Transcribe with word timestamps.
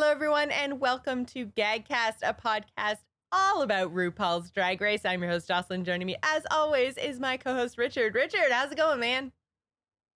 Hello, 0.00 0.12
everyone, 0.12 0.52
and 0.52 0.78
welcome 0.78 1.26
to 1.26 1.46
Gagcast, 1.46 2.18
a 2.22 2.32
podcast 2.32 2.98
all 3.32 3.62
about 3.62 3.92
RuPaul's 3.92 4.48
Drag 4.52 4.80
Race. 4.80 5.04
I'm 5.04 5.20
your 5.20 5.32
host, 5.32 5.48
Jocelyn. 5.48 5.84
Joining 5.84 6.06
me, 6.06 6.14
as 6.22 6.44
always, 6.52 6.96
is 6.96 7.18
my 7.18 7.36
co 7.36 7.52
host, 7.52 7.76
Richard. 7.78 8.14
Richard, 8.14 8.52
how's 8.52 8.70
it 8.70 8.76
going, 8.78 9.00
man? 9.00 9.32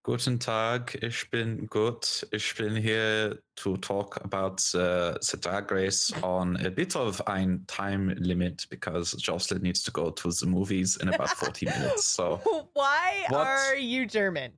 Guten 0.05 0.39
Tag, 0.39 0.97
ich 1.03 1.29
bin 1.33 1.67
gut. 1.67 2.23
Ich 2.33 2.55
bin 2.57 2.77
here 2.77 3.41
to 3.57 3.77
talk 3.79 4.25
about 4.25 4.61
uh, 4.73 5.15
the 5.29 5.39
drag 5.41 5.73
race 5.73 6.13
on 6.23 6.65
a 6.65 6.71
bit 6.71 6.95
of 6.95 7.21
a 7.27 7.59
time 7.67 8.15
limit 8.21 8.65
because 8.71 9.11
Jocelyn 9.15 9.63
needs 9.63 9.83
to 9.83 9.91
go 9.91 10.11
to 10.11 10.31
the 10.31 10.47
movies 10.47 10.97
in 11.03 11.09
about 11.09 11.31
40 11.31 11.67
minutes. 11.67 12.05
So, 12.05 12.37
why 12.75 13.25
What? 13.31 13.49
are 13.49 13.75
you 13.75 14.07
German? 14.07 14.53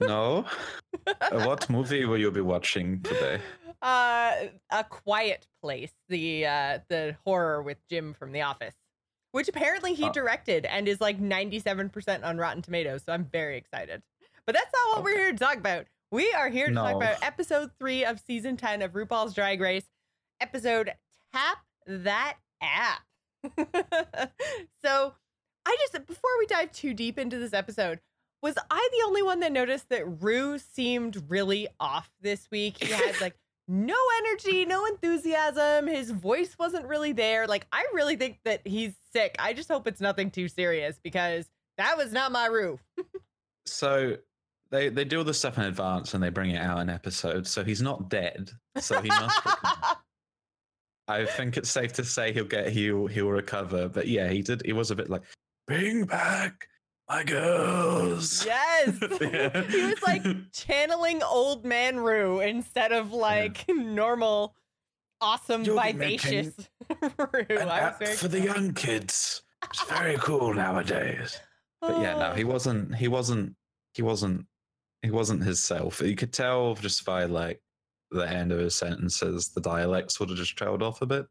no. 0.00 0.44
What 1.30 1.70
movie 1.70 2.04
will 2.04 2.18
you 2.18 2.32
be 2.32 2.40
watching 2.40 3.00
today? 3.02 3.38
Uh, 3.82 4.32
a 4.70 4.84
Quiet 4.84 5.46
Place, 5.62 5.92
the 6.08 6.46
uh, 6.46 6.78
the 6.88 7.16
horror 7.24 7.62
with 7.62 7.78
Jim 7.88 8.12
from 8.14 8.32
The 8.32 8.42
Office, 8.42 8.74
which 9.32 9.48
apparently 9.48 9.94
he 9.94 10.04
Oh. 10.04 10.12
directed 10.12 10.66
and 10.66 10.86
is 10.86 11.00
like 11.00 11.18
97% 11.18 12.22
on 12.24 12.36
Rotten 12.38 12.60
Tomatoes. 12.62 13.02
So 13.06 13.12
I'm 13.12 13.24
very 13.24 13.56
excited. 13.56 14.02
But 14.46 14.54
that's 14.54 14.70
not 14.72 14.96
what 14.96 15.04
we're 15.04 15.16
here 15.16 15.32
to 15.32 15.38
talk 15.38 15.56
about. 15.56 15.86
We 16.12 16.32
are 16.32 16.48
here 16.48 16.66
to 16.68 16.74
talk 16.74 16.96
about 16.96 17.22
episode 17.22 17.70
three 17.78 18.04
of 18.04 18.18
season 18.20 18.56
10 18.56 18.82
of 18.82 18.92
RuPaul's 18.92 19.32
Drag 19.32 19.60
Race, 19.60 19.86
episode 20.40 20.92
Tap 21.32 21.58
That 21.86 22.36
App. 22.60 23.02
so 24.84 25.14
I 25.66 25.76
just, 25.80 26.06
before 26.06 26.30
we 26.38 26.46
dive 26.46 26.72
too 26.72 26.94
deep 26.94 27.18
into 27.18 27.38
this 27.38 27.52
episode, 27.52 28.00
was 28.42 28.56
I 28.70 28.88
the 28.92 29.06
only 29.06 29.22
one 29.22 29.40
that 29.40 29.52
noticed 29.52 29.88
that 29.90 30.22
Ru 30.22 30.58
seemed 30.58 31.22
really 31.30 31.68
off 31.78 32.10
this 32.20 32.48
week? 32.50 32.82
He 32.82 32.90
had 32.92 33.20
like 33.20 33.36
no 33.70 33.94
energy, 34.18 34.64
no 34.64 34.84
enthusiasm. 34.86 35.86
His 35.86 36.10
voice 36.10 36.56
wasn't 36.58 36.86
really 36.86 37.12
there. 37.12 37.46
Like, 37.46 37.68
I 37.70 37.86
really 37.94 38.16
think 38.16 38.40
that 38.44 38.66
he's 38.66 38.94
sick. 39.12 39.36
I 39.38 39.52
just 39.52 39.68
hope 39.68 39.86
it's 39.86 40.00
nothing 40.00 40.32
too 40.32 40.48
serious 40.48 40.98
because 41.00 41.48
that 41.78 41.96
was 41.96 42.12
not 42.12 42.32
my 42.32 42.46
Ru. 42.46 42.78
So, 43.66 44.16
they, 44.70 44.88
they 44.88 45.04
do 45.04 45.18
all 45.18 45.24
this 45.24 45.38
stuff 45.38 45.56
in 45.56 45.64
advance 45.64 46.14
and 46.14 46.22
they 46.22 46.30
bring 46.30 46.50
it 46.50 46.60
out 46.60 46.80
in 46.80 46.90
episodes. 46.90 47.50
So, 47.50 47.62
he's 47.62 47.82
not 47.82 48.08
dead. 48.08 48.50
So, 48.78 49.00
he 49.00 49.08
must. 49.08 49.40
I 51.06 51.24
think 51.24 51.56
it's 51.56 51.70
safe 51.70 51.92
to 51.92 52.04
say 52.04 52.32
he'll 52.32 52.46
get 52.46 52.70
he'll 52.70 53.06
he'll 53.06 53.28
recover. 53.30 53.88
But 53.88 54.08
yeah, 54.08 54.28
he 54.28 54.42
did. 54.42 54.62
He 54.64 54.72
was 54.72 54.90
a 54.90 54.96
bit 54.96 55.08
like, 55.08 55.22
bring 55.68 56.04
back 56.04 56.66
my 57.10 57.24
girls. 57.24 58.46
yes. 58.46 58.98
Yeah. 59.20 59.62
he 59.68 59.82
was 59.82 60.02
like 60.02 60.24
channeling 60.52 61.22
old 61.22 61.64
man 61.64 61.98
Ru 61.98 62.40
instead 62.40 62.92
of 62.92 63.12
like 63.12 63.64
normal, 63.68 64.54
awesome, 65.20 65.64
You'll 65.64 65.80
vivacious 65.80 66.54
Ru. 67.18 67.44
An 67.50 67.68
I 67.68 67.80
app 67.80 68.02
for 68.04 68.28
the 68.28 68.40
young 68.40 68.72
kids. 68.74 69.42
It's 69.64 69.84
very 69.84 70.16
cool 70.18 70.54
nowadays. 70.54 71.38
But 71.80 72.00
yeah, 72.00 72.18
no, 72.18 72.32
he 72.32 72.44
wasn't. 72.44 72.94
He 72.94 73.08
wasn't. 73.08 73.56
He 73.94 74.02
wasn't. 74.02 74.46
He 75.02 75.10
wasn't 75.10 75.42
his 75.42 75.62
self. 75.62 76.00
You 76.00 76.14
could 76.14 76.32
tell 76.32 76.74
just 76.74 77.04
by 77.04 77.24
like 77.24 77.60
the 78.10 78.28
end 78.28 78.52
of 78.52 78.58
his 78.58 78.76
sentences, 78.76 79.48
the 79.48 79.60
dialect 79.60 80.12
sort 80.12 80.30
of 80.30 80.36
just 80.36 80.56
trailed 80.56 80.82
off 80.82 81.02
a 81.02 81.06
bit. 81.06 81.26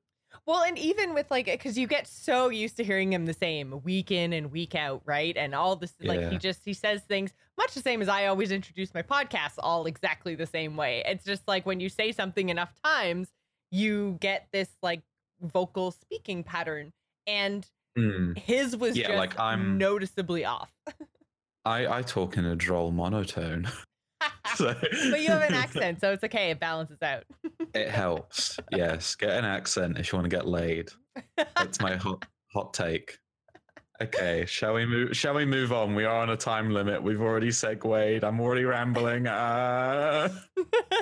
Well, 0.50 0.64
and 0.64 0.80
even 0.80 1.14
with 1.14 1.30
like, 1.30 1.46
because 1.46 1.78
you 1.78 1.86
get 1.86 2.08
so 2.08 2.50
used 2.50 2.76
to 2.78 2.84
hearing 2.84 3.14
him 3.14 3.28
the 3.28 3.36
same 3.36 3.84
week 3.84 4.10
in 4.10 4.34
and 4.34 4.52
week 4.52 4.74
out, 4.74 5.04
right? 5.06 5.38
And 5.38 5.54
all 5.54 5.76
this, 5.76 5.94
like, 6.02 6.28
he 6.32 6.40
just 6.40 6.66
he 6.66 6.74
says 6.74 7.04
things 7.04 7.34
much 7.56 7.76
the 7.76 7.82
same 7.82 8.02
as 8.02 8.10
I 8.10 8.26
always 8.26 8.52
introduce 8.52 8.92
my 8.96 9.04
podcasts, 9.04 9.60
all 9.60 9.86
exactly 9.86 10.34
the 10.34 10.48
same 10.48 10.76
way. 10.76 11.04
It's 11.06 11.24
just 11.24 11.48
like 11.48 11.68
when 11.68 11.80
you 11.80 11.88
say 11.88 12.12
something 12.12 12.50
enough 12.50 12.74
times, 12.84 13.28
you 13.70 14.18
get 14.22 14.48
this 14.52 14.70
like 14.82 15.04
vocal 15.40 15.92
speaking 15.92 16.44
pattern, 16.44 16.94
and 17.28 17.68
Hmm. 17.96 18.34
his 18.34 18.76
was 18.76 18.98
Yeah, 18.98 19.10
just 19.10 19.18
like, 19.20 19.40
I'm- 19.40 19.78
noticeably 19.78 20.46
off. 20.46 20.72
I 21.66 21.98
I 22.00 22.02
talk 22.02 22.38
in 22.38 22.46
a 22.46 22.56
droll 22.56 22.90
monotone, 22.90 23.68
so 24.56 24.76
but 25.12 25.22
you 25.22 25.30
have 25.30 25.42
an 25.42 25.54
accent, 25.54 26.02
so 26.02 26.12
it's 26.12 26.24
okay. 26.24 26.52
It 26.52 26.60
balances 26.60 27.02
out. 27.02 27.24
it 27.74 27.90
helps. 27.90 28.60
Yes, 28.72 29.16
get 29.16 29.32
an 29.32 29.46
accent 29.46 29.98
if 29.98 30.12
you 30.12 30.18
want 30.18 30.30
to 30.30 30.36
get 30.36 30.48
laid. 30.48 30.90
That's 31.38 31.80
my 31.82 31.96
hot 31.96 32.26
hot 32.54 32.74
take. 32.74 33.18
Okay, 34.02 34.46
shall 34.48 34.76
we 34.76 34.86
move? 34.86 35.16
Shall 35.16 35.34
we 35.34 35.46
move 35.46 35.74
on? 35.74 35.94
We 35.94 36.06
are 36.06 36.22
on 36.22 36.30
a 36.30 36.38
time 36.38 36.72
limit. 36.72 37.04
We've 37.04 37.22
already 37.22 37.52
segued. 37.52 38.24
I'm 38.24 38.40
already 38.40 38.64
rambling. 38.64 39.28
Uh... 39.28 40.30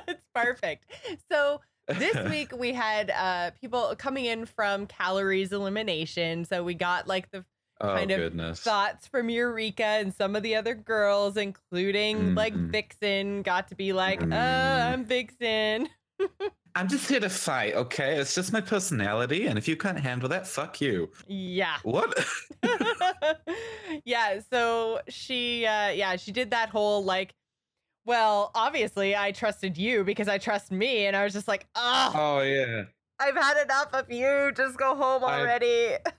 it's 0.07 0.21
perfect. 0.33 0.91
So 1.31 1.61
this 1.87 2.17
week 2.29 2.51
we 2.57 2.73
had 2.73 3.11
uh 3.11 3.51
people 3.61 3.95
coming 3.97 4.25
in 4.25 4.45
from 4.45 4.87
Kalorie's 4.87 5.51
elimination. 5.51 6.43
So 6.45 6.63
we 6.63 6.73
got 6.73 7.07
like 7.07 7.29
the 7.31 7.45
oh 7.81 7.93
Kind 7.95 8.11
of 8.11 8.17
goodness. 8.17 8.59
thoughts 8.61 9.07
from 9.07 9.29
Eureka 9.29 9.83
and 9.83 10.13
some 10.13 10.35
of 10.35 10.43
the 10.43 10.55
other 10.55 10.73
girls, 10.75 11.37
including 11.37 12.35
like 12.35 12.53
Mhm. 12.53 12.71
Vixen, 12.71 13.41
got 13.43 13.67
to 13.69 13.75
be 13.75 13.93
like, 13.93 14.21
uh, 14.21 14.25
Mm. 14.25 14.91
I'm 14.93 15.05
Vixen. 15.05 15.89
I'm 16.75 16.87
just 16.87 17.09
here 17.09 17.19
to 17.19 17.29
fight, 17.29 17.73
okay? 17.73 18.17
It's 18.17 18.35
just 18.35 18.53
my 18.53 18.61
personality, 18.61 19.47
and 19.47 19.57
if 19.57 19.67
you 19.67 19.75
can't 19.75 19.99
handle 19.99 20.29
that, 20.29 20.45
fuck 20.45 20.79
you. 20.79 21.11
Yeah. 21.27 21.77
What? 21.83 22.13
yeah, 24.05 24.39
so 24.51 25.01
she 25.09 25.65
uh 25.65 25.89
yeah, 25.89 26.15
she 26.15 26.31
did 26.31 26.51
that 26.51 26.69
whole 26.69 27.03
like 27.03 27.33
well, 28.05 28.51
obviously 28.55 29.15
I 29.17 29.31
trusted 29.33 29.77
you 29.77 30.03
because 30.05 30.29
I 30.29 30.37
trust 30.37 30.71
me 30.71 31.07
and 31.07 31.15
I 31.15 31.25
was 31.25 31.33
just 31.33 31.47
like, 31.47 31.67
"Oh, 31.75 32.11
oh 32.15 32.39
yeah. 32.41 32.83
I've 33.19 33.35
had 33.35 33.61
enough 33.63 33.89
of 33.93 34.09
you. 34.09 34.51
Just 34.55 34.77
go 34.77 34.95
home 34.95 35.23
already." 35.25 35.95
I 35.95 36.11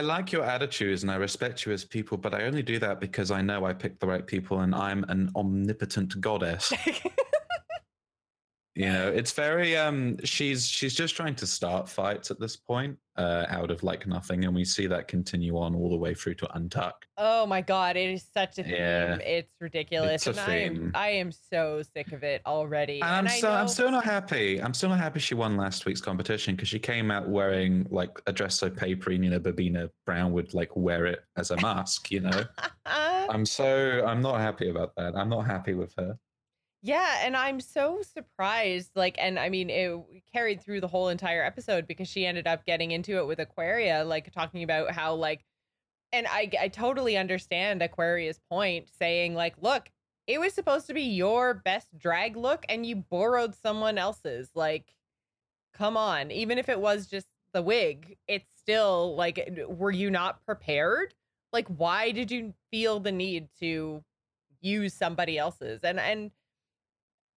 like 0.00 0.30
your 0.30 0.44
attitudes 0.44 1.02
and 1.02 1.10
I 1.10 1.16
respect 1.16 1.64
you 1.64 1.72
as 1.72 1.84
people, 1.84 2.18
but 2.18 2.34
I 2.34 2.44
only 2.44 2.62
do 2.62 2.78
that 2.78 3.00
because 3.00 3.30
I 3.30 3.42
know 3.42 3.64
I 3.64 3.72
picked 3.72 4.00
the 4.00 4.06
right 4.06 4.26
people 4.26 4.60
and 4.60 4.74
I'm 4.74 5.04
an 5.04 5.30
omnipotent 5.34 6.20
goddess. 6.20 6.72
You 8.76 8.86
know, 8.92 9.08
it's 9.08 9.32
very 9.32 9.76
um 9.76 10.16
she's 10.24 10.66
she's 10.66 10.94
just 10.94 11.16
trying 11.16 11.34
to 11.36 11.46
start 11.46 11.88
fights 11.88 12.30
at 12.30 12.38
this 12.38 12.56
point, 12.56 12.96
uh, 13.16 13.44
out 13.48 13.72
of 13.72 13.82
like 13.82 14.06
nothing, 14.06 14.44
and 14.44 14.54
we 14.54 14.64
see 14.64 14.86
that 14.86 15.08
continue 15.08 15.58
on 15.58 15.74
all 15.74 15.90
the 15.90 15.96
way 15.96 16.14
through 16.14 16.34
to 16.36 16.46
Untuck. 16.54 16.92
Oh 17.18 17.46
my 17.46 17.62
god, 17.62 17.96
it 17.96 18.10
is 18.10 18.24
such 18.32 18.58
a 18.58 18.62
theme. 18.62 18.72
Yeah. 18.72 19.16
It's 19.16 19.52
ridiculous. 19.60 20.24
It's 20.24 20.38
a 20.38 20.40
and 20.42 20.50
I 20.50 20.54
am 20.54 20.74
theme. 20.76 20.92
I 20.94 21.08
am 21.10 21.32
so 21.32 21.82
sick 21.92 22.12
of 22.12 22.22
it 22.22 22.42
already. 22.46 23.00
And 23.02 23.10
I'm 23.10 23.26
I 23.26 23.30
still 23.30 23.50
I'm 23.50 23.64
know- 23.64 23.72
still 23.72 23.90
not 23.90 24.04
happy. 24.04 24.62
I'm 24.62 24.72
still 24.72 24.90
not 24.90 25.00
happy 25.00 25.18
she 25.18 25.34
won 25.34 25.56
last 25.56 25.84
week's 25.84 26.00
competition 26.00 26.54
because 26.54 26.68
she 26.68 26.78
came 26.78 27.10
out 27.10 27.28
wearing 27.28 27.88
like 27.90 28.22
a 28.28 28.32
dress 28.32 28.56
so 28.56 28.70
papery, 28.70 29.16
and 29.16 29.24
you 29.24 29.30
know, 29.30 29.40
Babina 29.40 29.90
Brown 30.06 30.30
would 30.32 30.54
like 30.54 30.74
wear 30.76 31.06
it 31.06 31.24
as 31.36 31.50
a 31.50 31.60
mask, 31.60 32.12
you 32.12 32.20
know. 32.20 32.44
I'm 32.86 33.44
so 33.44 34.04
I'm 34.06 34.20
not 34.22 34.40
happy 34.40 34.70
about 34.70 34.94
that. 34.96 35.16
I'm 35.16 35.28
not 35.28 35.42
happy 35.46 35.74
with 35.74 35.92
her. 35.98 36.16
Yeah, 36.82 37.20
and 37.22 37.36
I'm 37.36 37.60
so 37.60 38.00
surprised. 38.02 38.92
Like, 38.94 39.16
and 39.18 39.38
I 39.38 39.50
mean, 39.50 39.68
it 39.68 39.98
carried 40.32 40.62
through 40.62 40.80
the 40.80 40.88
whole 40.88 41.08
entire 41.08 41.44
episode 41.44 41.86
because 41.86 42.08
she 42.08 42.24
ended 42.24 42.46
up 42.46 42.64
getting 42.64 42.90
into 42.90 43.18
it 43.18 43.26
with 43.26 43.38
Aquaria, 43.38 44.04
like 44.04 44.32
talking 44.32 44.62
about 44.62 44.90
how, 44.92 45.14
like, 45.14 45.44
and 46.12 46.26
I, 46.28 46.50
I 46.60 46.68
totally 46.68 47.16
understand 47.16 47.82
Aquaria's 47.82 48.40
point, 48.50 48.88
saying, 48.98 49.34
like, 49.34 49.56
look, 49.60 49.90
it 50.26 50.40
was 50.40 50.54
supposed 50.54 50.86
to 50.86 50.94
be 50.94 51.02
your 51.02 51.54
best 51.54 51.96
drag 51.98 52.36
look 52.36 52.64
and 52.68 52.86
you 52.86 52.96
borrowed 52.96 53.54
someone 53.54 53.98
else's. 53.98 54.50
Like, 54.54 54.94
come 55.74 55.96
on. 55.96 56.30
Even 56.30 56.58
if 56.58 56.68
it 56.68 56.80
was 56.80 57.06
just 57.06 57.26
the 57.52 57.62
wig, 57.62 58.16
it's 58.26 58.48
still 58.58 59.14
like, 59.16 59.50
were 59.68 59.90
you 59.90 60.10
not 60.10 60.44
prepared? 60.46 61.14
Like, 61.52 61.68
why 61.68 62.12
did 62.12 62.30
you 62.30 62.54
feel 62.70 63.00
the 63.00 63.12
need 63.12 63.48
to 63.60 64.02
use 64.60 64.94
somebody 64.94 65.36
else's? 65.38 65.80
And, 65.84 66.00
and, 66.00 66.30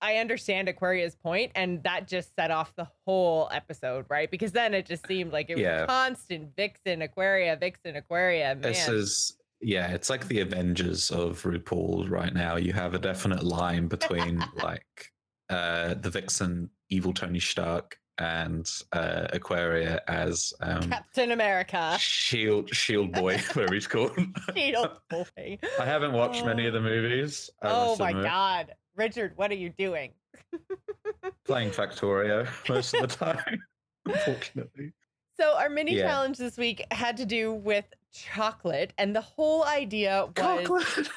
I 0.03 0.17
understand 0.17 0.67
Aquaria's 0.67 1.15
point, 1.15 1.53
and 1.55 1.81
that 1.83 2.07
just 2.09 2.35
set 2.35 2.51
off 2.51 2.75
the 2.75 2.87
whole 3.05 3.47
episode, 3.53 4.05
right? 4.09 4.29
Because 4.29 4.51
then 4.51 4.73
it 4.73 4.85
just 4.85 5.07
seemed 5.07 5.31
like 5.31 5.49
it 5.49 5.55
was 5.55 5.61
Yeah. 5.63 5.85
constant 5.85 6.53
Vixen, 6.57 7.01
Aquaria, 7.01 7.55
Vixen, 7.55 7.95
Aquaria. 7.95 8.49
Man. 8.53 8.61
This 8.61 8.87
is 8.89 9.37
yeah, 9.61 9.93
it's 9.93 10.09
like 10.09 10.27
the 10.27 10.41
Avengers 10.41 11.09
of 11.09 11.41
RuPaul 11.43 12.09
right 12.09 12.33
now. 12.33 12.57
You 12.57 12.73
have 12.73 12.93
a 12.93 12.99
definite 12.99 13.43
line 13.43 13.87
between 13.87 14.43
like 14.61 15.13
uh 15.49 15.93
the 15.93 16.09
Vixen 16.09 16.69
evil 16.89 17.13
Tony 17.13 17.39
Stark 17.39 17.97
and 18.17 18.69
uh 18.91 19.27
Aquaria 19.31 20.01
as 20.09 20.53
um 20.59 20.81
Captain 20.89 21.31
America. 21.31 21.95
Shield 21.97 22.75
Shield 22.75 23.13
Boy, 23.13 23.37
whatever 23.53 23.73
he's 23.73 23.87
called. 23.87 24.11
Shield 24.53 24.99
boy. 25.09 25.57
I 25.79 25.85
haven't 25.85 26.11
watched 26.11 26.45
many 26.45 26.67
of 26.67 26.73
the 26.73 26.81
movies. 26.81 27.49
I 27.61 27.67
Oh 27.71 27.95
my 27.97 28.11
god. 28.11 28.73
Richard, 28.95 29.33
what 29.35 29.51
are 29.51 29.55
you 29.55 29.69
doing? 29.69 30.11
Playing 31.45 31.71
Factorio 31.71 32.47
most 32.69 32.93
of 32.93 33.01
the 33.01 33.07
time, 33.07 33.63
unfortunately. 34.05 34.93
So 35.35 35.55
our 35.57 35.69
mini 35.69 35.95
Yeah. 35.97 36.03
challenge 36.07 36.37
this 36.37 36.57
week 36.57 36.85
had 36.91 37.17
to 37.17 37.25
do 37.25 37.53
with 37.53 37.85
chocolate, 38.13 38.93
and 38.97 39.15
the 39.15 39.21
whole 39.21 39.63
idea 39.65 40.25
was 40.25 40.33
Chocolate. 40.35 41.09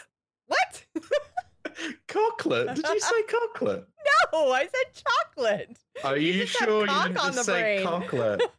what? 0.47 0.85
cocklet? 2.09 2.75
Did 2.75 2.87
you 2.87 3.01
say 3.01 3.23
cocklet? 3.29 3.87
No, 4.33 4.53
I 4.53 4.63
said 4.63 5.03
chocolate. 5.05 5.79
Are 6.05 6.17
you, 6.17 6.33
just 6.33 6.57
have 6.61 6.69
sure 6.69 6.87
you 6.87 7.03
didn't 7.03 7.17
just 7.17 7.45
say 7.45 7.83
brain. 7.83 7.87
cocklet? 7.87 8.43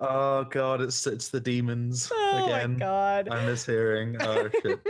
Oh 0.00 0.44
god, 0.44 0.80
it's 0.80 1.06
it's 1.06 1.28
the 1.28 1.40
demons 1.40 2.10
oh 2.12 2.46
again. 2.46 2.72
my 2.72 2.78
god. 2.78 3.28
I'm 3.28 3.46
mishearing. 3.48 4.16
Oh 4.20 4.48
shit. 4.62 4.80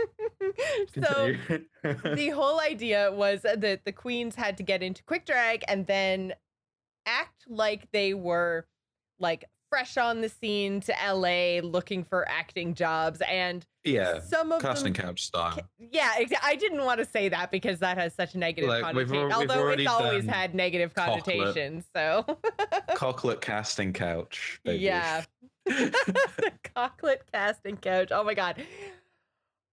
so 1.03 2.13
the 2.15 2.29
whole 2.29 2.59
idea 2.59 3.11
was 3.11 3.41
that 3.41 3.83
the 3.85 3.91
queens 3.91 4.35
had 4.35 4.57
to 4.57 4.63
get 4.63 4.81
into 4.81 5.03
quick 5.03 5.25
drag 5.25 5.63
and 5.67 5.85
then 5.87 6.33
act 7.05 7.43
like 7.47 7.91
they 7.91 8.13
were 8.13 8.65
like 9.19 9.45
fresh 9.69 9.97
on 9.97 10.21
the 10.21 10.29
scene 10.29 10.81
to 10.81 10.93
LA 11.05 11.59
looking 11.61 12.03
for 12.03 12.27
acting 12.27 12.73
jobs 12.73 13.21
and 13.27 13.65
yeah, 13.83 14.19
some 14.21 14.51
of 14.51 14.61
casting 14.61 14.93
them 14.93 15.05
couch 15.05 15.23
style. 15.25 15.59
yeah 15.79 16.11
I 16.43 16.55
didn't 16.55 16.83
want 16.83 16.99
to 16.99 17.05
say 17.05 17.29
that 17.29 17.49
because 17.51 17.79
that 17.79 17.97
has 17.97 18.13
such 18.13 18.35
a 18.35 18.37
negative 18.37 18.69
Like, 18.69 18.93
we've 18.93 19.07
connotation 19.07 19.27
we've 19.27 19.33
although 19.33 19.69
it's 19.69 19.87
always 19.87 20.25
had 20.25 20.53
negative 20.55 20.93
cocklet. 20.93 21.23
connotations 21.23 21.85
so 21.95 22.25
Cocklet 22.95 23.41
casting 23.41 23.93
couch. 23.93 24.59
baby. 24.63 24.83
yeah 24.83 25.23
the 25.65 26.51
cocklet 26.75 27.23
casting 27.31 27.77
couch. 27.77 28.09
Oh 28.11 28.23
my 28.23 28.33
god. 28.33 28.63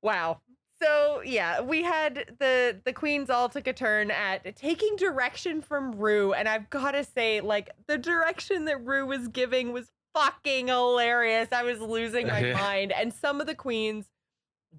Wow. 0.03 0.41
So 0.83 1.23
yeah, 1.25 1.61
we 1.61 1.83
had 1.83 2.37
the 2.39 2.81
the 2.85 2.93
queens 2.93 3.31
all 3.31 3.49
took 3.49 3.67
a 3.67 3.73
turn 3.73 4.11
at 4.11 4.57
taking 4.57 4.97
direction 4.97 5.63
from 5.63 5.93
Ru, 5.93 6.33
and 6.33 6.49
I've 6.49 6.69
gotta 6.69 7.05
say, 7.05 7.41
like 7.41 7.71
the 7.87 7.97
direction 7.97 8.67
that 8.67 8.85
Ru 8.85 9.07
was 9.07 9.29
giving 9.29 9.73
was 9.73 9.91
fucking 10.15 10.69
hilarious. 10.69 11.49
I 11.53 11.63
was 11.63 11.81
losing 11.81 12.27
my 12.27 12.53
mind, 12.53 12.93
and 12.93 13.13
some 13.13 13.41
of 13.41 13.47
the 13.47 13.55
queens 13.55 14.07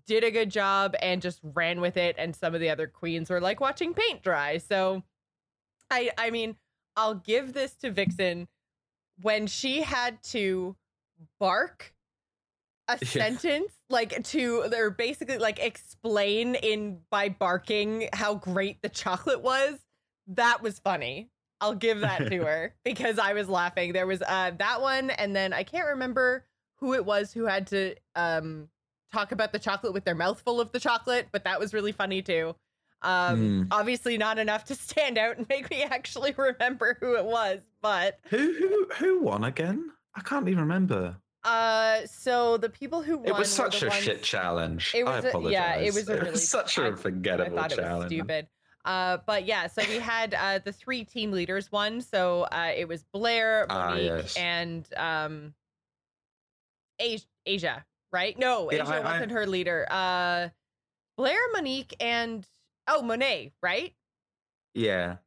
did 0.05 0.23
a 0.23 0.29
good 0.29 0.51
job 0.51 0.95
and 1.01 1.21
just 1.21 1.39
ran 1.41 1.81
with 1.81 1.97
it, 1.97 2.15
and 2.19 2.35
some 2.35 2.53
of 2.53 2.61
the 2.61 2.69
other 2.69 2.88
queens 2.88 3.29
were 3.29 3.41
like 3.41 3.59
watching 3.59 3.93
paint 3.95 4.21
dry. 4.21 4.59
So, 4.59 5.03
I 5.89 6.11
I 6.17 6.29
mean, 6.29 6.57
I'll 6.95 7.15
give 7.15 7.53
this 7.53 7.73
to 7.77 7.91
Vixen 7.91 8.47
when 9.21 9.47
she 9.47 9.81
had 9.81 10.21
to 10.23 10.75
bark 11.39 11.93
a 12.88 12.98
sentence 13.06 13.72
like 13.89 14.24
to 14.24 14.66
they're 14.69 14.89
basically 14.89 15.38
like 15.38 15.60
explain 15.60 16.56
in 16.56 17.00
by 17.10 17.30
barking 17.30 18.10
how 18.13 18.36
great 18.36 18.81
the 18.81 18.89
chocolate 18.89 19.42
was 19.42 19.78
that 20.28 20.62
was 20.62 20.80
funny 20.80 21.30
i'll 21.62 21.75
give 21.75 22.00
that 22.01 22.30
to 22.30 22.38
her 22.45 22.74
because 22.84 23.18
i 23.19 23.34
was 23.34 23.50
laughing 23.50 23.94
there 23.94 24.07
was 24.07 24.22
uh 24.22 24.51
that 24.57 24.81
one 24.81 25.10
and 25.10 25.36
then 25.36 25.54
i 25.54 25.63
can't 25.63 25.88
remember 25.88 26.45
who 26.75 26.94
it 26.94 27.06
was 27.06 27.34
who 27.34 27.45
had 27.45 27.68
to 27.68 27.95
um 28.16 28.68
talk 29.12 29.31
about 29.31 29.51
the 29.51 29.60
chocolate 29.60 29.94
with 29.94 30.04
their 30.06 30.16
mouth 30.16 30.39
full 30.42 30.60
of 30.62 30.72
the 30.72 30.80
chocolate 30.80 31.28
but 31.31 31.44
that 31.45 31.60
was 31.60 31.74
really 31.74 31.92
funny 31.92 32.22
too 32.22 32.56
um 33.04 33.38
Hmm. 33.38 33.63
obviously 33.72 34.18
not 34.18 34.39
enough 34.39 34.66
to 34.66 34.75
stand 34.75 35.18
out 35.18 35.38
and 35.38 35.48
make 35.50 35.69
me 35.69 35.84
actually 35.84 36.34
remember 36.38 36.98
who 37.00 37.16
it 37.16 37.25
was 37.25 37.60
but 37.81 38.19
Who 38.30 38.38
who 38.54 38.88
who 38.95 39.22
won 39.22 39.44
again? 39.44 39.92
I 40.16 40.22
can't 40.22 40.48
even 40.48 40.62
remember. 40.62 41.16
Uh 41.47 42.05
so 42.05 42.57
the 42.57 42.69
people 42.69 43.01
who 43.01 43.17
won 43.17 43.27
It 43.27 43.35
was 43.35 43.51
such 43.51 43.81
a 43.81 43.88
ones- 43.88 44.03
shit 44.03 44.21
challenge. 44.23 44.91
It 44.94 45.05
I 45.07 45.15
was 45.15 45.25
a- 45.25 45.29
apologize. 45.29 45.51
yeah, 45.53 45.75
it 45.77 45.94
was 45.94 46.09
a 46.09 46.19
really- 46.21 46.35
such 46.38 46.77
I- 46.77 46.88
a 46.88 46.95
forgettable 46.95 47.57
I 47.57 47.61
thought 47.63 47.71
it 47.71 47.77
was 47.77 47.85
challenge. 47.88 48.11
stupid. 48.11 48.47
Uh, 48.85 49.17
but 49.25 49.45
yeah, 49.45 49.67
so 49.67 49.81
we 49.89 49.97
had 49.99 50.33
uh, 50.33 50.59
the 50.63 50.71
three 50.71 51.03
team 51.03 51.31
leaders 51.31 51.71
won. 51.71 51.99
So 52.01 52.44
uh, 52.44 52.71
it 52.75 52.88
was 52.88 53.03
Blair, 53.03 53.65
Ah, 53.69 53.89
Monique, 53.89 54.03
yes. 54.05 54.35
and 54.38 54.88
um, 54.95 55.53
Asia, 56.99 57.25
Asia, 57.45 57.85
right? 58.11 58.38
No, 58.39 58.71
Asia 58.71 58.83
I- 58.85 58.97
I- 59.00 59.13
wasn't 59.13 59.31
her 59.31 59.45
leader. 59.45 59.88
Uh, 59.89 60.50
Blair, 61.17 61.39
Monique, 61.53 61.95
and 62.00 62.45
oh, 62.88 63.01
Monet, 63.01 63.51
right? 63.61 63.93
Yeah. 64.73 65.17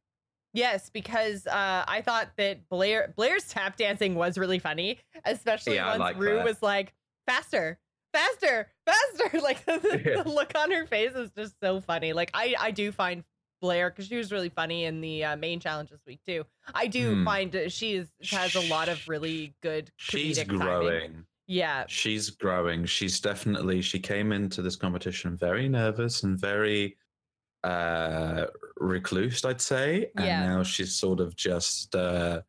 Yes, 0.53 0.89
because 0.89 1.47
uh, 1.47 1.85
I 1.87 2.01
thought 2.01 2.31
that 2.37 2.67
Blair 2.69 3.13
Blair's 3.15 3.47
tap 3.47 3.77
dancing 3.77 4.15
was 4.15 4.37
really 4.37 4.59
funny, 4.59 4.99
especially 5.25 5.75
Yeah, 5.75 5.89
once 5.89 5.99
like 5.99 6.17
Ru 6.19 6.35
that. 6.35 6.45
was 6.45 6.61
like 6.61 6.93
faster, 7.27 7.79
faster, 8.13 8.67
faster. 8.85 9.39
Like 9.41 9.63
the, 9.65 10.01
Yeah. 10.05 10.23
the 10.23 10.29
look 10.29 10.51
on 10.57 10.71
her 10.71 10.85
face 10.85 11.13
is 11.13 11.31
just 11.37 11.55
so 11.61 11.79
funny. 11.81 12.11
Like 12.13 12.31
I 12.33 12.55
I 12.59 12.71
do 12.71 12.91
find 12.91 13.23
Blair 13.61 13.89
because 13.89 14.07
she 14.07 14.17
was 14.17 14.31
really 14.31 14.49
funny 14.49 14.85
in 14.85 14.99
the 15.01 15.23
uh, 15.23 15.35
main 15.37 15.59
challenge 15.59 15.89
this 15.91 16.01
week 16.05 16.19
too. 16.25 16.45
I 16.73 16.87
do 16.87 17.15
Hmm. 17.15 17.25
find 17.25 17.55
uh, 17.55 17.69
she 17.69 17.93
is 17.93 18.09
has 18.31 18.55
a 18.55 18.61
lot 18.69 18.89
of 18.89 19.07
really 19.07 19.55
good. 19.61 19.91
She's 19.97 20.37
comedic 20.39 20.47
timing. 20.47 20.59
growing. 20.59 21.25
Yeah, 21.47 21.83
She's 21.87 22.29
growing. 22.29 22.85
She's 22.85 23.19
definitely 23.19 23.81
she 23.81 23.99
came 23.99 24.31
into 24.31 24.61
this 24.61 24.75
competition 24.77 25.35
very 25.37 25.67
nervous 25.69 26.23
and 26.23 26.39
very 26.39 26.97
uh 27.63 28.47
recluse, 28.77 29.43
I'd 29.45 29.61
say. 29.61 30.11
And 30.15 30.25
Yeah. 30.25 30.47
now 30.47 30.63
she's 30.63 30.95
sort 30.95 31.19
of 31.19 31.35
just 31.35 31.95
uh 31.95 32.41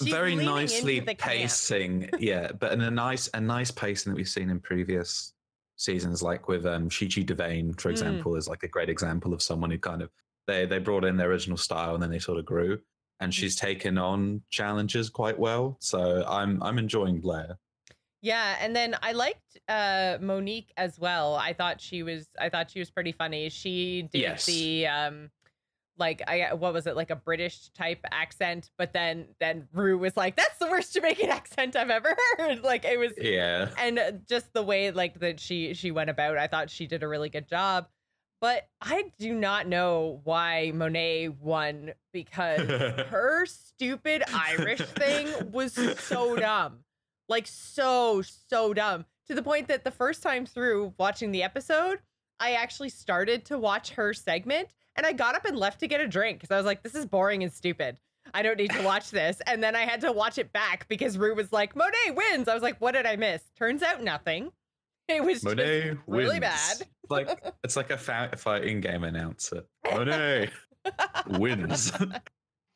She's 0.00 0.08
very 0.12 0.34
nicely 0.34 1.00
pacing. 1.02 2.08
yeah, 2.18 2.50
but 2.52 2.72
in 2.72 2.80
a 2.80 2.90
nice 2.90 3.28
a 3.34 3.40
nice 3.40 3.70
pacing 3.70 4.12
that 4.12 4.16
we've 4.16 4.28
seen 4.28 4.48
in 4.50 4.58
previous 4.60 5.34
seasons, 5.76 6.22
like 6.22 6.48
with 6.48 6.64
um 6.66 6.88
Shichi 6.88 7.24
Devane, 7.24 7.78
for 7.80 7.88
Mm. 7.88 7.92
example, 7.92 8.36
is 8.36 8.48
like 8.48 8.62
a 8.62 8.68
great 8.68 8.88
example 8.88 9.32
of 9.34 9.42
someone 9.42 9.70
who 9.70 9.78
kind 9.78 10.02
of 10.02 10.10
they 10.46 10.66
they 10.66 10.78
brought 10.78 11.04
in 11.04 11.16
their 11.16 11.30
original 11.30 11.56
style 11.58 11.94
and 11.94 12.02
then 12.02 12.10
they 12.10 12.18
sort 12.18 12.38
of 12.38 12.44
grew. 12.46 12.76
Mm. 12.78 12.82
And 13.20 13.34
she's 13.34 13.54
taken 13.54 13.98
on 13.98 14.42
challenges 14.50 15.08
quite 15.10 15.38
well. 15.38 15.76
So 15.80 16.24
I'm 16.26 16.62
I'm 16.62 16.78
enjoying 16.78 17.20
Blair. 17.20 17.58
Yeah, 18.22 18.56
and 18.60 18.74
then 18.74 18.96
I 19.02 19.12
liked 19.12 19.58
uh 19.68 20.18
Monique 20.20 20.72
as 20.76 20.98
well. 20.98 21.34
I 21.34 21.52
thought 21.52 21.80
she 21.80 22.02
was 22.02 22.28
I 22.40 22.48
thought 22.48 22.70
she 22.70 22.78
was 22.78 22.90
pretty 22.90 23.12
funny. 23.12 23.48
She 23.50 24.02
did 24.12 24.20
Yes. 24.20 24.46
the 24.46 24.86
um 24.86 25.30
like 25.98 26.22
I 26.26 26.54
what 26.54 26.72
was 26.72 26.86
it 26.86 26.96
like 26.96 27.10
a 27.10 27.16
British 27.16 27.68
type 27.70 27.98
accent, 28.10 28.70
but 28.78 28.92
then 28.92 29.26
then 29.40 29.68
Ru 29.72 29.98
was 29.98 30.16
like 30.16 30.36
that's 30.36 30.56
the 30.58 30.66
worst 30.68 30.94
Jamaican 30.94 31.30
accent 31.40 31.74
I've 31.76 31.90
ever 31.90 32.16
heard. 32.38 32.62
Like 32.62 32.84
it 32.84 32.98
was 32.98 33.12
Yeah. 33.20 33.68
and 33.76 33.98
uh, 33.98 34.12
just 34.28 34.52
the 34.52 34.62
way 34.62 34.90
like 34.92 35.18
that 35.20 35.40
she 35.40 35.74
she 35.74 35.90
went 35.90 36.08
about, 36.08 36.38
I 36.38 36.46
thought 36.46 36.70
she 36.70 36.86
did 36.86 37.02
a 37.02 37.08
really 37.08 37.28
good 37.28 37.48
job. 37.48 37.88
But 38.40 38.66
I 38.80 39.12
do 39.20 39.34
not 39.34 39.68
know 39.68 40.20
why 40.24 40.72
Monet 40.74 41.28
won 41.28 41.92
because 42.12 42.60
her 43.10 43.46
stupid 43.46 44.22
Irish 44.32 44.80
thing 44.80 45.52
was 45.52 45.74
so 46.00 46.34
dumb. 46.48 46.78
Like 47.28 47.46
so, 47.46 48.22
so 48.22 48.74
dumb. 48.74 49.04
To 49.28 49.34
the 49.34 49.42
point 49.42 49.68
that 49.68 49.84
the 49.84 49.90
first 49.90 50.22
time 50.22 50.44
through 50.46 50.94
watching 50.98 51.30
the 51.32 51.42
episode, 51.42 52.00
I 52.40 52.52
actually 52.52 52.88
started 52.88 53.44
to 53.46 53.58
watch 53.58 53.90
her 53.90 54.12
segment 54.12 54.68
and 54.96 55.06
I 55.06 55.12
got 55.12 55.34
up 55.34 55.44
and 55.44 55.56
left 55.56 55.80
to 55.80 55.86
get 55.86 56.00
a 56.00 56.08
drink 56.08 56.40
because 56.40 56.52
I 56.52 56.56
was 56.56 56.66
like, 56.66 56.82
this 56.82 56.94
is 56.94 57.06
boring 57.06 57.42
and 57.42 57.52
stupid. 57.52 57.96
I 58.34 58.42
don't 58.42 58.58
need 58.58 58.70
to 58.72 58.82
watch 58.84 59.10
this. 59.10 59.40
And 59.46 59.62
then 59.62 59.74
I 59.76 59.82
had 59.82 60.00
to 60.02 60.12
watch 60.12 60.38
it 60.38 60.52
back 60.52 60.86
because 60.88 61.16
Ru 61.16 61.34
was 61.34 61.52
like, 61.52 61.74
Monet 61.76 62.10
wins. 62.14 62.48
I 62.48 62.54
was 62.54 62.62
like, 62.62 62.80
what 62.80 62.92
did 62.92 63.06
I 63.06 63.16
miss? 63.16 63.42
Turns 63.56 63.82
out 63.82 64.02
nothing. 64.02 64.50
It 65.08 65.22
was 65.24 65.42
Monet 65.44 65.90
just 65.90 65.98
really 66.06 66.38
wins. 66.38 66.40
bad. 66.40 66.76
It's 66.80 67.10
like 67.10 67.54
it's 67.64 67.76
like 67.76 67.90
a 67.90 67.98
fa- 67.98 68.30
fighting 68.36 68.80
game 68.80 69.04
announcer. 69.04 69.64
Monet 69.90 70.50
wins. 71.28 71.92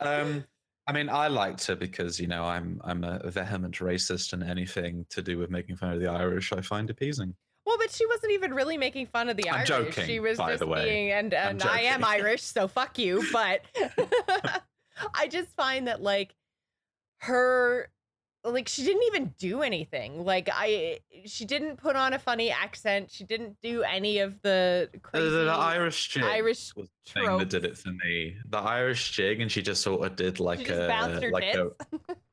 um, 0.01 0.45
I 0.87 0.93
mean, 0.93 1.09
I 1.09 1.27
liked 1.29 1.67
her 1.67 1.75
because 1.75 2.21
you 2.21 2.29
know 2.29 2.45
I'm 2.45 2.81
I'm 2.85 3.03
a 3.03 3.31
vehement 3.31 3.77
racist, 3.77 4.33
and 4.33 4.43
anything 4.43 5.05
to 5.11 5.21
do 5.23 5.39
with 5.39 5.51
making 5.51 5.77
fun 5.77 5.93
of 5.93 6.01
the 6.01 6.07
Irish, 6.07 6.53
I 6.53 6.61
find 6.61 6.89
appeasing. 6.89 7.35
Well, 7.67 7.77
but 7.79 7.91
she 7.91 8.07
wasn't 8.07 8.33
even 8.33 8.55
really 8.55 8.79
making 8.79 9.07
fun 9.07 9.29
of 9.29 9.37
the 9.37 9.49
I'm 9.51 9.57
Irish. 9.57 9.69
joking, 9.69 10.07
she 10.07 10.21
was 10.21 10.39
by 10.39 10.51
just 10.51 10.61
the 10.61 10.69
way. 10.69 10.85
being, 10.85 11.11
and 11.11 11.35
and 11.35 11.63
I 11.63 11.81
am. 11.81 12.05
Irish, 12.05 12.43
so 12.43 12.69
fuck 12.69 12.99
you. 12.99 13.25
But 13.33 13.63
I 15.15 15.27
just 15.29 15.49
find 15.57 15.89
that 15.89 16.01
like 16.01 16.35
her, 17.19 17.91
like 18.47 18.69
she 18.69 18.83
didn't 18.85 19.03
even 19.05 19.35
do 19.39 19.63
anything. 19.63 20.25
Like 20.25 20.49
I, 20.53 20.99
she 21.25 21.45
didn't 21.45 21.77
put 21.77 21.97
on 21.97 22.15
a 22.15 22.19
funny 22.19 22.51
accent. 22.51 23.11
She 23.11 23.25
didn't 23.25 23.57
do 23.63 23.83
any 23.83 24.19
of 24.19 24.41
the 24.43 24.89
crazy 25.03 25.29
the, 25.29 25.45
the 25.45 25.53
Irish 25.53 26.09
jig 26.09 26.23
Irish 26.25 26.75
was 26.77 26.89
the 27.07 27.13
thing 27.13 27.25
tropes. 27.25 27.41
that 27.43 27.49
did 27.51 27.65
it 27.65 27.77
for 27.77 27.91
me. 27.91 28.37
The 28.49 28.59
Irish 28.59 29.13
jig, 29.13 29.41
and 29.41 29.51
she 29.51 29.63
just 29.63 29.83
sort 29.83 30.07
of 30.07 30.17
did 30.17 30.41
like 30.41 30.69
a 30.69 31.29
like 31.33 31.55
a, 31.55 31.71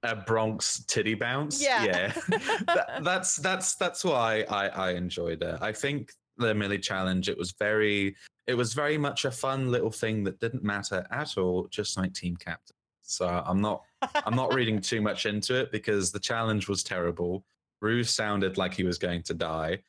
a 0.03 0.15
Bronx 0.15 0.84
titty 0.86 1.15
bounce. 1.15 1.62
Yeah. 1.62 2.13
That- 2.65 3.01
that's 3.03 3.36
that's 3.38 3.75
that's 3.75 4.03
why 4.03 4.46
I 4.50 4.67
I 4.70 4.91
enjoyed 4.91 5.41
it. 5.41 5.58
I 5.62 5.72
think 5.72 6.12
the 6.38 6.53
mini 6.53 6.79
challenge 6.79 7.29
it 7.29 7.38
was 7.38 7.51
very 7.60 8.15
it 8.48 8.55
was 8.55 8.74
very 8.74 8.98
much 8.98 9.25
a 9.25 9.32
fun 9.32 9.72
little 9.72 9.91
thing 9.91 10.24
that 10.24 10.39
didn't 10.39 10.63
matter 10.63 11.05
at 11.12 11.38
all, 11.38 11.67
just 11.70 11.98
like 11.98 12.13
team 12.13 12.36
captain. 12.36 12.75
So 13.01 13.27
I'm 13.27 13.62
not 13.62 13.84
I'm 14.25 14.36
not 14.36 14.53
reading 14.53 14.79
too 14.81 15.01
much 15.01 15.25
into 15.25 15.55
it 15.55 15.72
because 15.72 16.12
the 16.12 16.19
challenge 16.19 16.67
was 16.67 16.83
terrible. 16.83 17.43
Ru's 17.81 18.10
sounded 18.10 18.57
like 18.57 18.74
he 18.74 18.83
was 18.83 18.98
going 18.98 19.24
to 19.24 19.33
die. 19.33 19.79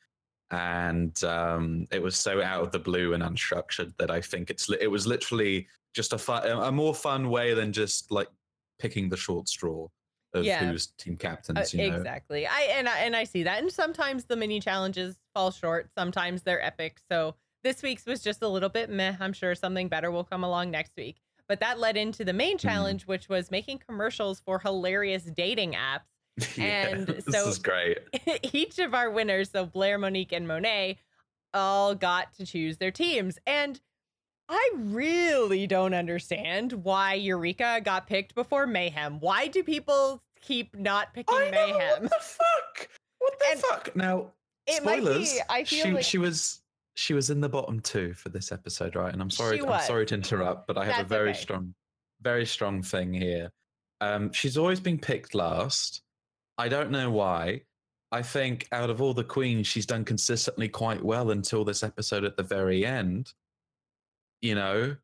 And 0.51 1.21
um, 1.23 1.87
it 1.91 2.01
was 2.01 2.15
so 2.15 2.41
out 2.41 2.61
of 2.61 2.71
the 2.71 2.79
blue 2.79 3.13
and 3.13 3.23
unstructured 3.23 3.93
that 3.97 4.11
I 4.11 4.21
think 4.21 4.49
it's 4.49 4.69
it 4.69 4.91
was 4.91 5.07
literally 5.07 5.67
just 5.93 6.13
a 6.13 6.17
fun, 6.17 6.45
a 6.47 6.71
more 6.71 6.93
fun 6.93 7.29
way 7.29 7.53
than 7.53 7.73
just 7.73 8.11
like 8.11 8.27
picking 8.77 9.09
the 9.09 9.17
short 9.17 9.47
straw 9.49 9.87
of 10.33 10.45
Yeah. 10.45 10.65
who's 10.69 10.87
team 10.97 11.13
Uh, 11.15 11.17
captains. 11.17 11.73
You 11.73 11.89
know, 11.89 11.97
exactly. 11.97 12.45
I 12.45 12.61
and 12.73 12.87
I 12.87 12.99
and 12.99 13.15
I 13.15 13.23
see 13.23 13.43
that. 13.43 13.59
And 13.61 13.71
sometimes 13.71 14.25
the 14.25 14.35
mini 14.35 14.59
challenges 14.59 15.17
fall 15.33 15.49
short. 15.51 15.89
Sometimes 15.97 16.43
they're 16.43 16.63
epic. 16.63 16.99
So 17.09 17.35
this 17.63 17.81
week's 17.81 18.05
was 18.05 18.21
just 18.21 18.43
a 18.43 18.47
little 18.47 18.69
bit 18.69 18.89
meh. 18.91 19.15
I'm 19.19 19.33
sure 19.33 19.55
something 19.55 19.87
better 19.87 20.11
will 20.11 20.23
come 20.25 20.43
along 20.43 20.69
next 20.69 20.91
week. 20.95 21.21
But 21.47 21.59
that 21.59 21.79
led 21.79 21.95
into 21.97 22.25
the 22.25 22.33
main 22.33 22.57
Mm-hmm. 22.57 22.67
challenge, 22.67 23.07
which 23.07 23.29
was 23.29 23.51
making 23.51 23.79
commercials 23.87 24.39
for 24.39 24.59
hilarious 24.59 25.23
dating 25.23 25.73
apps. 25.73 26.01
And 26.59 27.07
this 27.07 27.25
so- 27.29 27.47
is 27.47 27.57
great. 27.59 27.99
Each 28.53 28.79
of 28.79 28.93
our 28.93 29.09
winners, 29.09 29.51
so 29.51 29.65
Blair, 29.65 29.97
Monique, 29.97 30.31
and 30.33 30.47
Monet, 30.47 30.97
all 31.53 31.95
got 31.95 32.33
to 32.33 32.45
choose 32.45 32.77
their 32.77 32.91
teams. 32.91 33.37
And 33.47 33.79
I 34.49 34.71
really 34.75 35.65
don't 35.65 35.93
understand 35.93 36.73
why 36.73 37.13
Eureka 37.13 37.81
got 37.83 38.05
picked 38.07 38.35
before 38.35 38.67
Mayhem. 38.67 39.19
Why 39.19 39.47
do 39.47 39.63
people 39.63 40.21
keep 40.41 40.75
not 40.77 41.13
picking 41.13 41.35
I 41.35 41.49
know, 41.49 41.51
Mayhem? 41.51 42.01
what 42.01 42.01
the 42.03 42.09
fuck? 42.19 42.89
What 43.19 43.39
the 43.39 43.45
And 43.51 43.59
fuck? 43.59 43.95
Now, 43.95 44.31
it 44.67 44.83
might 44.83 44.97
be- 44.99 45.05
spoilers. 45.25 45.39
I 45.49 45.63
feel 45.63 45.85
she, 45.85 45.91
like- 45.93 46.03
she 46.03 46.17
was 46.17 46.61
she 46.95 47.13
was 47.13 47.29
in 47.29 47.41
the 47.41 47.49
bottom 47.49 47.79
two 47.81 48.13
for 48.13 48.29
this 48.29 48.51
episode, 48.51 48.95
right? 48.95 49.13
And 49.13 49.21
I'm 49.21 49.29
sorry, 49.29 49.61
I'm 49.61 49.81
sorry 49.81 50.05
to 50.07 50.15
interrupt, 50.15 50.65
but 50.65 50.77
I 50.77 50.85
have 50.85 51.05
a 51.05 51.07
very 51.07 51.31
okay. 51.31 51.39
strong, 51.39 51.73
very 52.21 52.45
strong 52.45 52.81
thing 52.81 53.13
here. 53.13 53.51
Um, 54.01 54.31
she's 54.31 54.57
always 54.57 54.79
been 54.79 54.97
picked 54.97 55.35
last. 55.35 56.01
I 56.57 56.69
don't 56.69 56.91
know 56.91 57.11
why. 57.11 57.61
I 58.11 58.21
think 58.21 58.67
out 58.71 58.89
of 58.89 59.01
all 59.01 59.13
the 59.13 59.23
queens, 59.25 59.67
she's 59.67 59.85
done 59.85 60.05
consistently 60.05 60.69
quite 60.69 61.03
well 61.03 61.31
until 61.31 61.65
this 61.65 61.83
episode 61.83 62.23
at 62.23 62.37
the 62.37 62.43
very 62.43 62.85
end. 62.85 63.33
You 64.41 64.55
know, 64.55 64.95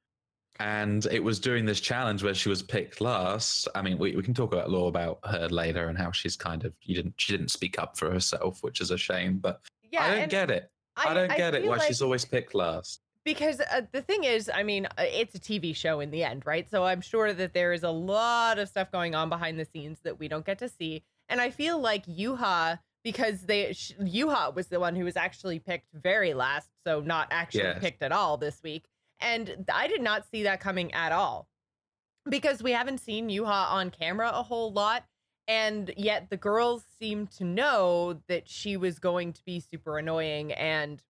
and 0.60 1.06
it 1.08 1.22
was 1.22 1.40
during 1.40 1.66
this 1.66 1.82
challenge 1.82 2.24
where 2.24 2.34
she 2.34 2.48
was 2.48 2.64
picked 2.64 3.02
last. 3.02 3.68
I 3.76 3.82
mean, 3.82 3.98
we, 3.98 4.16
we 4.16 4.24
can 4.24 4.34
talk 4.34 4.54
about 4.54 4.70
law 4.70 4.88
about 4.88 5.20
her 5.26 5.50
later 5.50 5.90
and 5.90 5.98
how 5.98 6.12
she's 6.12 6.38
kind 6.38 6.64
of 6.64 6.74
you 6.84 6.96
didn't 6.96 7.16
she 7.18 7.34
didn't 7.34 7.52
speak 7.52 7.78
up 7.80 7.98
for 7.98 8.10
herself, 8.10 8.64
which 8.64 8.80
is 8.80 8.92
a 8.92 8.98
shame. 8.98 9.40
But 9.40 9.60
Yeah, 9.92 10.06
I 10.06 10.16
don't 10.16 10.30
get 10.30 10.52
it. 10.52 10.71
I, 10.98 11.14
don't 11.14 11.36
get 11.36 11.56
it 11.56 11.66
why 11.66 11.78
like- 11.78 11.88
she's 11.88 12.02
always 12.02 12.26
picked 12.26 12.54
last. 12.54 13.02
because 13.24 13.60
uh, 13.60 13.82
the 13.92 14.02
thing 14.02 14.24
is, 14.24 14.50
I 14.54 14.64
mean, 14.64 14.86
uh, 14.86 14.90
it's 15.00 15.36
a 15.36 15.40
TV 15.40 15.76
show 15.76 16.00
in 16.00 16.12
the 16.12 16.24
end, 16.24 16.46
right? 16.46 16.70
So 16.70 16.84
I'm 16.84 17.02
sure 17.02 17.34
that 17.34 17.54
there 17.54 17.72
is 17.74 17.84
a 17.84 17.90
lot 17.92 18.60
of 18.60 18.68
stuff 18.70 18.92
going 18.92 19.16
on 19.16 19.30
behind 19.30 19.60
the 19.60 19.66
scenes 19.66 20.00
that 20.04 20.20
we 20.20 20.28
don't 20.28 20.46
get 20.46 20.58
to 20.60 20.70
see. 20.70 21.04
And 21.30 21.40
I 21.40 21.50
feel 21.50 21.80
like 21.80 22.06
Yuhua, 22.08 22.80
because 23.04 23.42
they 23.44 23.74
sh- 23.74 23.94
Yuhua 24.02 24.54
was 24.54 24.68
the 24.68 24.80
one 24.80 24.96
who 24.96 25.06
was 25.06 25.16
actually 25.16 25.60
picked 25.60 25.92
very 25.94 26.34
last, 26.34 26.70
so 26.86 27.00
not 27.00 27.28
actually 27.32 27.64
Yes. 27.64 27.80
picked 27.80 28.02
at 28.04 28.12
all 28.12 28.38
this 28.38 28.62
week. 28.64 28.86
And 29.20 29.66
I 29.74 29.88
did 29.88 30.02
not 30.02 30.26
see 30.30 30.44
that 30.44 30.60
coming 30.60 30.92
at 30.94 31.12
all 31.12 31.48
because 32.30 32.62
we 32.62 32.72
haven't 32.72 33.00
seen 33.00 33.30
Yuhua 33.30 33.72
on 33.72 33.92
camera 33.92 34.30
a 34.34 34.44
whole 34.44 34.72
lot. 34.74 35.04
And 35.52 35.94
yet 35.98 36.30
the 36.30 36.38
girls 36.38 36.86
seem 36.98 37.28
to 37.38 37.44
know 37.44 38.22
that 38.30 38.48
she 38.48 38.78
was 38.78 39.00
going 39.00 39.34
to 39.34 39.44
be 39.44 39.60
super 39.60 39.98
annoying 39.98 40.54
and 40.54 41.04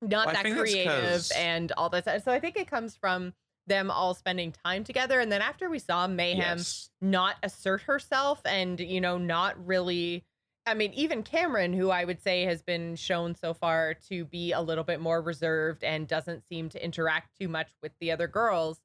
not 0.00 0.26
Well, 0.26 0.34
that 0.34 0.44
creative 0.50 1.30
and 1.36 1.70
all 1.72 1.90
that 1.90 2.04
stuff. 2.04 2.22
So 2.24 2.32
I 2.32 2.40
think 2.40 2.56
it 2.56 2.70
comes 2.70 2.96
from 2.96 3.34
them 3.66 3.90
all 3.90 4.14
spending 4.14 4.50
time 4.50 4.82
together. 4.82 5.20
And 5.20 5.30
then 5.30 5.42
after 5.42 5.68
we 5.68 5.78
saw 5.78 6.06
Mayhem 6.06 6.58
Yes. 6.58 6.88
not 7.02 7.36
assert 7.42 7.82
herself 7.82 8.40
and, 8.46 8.80
you 8.80 9.00
know, 9.00 9.18
not 9.18 9.62
really. 9.66 10.24
I 10.66 10.72
mean, 10.72 10.94
even 10.94 11.22
Kameron, 11.22 11.74
who 11.76 11.90
I 11.90 12.06
would 12.06 12.22
say 12.22 12.44
has 12.44 12.62
been 12.62 12.96
shown 12.96 13.34
so 13.34 13.52
far 13.52 13.92
to 14.08 14.24
be 14.24 14.52
a 14.52 14.62
little 14.62 14.84
bit 14.84 15.00
more 15.00 15.20
reserved 15.20 15.84
and 15.84 16.08
doesn't 16.08 16.48
seem 16.48 16.70
to 16.70 16.82
interact 16.82 17.36
too 17.38 17.48
much 17.48 17.68
with 17.82 17.92
the 18.00 18.10
other 18.10 18.26
girls. 18.26 18.80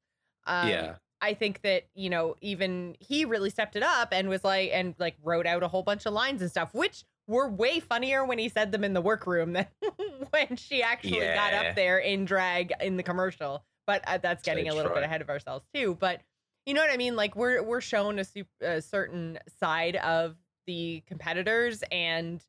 Um, 0.45 0.67
yeah. 0.67 0.95
I 1.21 1.33
think 1.33 1.61
that, 1.63 1.87
you 1.95 2.09
know, 2.09 2.35
even 2.41 2.95
he 2.99 3.25
really 3.25 3.49
stepped 3.49 3.75
it 3.75 3.83
up 3.83 4.09
and 4.11 4.29
was 4.29 4.43
like, 4.43 4.71
and 4.73 4.95
like 4.99 5.15
wrote 5.23 5.45
out 5.45 5.63
a 5.63 5.67
whole 5.67 5.83
bunch 5.83 6.05
of 6.05 6.13
lines 6.13 6.41
and 6.41 6.49
stuff, 6.49 6.73
which 6.73 7.03
were 7.27 7.47
way 7.47 7.79
funnier 7.79 8.25
when 8.25 8.39
he 8.39 8.49
said 8.49 8.71
them 8.71 8.83
in 8.83 8.93
the 8.93 9.01
workroom 9.01 9.53
than 9.53 9.67
when 10.31 10.55
she 10.55 10.81
actually 10.81 11.19
got 11.19 11.53
up 11.53 11.75
there 11.75 11.99
in 11.99 12.25
drag 12.25 12.73
in 12.81 12.97
the 12.97 13.03
commercial. 13.03 13.63
But 13.85 14.03
uh, 14.07 14.17
that's 14.17 14.43
So 14.43 14.51
getting 14.51 14.69
a 14.69 14.75
little 14.75 14.93
bit 14.93 15.03
ahead 15.03 15.21
of 15.21 15.29
ourselves 15.29 15.65
too. 15.73 15.97
But 15.99 16.21
you 16.65 16.73
know 16.73 16.81
what 16.81 16.91
I 16.91 16.97
mean? 16.97 17.15
Like 17.15 17.35
we're 17.35 17.63
we're 17.63 17.81
shown 17.81 18.19
a, 18.19 18.25
a 18.61 18.81
certain 18.81 19.39
side 19.59 19.95
of 19.97 20.35
the 20.67 21.03
competitors, 21.07 21.83
and 21.91 22.43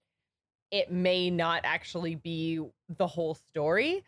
it 0.70 0.92
may 0.92 1.30
not 1.30 1.62
actually 1.64 2.14
be 2.14 2.60
the 2.88 3.06
whole 3.06 3.34
story. 3.34 4.04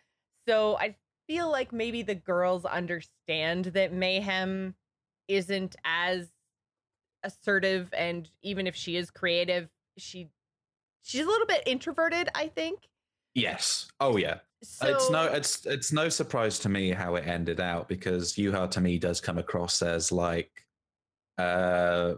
So 0.46 0.76
I 0.76 0.96
feel 1.32 1.50
like 1.50 1.72
maybe 1.72 2.02
the 2.02 2.14
girls 2.14 2.66
understand 2.66 3.64
that 3.66 3.90
Mayhem 3.90 4.74
isn't 5.28 5.76
as 5.82 6.28
assertive 7.22 7.88
and 7.96 8.28
even 8.42 8.66
if 8.66 8.76
she 8.76 8.96
is 8.96 9.10
creative, 9.10 9.70
she 9.96 10.28
she's 11.02 11.24
a 11.24 11.28
little 11.28 11.46
bit 11.46 11.62
introverted, 11.64 12.28
I 12.34 12.48
think. 12.48 12.80
Yes. 13.34 13.88
Oh 13.98 14.18
yeah. 14.18 14.40
So 14.62 14.94
it's 14.94 15.10
no 15.10 15.24
it's 15.24 15.64
it's 15.64 15.90
no 15.90 16.10
surprise 16.10 16.58
to 16.60 16.68
me 16.68 16.90
how 16.90 17.14
it 17.14 17.26
ended 17.26 17.60
out 17.60 17.88
because 17.88 18.34
Yuhua 18.34 18.70
to 18.72 18.82
me 18.82 18.98
does 18.98 19.18
come 19.18 19.38
across 19.38 19.80
as 19.80 20.12
like 20.12 20.50
uh 21.38 22.14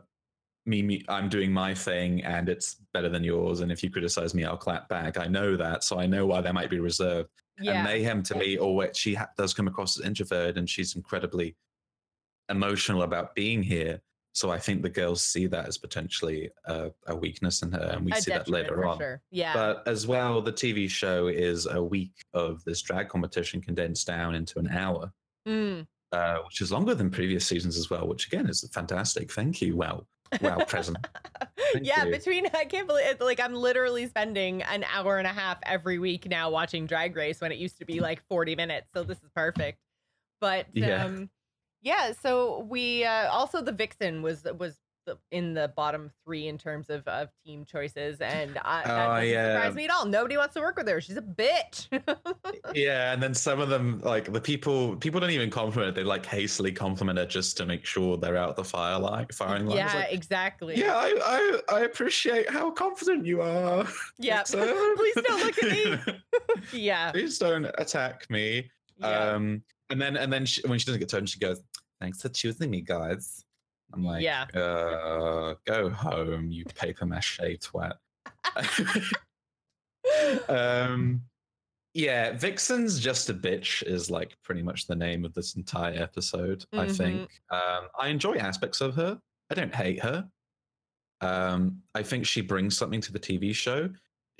me, 0.67 0.83
me 0.83 1.05
I'm 1.09 1.29
doing 1.29 1.53
my 1.53 1.73
thing 1.73 2.25
and 2.25 2.49
it's 2.49 2.79
better 2.93 3.09
than 3.09 3.23
yours 3.23 3.61
and 3.61 3.71
if 3.71 3.85
you 3.85 3.91
criticize 3.91 4.35
me 4.35 4.45
I'll 4.45 4.57
clap 4.57 4.89
back. 4.89 5.19
I 5.19 5.29
know 5.29 5.57
that 5.57 5.85
so 5.85 6.01
I 6.01 6.07
know 6.07 6.27
why 6.27 6.41
they 6.41 6.51
might 6.51 6.71
be 6.71 6.81
reserved. 6.81 7.31
Yeah. 7.61 7.73
And 7.75 7.85
Mayhem 7.85 8.23
to 8.25 8.35
me 8.37 8.57
or 8.59 8.89
she 8.95 9.15
ha- 9.15 9.29
does 9.37 9.55
come 9.55 9.69
across 9.69 9.99
as 9.99 10.05
introverted 10.07 10.59
and 10.59 10.69
she's 10.69 10.97
incredibly 10.97 11.57
emotional 12.49 13.03
about 13.03 13.35
being 13.35 13.63
here. 13.63 14.01
So 14.33 14.51
I 14.51 14.59
think 14.59 14.83
the 14.83 14.91
girls 14.91 15.23
see 15.23 15.47
that 15.47 15.69
as 15.69 15.79
potentially 15.79 16.51
a, 16.67 16.91
a 17.07 17.15
weakness 17.15 17.63
in 17.63 17.71
her 17.71 17.91
and 17.95 18.05
we 18.05 18.11
a 18.13 18.17
see 18.17 18.33
that 18.33 18.49
later 18.49 18.85
on. 18.85 18.99
Sure. 18.99 19.23
Yeah. 19.31 19.55
But 19.55 19.87
as 19.87 20.07
well, 20.09 20.43
the 20.43 20.53
TV 20.53 20.91
show 20.91 21.29
is 21.29 21.67
a 21.67 21.81
week 21.83 22.13
of 22.33 22.65
this 22.65 22.83
drag 22.83 23.09
competition 23.09 23.61
condensed 23.61 24.07
down 24.07 24.35
into 24.35 24.59
an 24.59 24.69
hour, 24.69 25.13
Mm. 25.47 25.87
uh, 26.11 26.39
which 26.47 26.61
is 26.63 26.73
longer 26.73 26.95
than 26.95 27.11
previous 27.11 27.47
seasons 27.47 27.77
as 27.77 27.91
well, 27.91 28.09
which 28.09 28.27
again 28.27 28.49
is 28.49 28.69
fantastic. 28.73 29.31
Thank 29.31 29.61
you. 29.63 29.77
Well, 29.77 30.09
wow, 30.41 30.59
present. 30.65 30.99
Thank 31.73 31.87
yeah, 31.87 32.05
you. 32.05 32.11
between 32.11 32.47
I 32.55 32.65
can't 32.65 32.87
believe 32.87 33.07
it, 33.07 33.21
like 33.21 33.41
I'm 33.41 33.55
literally 33.55 34.07
spending 34.07 34.63
an 34.63 34.85
hour 34.93 35.19
and 35.19 35.27
a 35.27 35.33
half 35.33 35.59
every 35.65 35.99
week 35.99 36.29
now 36.29 36.51
watching 36.51 36.87
Drag 36.87 37.15
Race 37.17 37.41
when 37.41 37.53
it 37.53 37.59
used 37.59 37.79
to 37.79 37.85
be 37.85 38.01
like 38.01 38.23
40 38.29 38.57
minutes. 38.57 38.89
So 38.95 39.03
this 39.03 39.19
is 39.19 39.31
perfect. 39.35 39.79
But 40.41 40.67
Yeah. 40.73 41.05
um 41.05 41.31
yeah, 41.83 42.13
so 42.13 42.61
we 42.71 43.05
uh 43.05 43.29
also 43.31 43.61
the 43.63 43.73
Vixen 43.73 44.23
was 44.23 44.45
was 44.59 44.79
the, 45.07 45.19
in 45.31 45.55
the 45.55 45.73
bottom 45.77 46.11
3 46.25 46.49
in 46.49 46.59
terms 46.59 46.91
of 46.91 47.07
of 47.07 47.29
team 47.45 47.65
choices 47.65 48.21
and 48.21 48.59
I, 48.59 48.83
that 48.85 48.87
Oh, 48.87 49.15
doesn't 49.15 49.29
yeah. 49.29 49.55
surprise 49.55 49.75
me 49.75 49.85
at 49.85 49.91
all. 49.91 50.07
Nobody 50.07 50.37
wants 50.37 50.55
to 50.55 50.61
work 50.61 50.77
with 50.77 50.89
her. 50.89 51.01
She's 51.01 51.17
a 51.17 51.23
bitch. 51.23 51.89
yeah, 52.75 53.13
and 53.13 53.23
then 53.23 53.35
some 53.35 53.61
of 53.61 53.69
them, 53.69 54.01
like 54.05 54.33
the 54.33 54.41
people, 54.41 54.97
people 54.97 55.21
don't 55.21 55.31
even 55.31 55.51
compliment 55.51 55.97
her. 55.97 56.03
They 56.03 56.07
like 56.07 56.25
hastily 56.27 56.73
compliment 56.73 57.19
her 57.19 57.27
just 57.27 57.57
to 57.59 57.67
make 57.67 57.85
sure 57.85 58.17
they're 58.17 58.37
out 58.37 58.51
of 58.51 58.57
the 58.57 58.65
fire 58.65 58.99
line, 58.99 59.27
firing 59.33 59.67
line. 59.67 59.77
Yeah, 59.79 59.95
like, 59.95 60.13
exactly. 60.13 60.77
yeah, 60.79 60.95
I, 60.97 61.61
I, 61.71 61.77
I 61.77 61.81
appreciate 61.81 62.49
how 62.51 62.71
confident 62.71 63.27
you 63.27 63.43
are. 63.43 63.87
Yeah. 64.19 64.39
Vixen." 64.45 64.97
Please 64.97 65.15
don't 65.27 65.45
look 65.45 65.63
at 65.63 65.71
me. 65.71 66.15
yeah. 66.81 67.11
Please 67.13 67.39
don't 67.39 67.67
attack 67.79 68.29
me. 68.31 68.71
Yeah. 68.99 69.33
Um, 69.33 69.63
and 69.91 70.01
then 70.01 70.17
and 70.17 70.33
then 70.33 70.47
she, 70.47 70.63
when 70.67 70.79
she 70.79 70.87
doesn't 70.87 71.01
get 71.01 71.09
turned, 71.09 71.29
she 71.29 71.39
goes, 71.39 71.61
"Thanks 72.01 72.23
for 72.23 72.29
choosing 72.29 72.71
me, 72.71 72.81
guys." 72.81 73.44
I'm 73.93 74.05
like, 74.05 74.23
Yeah. 74.23 74.45
uh, 74.55 75.55
go 75.67 75.91
home, 75.91 76.51
you 76.51 76.65
paper 76.65 77.07
mache 77.07 77.41
twat. 77.61 77.95
um, 80.49 81.23
yeah, 81.93 82.33
Vixen's 82.33 82.99
just 82.99 83.31
a 83.31 83.35
bitch 83.35 83.83
is 83.85 84.11
like 84.11 84.37
pretty 84.43 84.63
much 84.63 84.87
the 84.87 84.97
name 84.97 85.25
of 85.25 85.33
this 85.35 85.55
entire 85.57 85.95
episode. 86.03 86.65
I 86.73 86.87
Mhm. 86.87 86.97
think 86.97 87.41
um, 87.51 87.89
I 87.99 88.09
enjoy 88.09 88.35
aspects 88.37 88.81
of 88.81 88.95
her. 88.97 89.21
I 89.51 89.55
don't 89.55 89.75
hate 89.75 90.01
her. 90.03 90.29
Um, 91.21 91.83
I 91.95 92.03
think 92.03 92.27
she 92.27 92.41
brings 92.41 92.77
something 92.77 93.01
to 93.01 93.13
the 93.13 93.21
TV 93.21 93.55
show. 93.55 93.89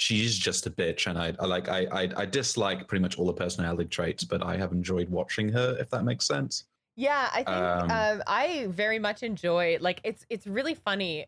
She's 0.01 0.37
just 0.37 0.67
a 0.67 0.71
bitch, 0.71 1.07
and 1.07 1.17
I, 1.17 1.33
I 1.39 1.47
like 1.47 1.69
I, 1.69 1.85
I 1.93 2.09
I 2.17 2.27
dislike 2.27 2.89
pretty 2.89 3.01
much 3.03 3.17
all 3.17 3.27
the 3.27 3.33
personality 3.33 3.85
traits, 3.89 4.25
but 4.25 4.43
I 4.43 4.57
have 4.57 4.73
enjoyed 4.73 5.09
watching 5.09 5.49
her. 5.51 5.77
If 5.79 5.89
that 5.91 6.05
makes 6.05 6.27
sense. 6.27 6.65
Yeah, 6.97 7.29
I 7.33 7.43
think 7.43 7.65
Um, 7.83 7.91
um, 7.91 8.23
I 8.27 8.67
very 8.69 8.99
much 8.99 9.23
enjoy 9.23 9.79
like 9.81 10.01
it's 10.05 10.25
it's 10.31 10.47
really 10.47 10.75
funny. 10.75 11.27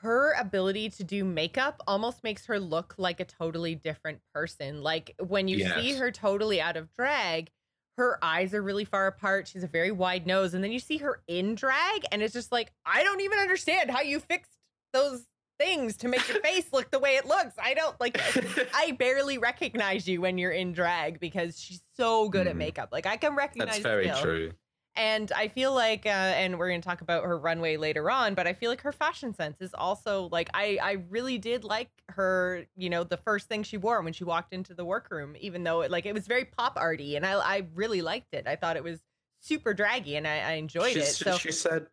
Her 0.00 0.32
ability 0.34 0.90
to 0.90 1.04
do 1.04 1.24
makeup 1.24 1.80
almost 1.86 2.22
makes 2.24 2.46
her 2.46 2.58
look 2.60 2.94
like 2.98 3.20
a 3.20 3.24
totally 3.24 3.74
different 3.74 4.20
person. 4.34 4.82
Like 4.82 5.14
when 5.18 5.48
you 5.48 5.60
see 5.60 5.94
her 5.94 6.10
totally 6.10 6.60
out 6.60 6.76
of 6.76 6.92
drag, 6.94 7.50
her 7.96 8.22
eyes 8.22 8.52
are 8.54 8.62
really 8.62 8.84
far 8.84 9.06
apart. 9.06 9.48
She's 9.48 9.62
a 9.64 9.68
very 9.68 9.90
wide 9.92 10.26
nose, 10.26 10.52
and 10.52 10.62
then 10.62 10.72
you 10.72 10.78
see 10.80 10.98
her 10.98 11.22
in 11.28 11.54
drag, 11.54 12.04
and 12.12 12.22
it's 12.22 12.34
just 12.34 12.52
like 12.52 12.72
I 12.84 13.02
don't 13.04 13.20
even 13.20 13.38
understand 13.38 13.90
how 13.90 14.00
you 14.02 14.20
fixed 14.20 14.58
those 14.92 15.26
things 15.58 15.96
to 15.98 16.08
make 16.08 16.26
your 16.28 16.40
face 16.42 16.72
look 16.72 16.90
the 16.90 16.98
way 16.98 17.16
it 17.16 17.24
looks. 17.24 17.54
I 17.58 17.74
don't 17.74 17.98
like. 18.00 18.18
I 18.74 18.92
barely 18.92 19.38
recognize 19.38 20.06
you 20.08 20.20
when 20.20 20.38
you're 20.38 20.50
in 20.52 20.72
drag 20.72 21.18
because 21.20 21.58
she's 21.58 21.82
so 21.94 22.28
good 22.28 22.46
at 22.46 22.54
Mm. 22.56 22.58
makeup. 22.58 22.90
Like 22.92 23.06
I 23.06 23.16
can 23.16 23.34
recognize. 23.36 23.68
That's 23.68 23.78
very 23.78 24.10
true. 24.10 24.52
And 24.98 25.30
I 25.32 25.46
feel 25.46 25.72
like, 25.72 26.04
uh, 26.06 26.08
and 26.08 26.58
we're 26.58 26.68
going 26.68 26.80
to 26.80 26.86
talk 26.88 27.00
about 27.02 27.24
her 27.24 27.38
runway 27.38 27.76
later 27.76 28.10
on, 28.10 28.34
but 28.34 28.48
I 28.48 28.52
feel 28.52 28.68
like 28.68 28.80
her 28.80 28.90
fashion 28.92 29.32
sense 29.32 29.60
is 29.60 29.72
also 29.72 30.28
like, 30.32 30.50
I, 30.54 30.78
I 30.82 30.92
really 31.08 31.38
did 31.38 31.62
like 31.62 31.88
her, 32.08 32.66
you 32.76 32.90
know, 32.90 33.04
the 33.04 33.16
first 33.16 33.48
thing 33.48 33.62
she 33.62 33.76
wore 33.76 34.02
when 34.02 34.12
she 34.12 34.24
walked 34.24 34.52
into 34.52 34.74
the 34.74 34.84
workroom, 34.84 35.36
even 35.40 35.62
though 35.62 35.82
it, 35.82 35.90
like 35.92 36.04
it 36.04 36.14
was 36.14 36.26
very 36.26 36.44
pop 36.44 36.72
arty 36.76 37.14
and 37.14 37.24
I, 37.24 37.34
I 37.34 37.66
really 37.74 38.02
liked 38.02 38.34
it. 38.34 38.48
I 38.48 38.56
thought 38.56 38.76
it 38.76 38.82
was 38.82 38.98
super 39.40 39.72
draggy 39.72 40.16
and 40.16 40.26
I, 40.26 40.40
I 40.40 40.52
enjoyed 40.54 40.94
She's- 40.94 41.20
it. 41.20 41.24
So 41.24 41.38
she 41.38 41.52
said 41.52 41.86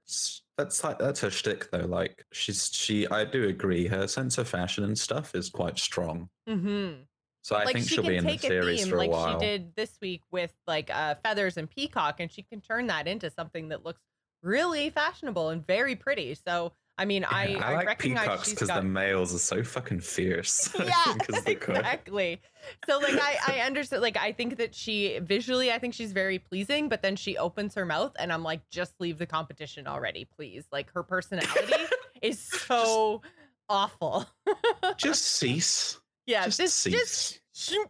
that's 0.58 0.84
like 0.84 0.98
that's 0.98 1.20
her 1.22 1.30
shtick 1.30 1.70
though. 1.70 1.86
Like 1.86 2.26
she's 2.32 2.70
she 2.74 3.08
I 3.10 3.24
do 3.26 3.48
agree 3.48 3.88
her 3.88 4.08
sense 4.08 4.38
of 4.40 4.48
fashion 4.48 4.84
and 4.84 4.98
stuff 4.98 5.36
is 5.36 5.50
quite 5.50 5.78
strong. 5.78 6.30
Mhm. 6.50 7.06
So 7.46 7.56
I 7.56 7.64
like 7.64 7.76
think 7.76 7.88
she 7.88 7.94
she'll 7.94 8.04
be 8.04 8.16
in 8.16 8.26
the 8.26 8.40
series 8.40 8.82
theme 8.82 8.90
for 8.90 8.96
a 8.96 8.98
like 8.98 9.12
while. 9.12 9.40
she 9.40 9.46
did 9.46 9.76
this 9.76 10.00
week 10.02 10.24
with 10.32 10.52
like 10.66 10.90
uh 10.90 11.14
feathers 11.24 11.58
and 11.58 11.70
peacock 11.70 12.20
and 12.20 12.32
she 12.32 12.42
can 12.42 12.60
turn 12.60 12.88
that 12.88 13.08
into 13.08 13.30
something 13.30 13.70
that 13.70 13.86
looks 13.86 14.02
really 14.42 14.90
fashionable 14.90 15.50
and 15.50 15.64
very 15.68 15.96
pretty 15.96 16.34
so 16.34 16.72
i 16.98 17.06
mean 17.06 17.24
I, 17.24 17.50
Yeah, 17.50 17.68
I, 17.68 17.76
like 17.76 17.86
recognize 17.86 18.24
peacocks 18.24 18.50
because 18.50 18.70
got 18.70 18.82
the 18.82 18.88
males 18.88 19.32
are 19.36 19.38
so 19.38 19.62
fucking 19.62 20.00
fierce. 20.00 20.74
Yeah 20.80 21.04
think 21.04 21.30
is 21.30 21.44
the 21.44 21.54
quote. 21.54 21.78
exactly 21.78 22.42
so 22.90 22.98
like 22.98 23.14
i 23.14 23.38
i 23.48 23.60
understand 23.60 24.02
like 24.02 24.18
i 24.18 24.32
think 24.32 24.58
that 24.58 24.74
she 24.74 25.20
visually 25.20 25.72
i 25.72 25.78
think 25.78 25.94
she's 25.94 26.14
very 26.14 26.40
pleasing 26.40 26.90
but 26.90 27.04
then 27.04 27.16
she 27.16 27.38
opens 27.38 27.76
her 27.76 27.86
mouth 27.86 28.16
and 28.18 28.34
i'm 28.34 28.42
like 28.42 28.68
just 28.72 29.00
leave 29.00 29.20
the 29.20 29.28
competition 29.28 29.86
already 29.86 30.26
please 30.36 30.66
like 30.72 30.92
her 30.94 31.04
personality 31.04 31.76
is 32.24 32.40
so 32.40 33.22
awful 33.70 34.26
Just 34.98 35.24
cease. 35.24 36.00
Yeah 36.26 36.46
just 36.46 36.60
just 36.60 36.86
just 36.86 37.14
cease. 37.14 37.40
shoot. 37.54 37.88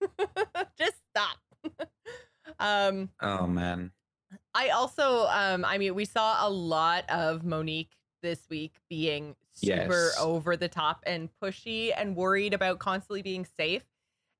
just 0.78 0.94
stop 1.10 1.38
um 2.58 3.08
Oh 3.20 3.46
man. 3.46 3.92
I 4.54 4.70
also, 4.70 5.26
um, 5.28 5.64
I 5.64 5.78
mean, 5.78 5.94
we 5.94 6.04
saw 6.04 6.46
a 6.46 6.50
lot 6.50 7.08
of 7.10 7.44
Monique 7.44 7.96
this 8.22 8.46
week 8.50 8.74
being 8.88 9.34
super 9.52 10.10
Yes. 10.12 10.16
over 10.18 10.56
the 10.56 10.68
top 10.68 11.02
and 11.06 11.28
pushy 11.42 11.92
and 11.96 12.16
worried 12.16 12.54
about 12.54 12.78
constantly 12.78 13.22
being 13.22 13.44
safe. 13.44 13.82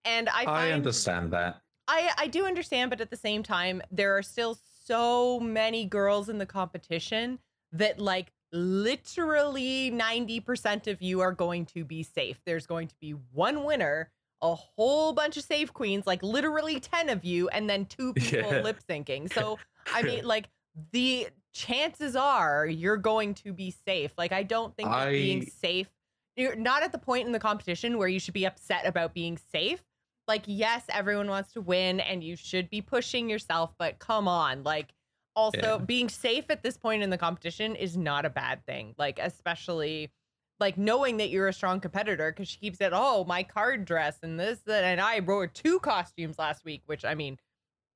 And 0.05 0.29
I, 0.29 0.45
I, 0.45 0.73
understand 0.73 1.33
that. 1.33 1.61
I, 1.88 2.11
I 2.19 2.26
do 2.26 2.45
understand, 2.47 2.91
but 2.91 3.00
at 3.00 3.11
the 3.11 3.17
same 3.17 3.43
time, 3.43 3.83
there 3.91 4.17
are 4.17 4.23
still 4.23 4.59
so 4.85 5.38
many 5.38 5.85
girls 5.85 6.29
in 6.29 6.38
the 6.38 6.47
competition 6.47 7.38
that, 7.73 7.99
like, 8.00 8.33
literally 8.52 9.90
90% 9.90 10.87
of 10.87 11.00
you 11.02 11.21
are 11.21 11.32
going 11.32 11.66
to 11.66 11.85
be 11.85 12.02
safe. 12.02 12.40
There's 12.44 12.66
going 12.66 12.88
to 12.88 12.94
be 13.00 13.12
one 13.12 13.64
winner, 13.64 14.11
a 14.42 14.54
whole 14.54 15.12
bunch 15.12 15.37
of 15.37 15.44
safe 15.44 15.73
queens, 15.73 16.06
like 16.06 16.23
literally 16.23 16.80
10 16.80 17.09
of 17.09 17.25
you, 17.25 17.49
and 17.49 17.68
then 17.68 17.87
two 17.87 18.12
people 18.14 18.50
Yeah. 18.50 18.62
lip 18.62 18.80
syncing. 18.88 19.32
So, 19.32 19.59
I 19.87 20.02
mean, 20.04 20.25
like, 20.25 20.49
the 20.92 21.28
chances 21.52 22.16
are 22.16 22.66
you're 22.66 22.97
going 22.97 23.35
to 23.35 23.52
be 23.52 23.71
safe. 23.71 24.12
Like, 24.16 24.32
I 24.32 24.42
don't 24.42 24.75
think 24.76 24.90
that 24.90 25.11
being 25.12 25.42
safe, 25.42 25.88
you're 26.37 26.56
not 26.56 26.82
at 26.82 26.92
the 26.92 26.99
point 26.99 27.26
in 27.26 27.32
the 27.32 27.38
competition 27.38 27.99
where 27.99 28.09
you 28.09 28.18
should 28.18 28.35
be 28.35 28.47
upset 28.47 28.87
about 28.87 29.14
being 29.14 29.38
safe 29.52 29.82
like 30.28 30.44
yes 30.47 30.85
everyone 30.88 31.28
wants 31.28 31.52
to 31.52 31.61
win 31.61 32.00
and 32.00 32.23
you 32.23 32.37
should 32.37 32.71
be 32.71 32.80
pushing 32.80 33.28
yourself 33.28 33.75
but 33.78 33.99
come 33.99 34.28
on 34.28 34.62
like 34.62 34.94
also 35.34 35.58
Yeah. 35.60 35.78
being 35.78 36.08
safe 36.08 36.44
at 36.50 36.62
this 36.62 36.76
point 36.76 37.02
in 37.02 37.10
the 37.10 37.18
competition 37.18 37.76
is 37.76 37.96
not 37.96 38.24
a 38.24 38.30
bad 38.30 38.64
thing 38.66 38.94
like 38.98 39.18
especially 39.18 40.12
like 40.60 40.76
knowing 40.76 41.16
that 41.16 41.30
you're 41.30 41.48
a 41.48 41.52
strong 41.52 41.80
competitor 41.80 42.30
because 42.32 42.48
she 42.48 42.58
keeps 42.58 42.78
saying 42.78 42.92
oh 42.94 43.24
my 43.24 43.42
card 43.42 43.84
dress 43.84 44.18
and 44.22 44.38
this 44.38 44.60
that, 44.66 44.84
and 44.84 45.00
i 45.00 45.20
wore 45.20 45.46
two 45.46 45.78
costumes 45.80 46.38
last 46.38 46.64
week 46.64 46.82
which 46.86 47.04
i 47.04 47.14
mean 47.14 47.38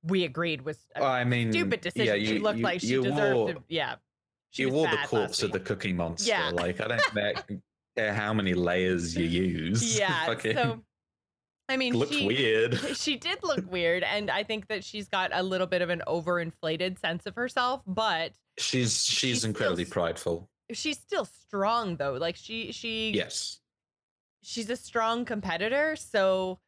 we 0.03 0.23
agreed 0.23 0.63
was 0.63 0.77
a 0.95 1.01
Well, 1.01 1.09
I 1.09 1.23
mean, 1.23 1.51
stupid 1.51 1.81
decision 1.81 2.21
Yeah, 2.21 2.27
she 2.27 2.39
looked 2.39 2.59
you, 2.59 2.63
like 2.63 2.81
she 2.81 2.95
deserved 3.01 3.35
wore, 3.35 3.53
to 3.53 3.63
yeah 3.67 3.95
she 4.51 4.63
you 4.63 4.69
wore 4.69 4.87
the 4.87 4.97
corpse 5.05 5.43
of 5.43 5.51
the. 5.51 5.59
Cookie 5.59 5.91
Monster. 5.93 6.29
Yeah. 6.29 6.49
Like 6.49 6.79
I 6.79 6.87
don't 6.87 7.61
care, 7.97 8.13
how 8.13 8.33
many 8.33 8.53
layers 8.53 9.15
you 9.15 9.25
use. 9.25 9.97
yeah 9.99 10.25
so 10.25 10.81
i 11.69 11.77
mean 11.77 11.93
looked 11.93 12.13
she, 12.13 12.25
weird. 12.27 12.79
she 12.95 13.15
did 13.15 13.39
look 13.43 13.69
weird 13.71 14.03
and 14.03 14.29
i 14.31 14.43
think 14.43 14.67
that 14.67 14.83
she's 14.83 15.07
got 15.07 15.31
a 15.33 15.43
little 15.43 15.67
bit 15.67 15.81
of 15.81 15.89
an 15.89 16.01
overinflated 16.07 16.99
sense 16.99 17.25
of 17.25 17.35
herself 17.35 17.81
but 17.87 18.31
She's 18.59 19.03
she's, 19.03 19.05
she's 19.05 19.43
incredibly 19.45 19.83
s- 19.83 19.89
prideful. 19.89 20.49
she's 20.71 20.97
still 20.97 21.25
strong 21.25 21.97
though 21.97 22.13
like 22.13 22.35
she 22.35 22.71
she 22.71 23.11
Yes. 23.11 23.59
she's 24.43 24.69
a 24.69 24.75
strong 24.75 25.25
competitor 25.25 25.95
so 25.95 26.59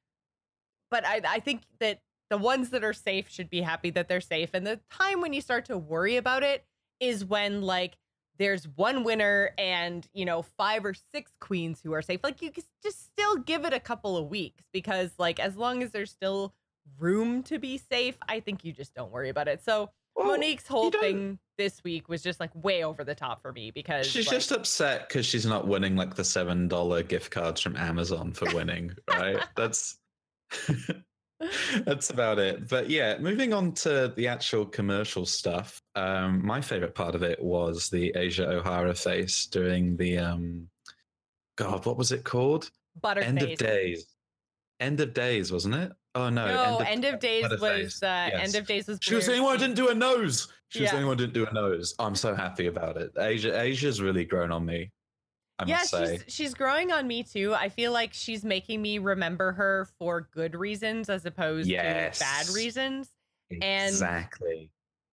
but 0.92 1.06
i 1.06 1.22
i 1.28 1.40
think 1.40 1.64
that 1.80 2.00
the 2.30 2.38
ones 2.38 2.70
that 2.70 2.84
are 2.84 2.94
safe 2.94 3.28
should 3.30 3.50
be 3.50 3.62
happy 3.62 3.90
that 3.90 4.08
they're 4.08 4.22
safe 4.22 4.52
and 4.54 4.66
the 4.68 4.80
time 4.92 5.20
when 5.22 5.34
you 5.34 5.42
start 5.42 5.66
to 5.66 5.78
worry 5.78 6.16
about 6.18 6.44
it 6.44 6.64
is 7.00 7.26
when 7.26 7.62
like 7.64 7.98
there's 8.40 8.68
one 8.76 9.04
winner 9.04 9.52
and 9.58 10.08
you 10.14 10.26
know 10.26 10.42
five 10.42 10.84
or 10.86 10.96
six 11.14 11.32
queens 11.40 11.80
who 11.84 11.94
are 11.94 12.02
safe 12.02 12.22
like 12.24 12.42
you 12.42 12.50
can 12.52 12.64
just 12.82 13.06
still 13.06 13.36
give 13.38 13.66
it 13.66 13.74
a 13.74 13.80
couple 13.80 14.18
of 14.18 14.28
weeks 14.30 14.64
because 14.74 15.12
like 15.20 15.40
as 15.40 15.56
long 15.56 15.84
as 15.84 15.92
there's 15.92 16.10
still 16.10 16.54
room 16.98 17.44
to 17.44 17.60
be 17.60 17.78
safe 17.78 18.18
i 18.28 18.40
think 18.40 18.66
you 18.66 18.72
just 18.72 18.96
don't 18.96 19.12
worry 19.12 19.30
about 19.30 19.48
it 19.48 19.64
so 19.64 19.90
Well, 20.16 20.28
monique's 20.28 20.68
whole 20.68 20.90
thing 20.90 21.38
this 21.60 21.84
week 21.84 22.08
was 22.08 22.24
just 22.24 22.40
like 22.40 22.50
way 22.56 22.84
over 22.84 23.04
the 23.04 23.14
top 23.14 23.42
for 23.42 23.52
me 23.52 23.70
because 23.70 24.08
She's 24.08 24.26
like, 24.28 24.38
just 24.38 24.52
upset 24.52 25.10
because 25.10 25.26
she's 25.26 25.46
not 25.46 25.68
winning 25.68 25.96
like 25.96 26.16
the 26.16 26.24
seven 26.24 26.68
dollar 26.70 27.04
gift 27.04 27.32
cards 27.32 27.60
from 27.60 27.76
Amazon 27.76 28.32
for 28.32 28.46
winning, 28.56 28.96
right? 29.10 29.38
That's 29.58 29.98
that's 31.86 32.10
about 32.10 32.40
it. 32.40 32.68
But 32.68 32.90
yeah, 32.90 33.18
moving 33.20 33.54
on 33.54 33.74
to 33.74 34.14
the 34.16 34.28
actual 34.28 34.66
commercial 34.66 35.26
stuff. 35.26 35.82
Um, 35.96 36.46
my 36.46 36.62
favorite 36.62 36.96
part 36.96 37.16
of 37.16 37.24
it 37.24 37.42
was 37.42 37.90
the 37.90 38.12
Asia 38.16 38.48
O'Hara 38.50 38.94
face 38.94 39.46
during 39.46 39.96
the 39.98 40.18
um, 40.18 40.68
God, 41.58 41.86
what 41.86 41.98
was 41.98 42.12
it 42.12 42.24
called? 42.24 42.70
butterface 43.04 43.24
End 43.24 43.42
of 43.42 43.58
Days. 43.58 44.06
End 44.80 45.00
of 45.00 45.14
Days, 45.14 45.52
wasn't 45.52 45.76
it? 45.76 45.92
Oh 46.16 46.30
no, 46.30 46.48
No, 46.48 46.78
end 46.80 47.06
of, 47.06 47.20
days 47.20 47.46
was 47.62 48.02
uh, 48.02 48.30
yes. 48.32 48.42
end 48.42 48.56
of 48.56 48.66
days 48.68 48.88
was. 48.88 48.98
She 49.02 49.14
was 49.14 49.26
the 49.26 49.32
Blair's 49.32 49.40
only 49.40 49.46
one 49.46 49.60
who 49.60 49.66
didn't 49.66 49.76
do 49.76 49.90
a 49.90 49.94
nose. 49.94 50.48
She 50.70 50.80
was 50.82 50.86
Yeah. 50.88 50.92
the 50.92 50.98
only 50.98 51.08
one 51.08 51.18
who 51.18 51.26
didn't 51.28 51.36
do 51.36 51.46
a 51.46 51.54
nose. 51.54 51.94
I'm 52.00 52.16
so 52.16 52.34
happy 52.34 52.68
about 52.68 52.98
it. 52.98 53.12
Asia, 53.18 53.60
Asia's 53.60 54.02
really 54.02 54.26
grown 54.26 54.52
on 54.52 54.66
me. 54.66 54.92
I 55.60 55.66
yeah, 55.66 55.76
must 55.78 55.90
say. 55.92 56.18
she's 56.26 56.34
she's 56.34 56.54
growing 56.54 56.92
on 56.92 57.06
me 57.08 57.22
too. 57.24 57.54
I 57.54 57.70
feel 57.70 57.92
like 57.92 58.14
she's 58.14 58.44
making 58.46 58.82
me 58.82 58.98
remember 58.98 59.52
her 59.52 59.88
for 60.00 60.22
good 60.32 60.56
reasons 60.56 61.10
as 61.10 61.26
opposed 61.26 61.70
to 61.70 61.76
bad 61.76 62.16
Yes. 62.20 62.56
reasons. 62.56 63.10
and- 63.52 63.62
exactly. 63.90 64.72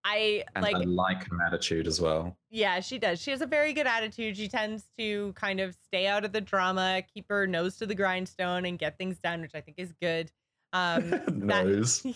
I 0.09 0.45
And 0.55 0.63
like 0.63 0.77
I 0.77 0.81
like 0.85 1.29
her 1.29 1.43
attitude 1.45 1.89
as 1.89 2.01
well. 2.01 2.39
yeah, 2.49 2.79
she 2.79 2.97
does. 2.97 3.21
She 3.21 3.33
has 3.33 3.41
a 3.41 3.47
very 3.47 3.73
good 3.73 3.89
attitude. 3.89 4.37
She 4.37 4.47
tends 4.47 4.85
to 4.99 5.33
kind 5.33 5.59
of 5.59 5.75
stay 5.85 6.07
out 6.07 6.25
of 6.25 6.31
the 6.33 6.41
drama, 6.41 7.03
keep 7.13 7.27
her 7.29 7.45
nose 7.49 7.77
to 7.79 7.87
the 7.87 7.95
grindstone 7.97 8.67
and 8.67 8.79
get 8.79 8.99
things 8.99 9.19
done, 9.19 9.41
which 9.41 9.57
I 9.57 9.61
think 9.61 9.79
is 9.81 9.93
good. 10.01 10.31
Um 10.73 11.11
that- 11.27 11.67
Nose. 11.67 12.07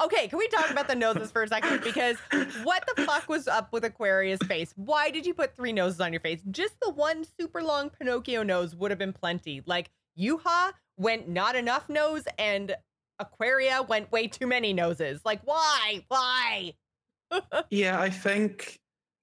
Okay, 0.00 0.28
can 0.28 0.38
we 0.38 0.48
talk 0.48 0.70
about 0.70 0.88
the 0.88 0.94
noses 0.94 1.30
for 1.30 1.42
a 1.42 1.48
second? 1.48 1.82
Because 1.82 2.16
what 2.62 2.88
the 2.94 3.02
fuck 3.02 3.28
was 3.28 3.48
up 3.48 3.72
with 3.72 3.84
Aquaria's 3.84 4.40
face? 4.46 4.72
Why 4.76 5.10
did 5.10 5.26
you 5.26 5.34
put 5.34 5.54
three 5.56 5.72
noses 5.72 6.00
on 6.00 6.12
your 6.12 6.20
face? 6.20 6.40
Just 6.50 6.74
the 6.80 6.90
one 6.90 7.24
super 7.38 7.62
long 7.62 7.90
Pinocchio 7.90 8.42
nose 8.42 8.74
would 8.76 8.90
have 8.90 8.98
been 8.98 9.12
plenty. 9.12 9.62
Like 9.66 9.90
Yuhua 10.18 10.72
went 10.96 11.28
not 11.28 11.56
enough 11.56 11.88
nose, 11.88 12.24
and 12.38 12.74
Aquaria 13.18 13.82
went 13.82 14.10
way 14.12 14.26
too 14.26 14.46
many 14.46 14.72
noses. 14.72 15.20
Like 15.24 15.40
why? 15.44 16.04
Why? 16.08 16.74
yeah, 17.70 18.00
I 18.00 18.10
think 18.10 18.78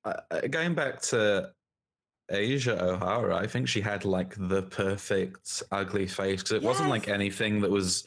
uh, 0.06 0.14
uh, 0.32 0.42
going 0.42 0.74
back 0.74 1.02
to 1.04 1.52
Asia 2.30 2.82
O'Hara, 2.84 3.36
I 3.36 3.48
think 3.48 3.68
she 3.68 3.82
had 3.82 4.06
like 4.06 4.36
the 4.38 4.64
perfect 4.64 5.64
ugly 5.72 6.08
face 6.08 6.44
because 6.44 6.52
it 6.52 6.64
wasn't 6.64 6.90
like 6.90 7.08
anything 7.08 7.62
that 7.62 7.72
was. 7.72 8.06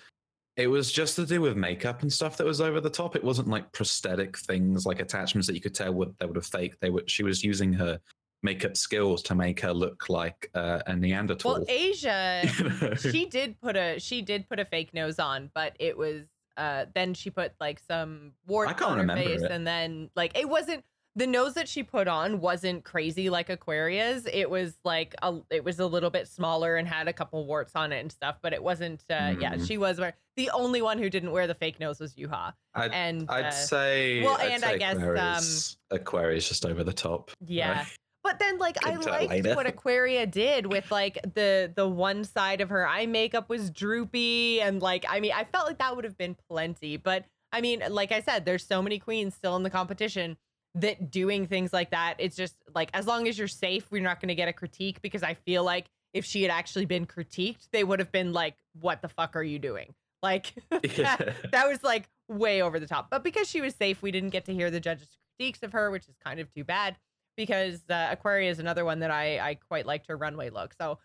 It 0.56 0.66
was 0.66 0.92
just 0.92 1.16
to 1.16 1.24
do 1.24 1.40
with 1.40 1.56
makeup 1.56 2.02
and 2.02 2.12
stuff 2.12 2.36
that 2.36 2.46
was 2.46 2.60
over 2.60 2.80
the 2.80 2.90
top. 2.90 3.16
It 3.16 3.24
wasn't 3.24 3.48
like 3.48 3.72
prosthetic 3.72 4.36
things, 4.36 4.84
like 4.84 5.00
attachments 5.00 5.46
that 5.46 5.54
you 5.54 5.60
could 5.60 5.74
tell 5.74 5.92
would 5.94 6.14
they 6.18 6.26
would 6.26 6.36
have 6.36 6.46
faked. 6.46 6.80
They 6.80 6.90
were. 6.90 7.04
She 7.06 7.22
was 7.22 7.42
using 7.42 7.72
her 7.72 7.98
makeup 8.42 8.76
skills 8.76 9.22
to 9.22 9.34
make 9.34 9.60
her 9.60 9.72
look 9.72 10.08
like 10.08 10.50
uh, 10.54 10.80
a 10.86 10.94
Neanderthal. 10.94 11.52
Well, 11.52 11.64
Asia, 11.68 12.42
you 12.58 12.70
know? 12.88 12.94
she 12.94 13.26
did 13.26 13.60
put 13.60 13.76
a 13.76 13.98
she 13.98 14.20
did 14.20 14.48
put 14.48 14.58
a 14.58 14.64
fake 14.64 14.92
nose 14.92 15.18
on, 15.18 15.50
but 15.54 15.74
it 15.78 15.96
was 15.96 16.24
uh 16.58 16.84
then 16.94 17.14
she 17.14 17.30
put 17.30 17.52
like 17.60 17.80
some 17.88 18.32
warts 18.46 18.72
can't 18.72 18.82
on 18.82 18.96
her 18.96 19.00
remember 19.02 19.24
face, 19.24 19.40
it. 19.40 19.50
and 19.50 19.66
then 19.66 20.10
like 20.14 20.36
it 20.38 20.48
wasn't 20.48 20.84
the 21.14 21.26
nose 21.26 21.54
that 21.54 21.68
she 21.68 21.82
put 21.82 22.08
on 22.08 22.40
wasn't 22.40 22.84
crazy 22.84 23.28
like 23.28 23.50
Aquaria's. 23.50 24.26
It 24.32 24.48
was 24.48 24.74
like 24.84 25.14
a 25.22 25.40
it 25.50 25.64
was 25.64 25.78
a 25.78 25.86
little 25.86 26.10
bit 26.10 26.26
smaller 26.28 26.76
and 26.76 26.88
had 26.88 27.06
a 27.08 27.12
couple 27.12 27.44
warts 27.46 27.76
on 27.76 27.92
it 27.92 28.00
and 28.00 28.10
stuff, 28.10 28.36
but 28.42 28.52
it 28.52 28.62
wasn't. 28.62 29.04
uh 29.10 29.34
Yeah, 29.38 29.54
Mm. 29.54 29.66
she 29.66 29.76
was 29.78 30.00
the 30.36 30.50
only 30.50 30.80
one 30.80 30.98
who 30.98 31.10
didn't 31.10 31.30
wear 31.32 31.46
the 31.46 31.54
fake 31.54 31.78
nose 31.78 32.00
was 32.00 32.14
Yuhua, 32.14 32.54
I'd, 32.74 32.92
and 32.92 33.26
I'd 33.30 33.44
uh, 33.46 33.50
say. 33.50 34.22
well, 34.22 34.38
I'd 34.40 34.52
and 34.52 34.64
I 34.64 34.68
say 34.72 34.78
guess, 34.78 34.96
um, 34.96 35.02
Aquaria's, 35.02 35.76
Aquaria's 35.90 36.48
just 36.48 36.64
over 36.64 36.82
the 36.84 36.92
top. 36.94 37.30
yeah. 37.44 37.78
right? 37.80 37.86
But 38.24 38.38
then 38.38 38.58
like 38.58 38.86
I 38.86 38.94
liked 38.94 39.30
later. 39.30 39.54
what 39.56 39.66
Aquaria 39.66 40.26
did 40.26 40.66
with 40.66 40.90
like 40.92 41.18
the 41.34 41.72
the 41.74 41.88
one 41.88 42.22
side 42.24 42.60
of 42.60 42.68
her 42.70 42.86
eye 42.86 43.04
makeup 43.06 43.48
was 43.48 43.68
droopy 43.70 44.60
and 44.60 44.80
like 44.80 45.04
I 45.08 45.18
mean 45.20 45.32
I 45.34 45.44
felt 45.44 45.66
like 45.66 45.78
that 45.78 45.94
would 45.96 46.04
have 46.04 46.16
been 46.16 46.36
plenty, 46.48 46.96
but 46.96 47.24
I 47.52 47.60
mean, 47.60 47.82
like 47.90 48.12
I 48.12 48.20
said, 48.22 48.46
there's 48.46 48.64
so 48.64 48.80
many 48.80 48.98
queens 48.98 49.34
still 49.34 49.56
in 49.56 49.62
the 49.62 49.68
competition 49.70 50.38
that 50.74 51.10
doing 51.10 51.46
things 51.46 51.72
like 51.72 51.90
that, 51.90 52.14
it's 52.18 52.36
just 52.36 52.56
like 52.74 52.90
as 52.94 53.06
long 53.06 53.28
as 53.28 53.38
you're 53.38 53.48
safe, 53.48 53.90
we're 53.90 54.02
not 54.02 54.20
going 54.20 54.28
to 54.28 54.34
get 54.34 54.48
a 54.48 54.52
critique 54.52 55.02
because 55.02 55.22
I 55.22 55.34
feel 55.34 55.64
like 55.64 55.86
if 56.14 56.24
she 56.24 56.42
had 56.42 56.50
actually 56.50 56.84
been 56.86 57.06
critiqued, 57.06 57.68
they 57.72 57.84
would 57.84 57.98
have 57.98 58.12
been 58.12 58.32
like, 58.32 58.56
"What 58.80 59.02
the 59.02 59.08
fuck 59.08 59.36
are 59.36 59.42
you 59.42 59.58
doing?" 59.58 59.94
Like 60.22 60.54
that, 60.70 61.34
that 61.52 61.68
was 61.68 61.82
like 61.82 62.08
way 62.28 62.62
over 62.62 62.78
the 62.80 62.86
top. 62.86 63.08
But 63.10 63.24
because 63.24 63.48
she 63.48 63.60
was 63.60 63.74
safe, 63.74 64.02
we 64.02 64.10
didn't 64.10 64.30
get 64.30 64.44
to 64.46 64.54
hear 64.54 64.70
the 64.70 64.80
judges' 64.80 65.16
critiques 65.36 65.62
of 65.62 65.72
her, 65.72 65.90
which 65.90 66.08
is 66.08 66.16
kind 66.24 66.40
of 66.40 66.52
too 66.54 66.64
bad 66.64 66.96
because 67.36 67.82
uh, 67.88 68.08
Aquaria 68.10 68.50
is 68.50 68.58
another 68.58 68.84
one 68.84 69.00
that 69.00 69.10
I 69.10 69.38
I 69.38 69.54
quite 69.54 69.86
liked 69.86 70.06
her 70.08 70.16
runway 70.16 70.50
look. 70.50 70.74
So 70.74 70.98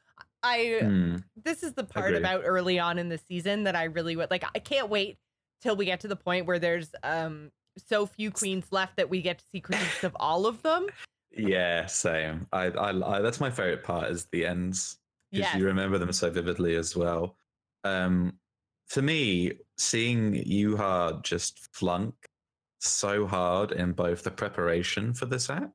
I 0.44 0.80
Hmm. 0.82 1.16
this 1.36 1.64
is 1.64 1.74
the 1.74 1.84
part 1.84 2.16
about 2.16 2.42
early 2.46 2.80
on 2.80 2.98
in 2.98 3.10
the 3.10 3.18
season 3.18 3.64
that 3.64 3.76
I 3.76 3.86
really 3.86 4.16
would 4.16 4.32
like. 4.32 4.44
I 4.56 4.60
can't 4.60 4.90
wait 4.90 5.18
till 5.62 5.76
we 5.76 5.86
get 5.86 6.00
to 6.02 6.08
the 6.08 6.16
point 6.16 6.46
where 6.46 6.60
there's 6.60 6.90
um 7.04 7.52
so 7.78 8.06
few 8.06 8.32
queens 8.32 8.66
left 8.72 8.98
that 8.98 9.10
we 9.10 9.22
get 9.22 9.40
to 9.40 9.46
see 9.52 9.62
critiques 9.62 10.04
of 10.04 10.16
all 10.20 10.46
of 10.46 10.62
them. 10.64 10.88
Yeah, 11.32 11.86
same. 11.86 12.48
I, 12.52 12.66
I, 12.66 13.18
I 13.18 13.22
that's 13.22 13.40
my 13.40 13.50
favorite 13.52 13.84
part 13.84 14.10
is 14.10 14.26
the 14.32 14.46
ends 14.46 14.98
because 15.32 15.46
Yes. 15.52 15.56
you 15.56 15.66
remember 15.66 15.98
them 15.98 16.12
so 16.12 16.30
vividly 16.32 16.76
as 16.76 16.96
well. 16.96 17.36
Um, 17.84 18.40
for 18.88 19.02
me, 19.02 19.54
seeing 19.78 20.34
Yuhua 20.34 21.22
just 21.24 21.74
flunk 21.76 22.14
so 22.80 23.28
hard 23.28 23.72
in 23.72 23.92
both 23.92 24.24
the 24.24 24.32
preparation 24.32 25.14
for 25.14 25.26
this 25.26 25.50
app 25.50 25.74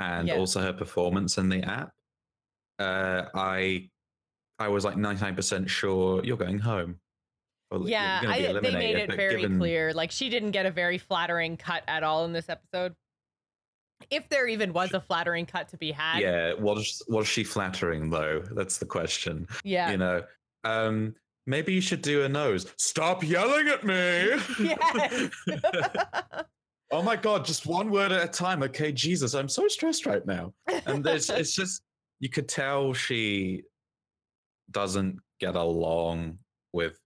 and 0.00 0.28
Yeah. 0.28 0.36
also 0.36 0.60
her 0.60 0.72
performance 0.72 1.38
in 1.38 1.48
the 1.48 1.62
app, 1.62 1.92
uh, 2.78 3.22
I 3.34 3.88
I 4.58 4.68
was 4.68 4.84
like 4.84 4.96
ninety 4.96 5.22
nine 5.22 5.34
percent 5.34 5.70
sure 5.70 6.22
you're 6.24 6.36
going 6.36 6.58
home. 6.58 7.00
Well, 7.70 7.88
Yeah, 7.88 8.22
I, 8.26 8.40
they 8.60 8.72
made 8.72 8.96
it 8.96 9.14
very 9.14 9.42
given- 9.42 9.58
clear. 9.58 9.92
Like 9.92 10.10
she 10.10 10.28
didn't 10.30 10.52
get 10.52 10.66
a 10.66 10.70
very 10.70 10.98
flattering 10.98 11.56
cut 11.56 11.82
at 11.86 12.02
all 12.02 12.24
in 12.24 12.32
this 12.32 12.48
episode. 12.48 12.94
If 14.10 14.28
there 14.28 14.46
even 14.46 14.72
was 14.72 14.92
a 14.94 15.00
flattering 15.00 15.44
cut 15.44 15.68
to 15.70 15.76
be 15.76 15.90
had. 15.92 16.20
Yeah, 16.20 16.52
was 16.54 17.02
was 17.08 17.26
she 17.26 17.44
flattering 17.44 18.10
though? 18.10 18.42
That's 18.52 18.78
the 18.78 18.86
question. 18.86 19.46
Yeah. 19.64 19.90
you 19.90 19.96
know 19.98 20.22
um 20.64 21.14
maybe 21.46 21.72
you 21.72 21.80
should 21.80 22.02
do 22.02 22.24
a 22.24 22.28
nose 22.28 22.66
stop 22.78 23.22
yelling 23.22 23.68
at 23.68 23.84
me 23.84 23.94
Yes. 24.58 25.30
oh 26.90 27.00
my 27.02 27.14
god 27.14 27.44
just 27.44 27.64
one 27.64 27.90
word 27.90 28.10
at 28.10 28.24
a 28.24 28.28
time 28.28 28.62
okay 28.64 28.90
jesus 28.90 29.34
i'm 29.34 29.48
so 29.48 29.68
stressed 29.68 30.04
right 30.04 30.26
now 30.26 30.52
and 30.86 31.04
there's 31.04 31.30
it's 31.30 31.54
just 31.54 31.80
you 32.18 32.28
could 32.28 32.48
tell 32.48 32.92
she 32.92 33.62
doesn't 34.72 35.18
get 35.38 35.54
along 35.54 36.38
with 36.72 36.98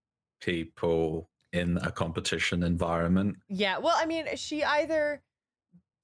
people 0.43 1.29
in 1.53 1.79
a 1.79 1.91
competition 1.91 2.63
environment 2.63 3.37
Yeah. 3.49 3.79
Well, 3.79 3.95
I 3.97 4.07
mean, 4.07 4.27
she 4.37 4.65
either 4.65 5.23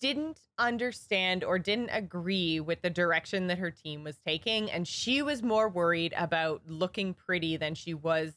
didn't 0.01 0.41
understand 0.59 1.43
or 1.43 1.59
didn't 1.59 1.91
agree 1.91 2.61
with 2.61 2.83
the 2.83 2.91
direction 2.91 3.49
that 3.49 3.59
her 3.59 3.71
team 3.71 4.05
was 4.05 4.19
taking. 4.25 4.71
And 4.71 4.87
she 4.87 5.23
was 5.23 5.43
more 5.43 5.69
worried 5.69 6.15
about 6.17 6.63
looking 6.67 7.15
pretty 7.15 7.57
than 7.57 7.75
she 7.75 7.95
was 7.95 8.35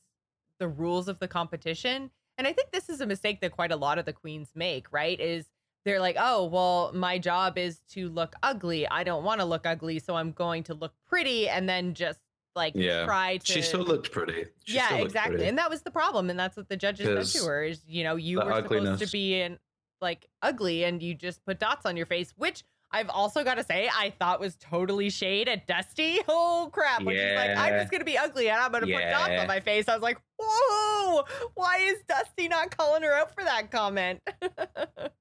the 0.60 0.68
rules 0.68 1.08
of 1.08 1.20
the 1.20 1.28
competition. 1.28 2.12
And 2.38 2.48
I 2.48 2.54
think 2.54 2.72
this 2.72 2.90
is 2.90 3.02
a 3.02 3.06
mistake 3.06 3.42
that 3.42 3.52
quite 3.52 3.72
a 3.72 3.76
lot 3.76 4.00
of 4.00 4.06
the 4.06 4.14
queens 4.14 4.50
make, 4.56 4.92
right? 4.92 5.20
Is 5.20 5.46
they're 5.86 6.00
like, 6.00 6.16
oh, 6.20 6.46
well, 6.46 6.92
my 6.94 7.20
job 7.20 7.58
is 7.58 7.80
to 7.92 8.10
look 8.10 8.36
ugly. 8.42 8.88
I 8.88 9.04
don't 9.04 9.24
want 9.24 9.40
to 9.42 9.46
look 9.46 9.66
ugly. 9.66 10.00
So 10.00 10.16
I'm 10.16 10.32
going 10.32 10.64
to 10.64 10.74
look 10.74 10.94
pretty 11.08 11.50
and 11.50 11.68
then 11.68 11.94
just 11.94 12.20
like 12.56 12.74
Yeah. 12.76 13.06
try 13.06 13.38
to. 13.38 13.52
she 13.52 13.62
still 13.62 13.84
looked 13.84 14.12
pretty 14.12 14.46
She 14.66 14.76
yeah, 14.76 14.90
looked 14.92 15.04
exactly. 15.06 15.36
pretty. 15.38 15.50
And 15.50 15.58
that 15.58 15.70
was 15.70 15.82
the 15.82 15.92
problem. 15.92 16.30
And 16.30 16.40
that's 16.40 16.58
what 16.58 16.68
the 16.70 16.78
judges 16.78 17.32
said 17.32 17.42
to 17.42 17.48
her 17.48 17.64
is, 17.64 17.82
you 17.88 18.04
know, 18.04 18.16
you 18.16 18.40
were 18.40 18.54
supposed 18.62 19.02
to 19.04 19.12
be 19.12 19.42
in 19.42 19.58
like 20.02 20.28
ugly 20.42 20.84
and 20.84 21.02
you 21.02 21.14
just 21.14 21.46
put 21.46 21.60
dots 21.60 21.86
on 21.86 21.96
your 21.96 22.06
face, 22.06 22.34
which 22.38 22.64
I've 22.94 23.10
also 23.10 23.44
got 23.46 23.56
to 23.56 23.64
say 23.64 23.90
I 23.96 24.10
thought 24.10 24.42
was 24.42 24.58
totally 24.58 25.10
shade 25.10 25.48
at 25.48 25.66
Dusty. 25.66 26.20
Oh 26.28 26.70
crap. 26.74 27.04
When 27.04 27.16
she's 27.16 27.36
like, 27.36 27.52
I'm 27.58 27.80
just 27.80 27.92
gonna 27.92 28.04
be 28.04 28.18
ugly 28.18 28.50
and 28.50 28.60
I'm 28.60 28.72
gonna 28.72 28.86
put 28.86 29.02
dots 29.10 29.40
on 29.40 29.48
my 29.48 29.60
face. 29.62 29.88
I 29.88 29.94
was 29.94 30.02
like, 30.04 30.20
whoa, 30.38 31.24
why 31.56 31.78
is 31.78 32.00
Dusty 32.08 32.48
not 32.50 32.76
calling 32.76 33.04
her 33.04 33.14
out 33.14 33.34
for 33.34 33.44
that 33.44 33.72
comment? 33.72 34.20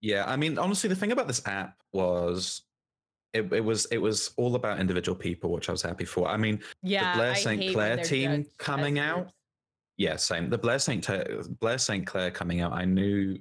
Yeah, 0.00 0.24
I 0.26 0.36
mean, 0.36 0.58
honestly, 0.58 0.88
the 0.90 0.96
thing 0.96 1.12
about 1.12 1.28
this 1.28 1.40
app 1.46 1.78
was 1.94 2.60
it, 3.34 3.52
it 3.52 3.60
was 3.60 3.86
it 3.86 3.98
was 3.98 4.30
all 4.36 4.54
about 4.54 4.78
individual 4.80 5.16
people, 5.16 5.50
which 5.50 5.68
I 5.68 5.72
was 5.72 5.82
happy 5.82 6.04
for. 6.04 6.28
I 6.28 6.36
mean, 6.36 6.60
yeah. 6.82 7.12
The 7.12 7.18
Blair 7.18 7.34
St. 7.34 7.72
Clair 7.74 7.96
team 7.98 8.46
coming 8.58 8.98
out, 8.98 9.30
yeah, 9.96 10.16
same. 10.16 10.48
The 10.48 10.58
Blair 10.58 10.78
St. 10.78 11.06
Blair 11.60 11.78
St. 11.78 12.06
Clair 12.06 12.30
coming 12.30 12.60
out, 12.60 12.72
I 12.72 12.84
knew 12.84 13.38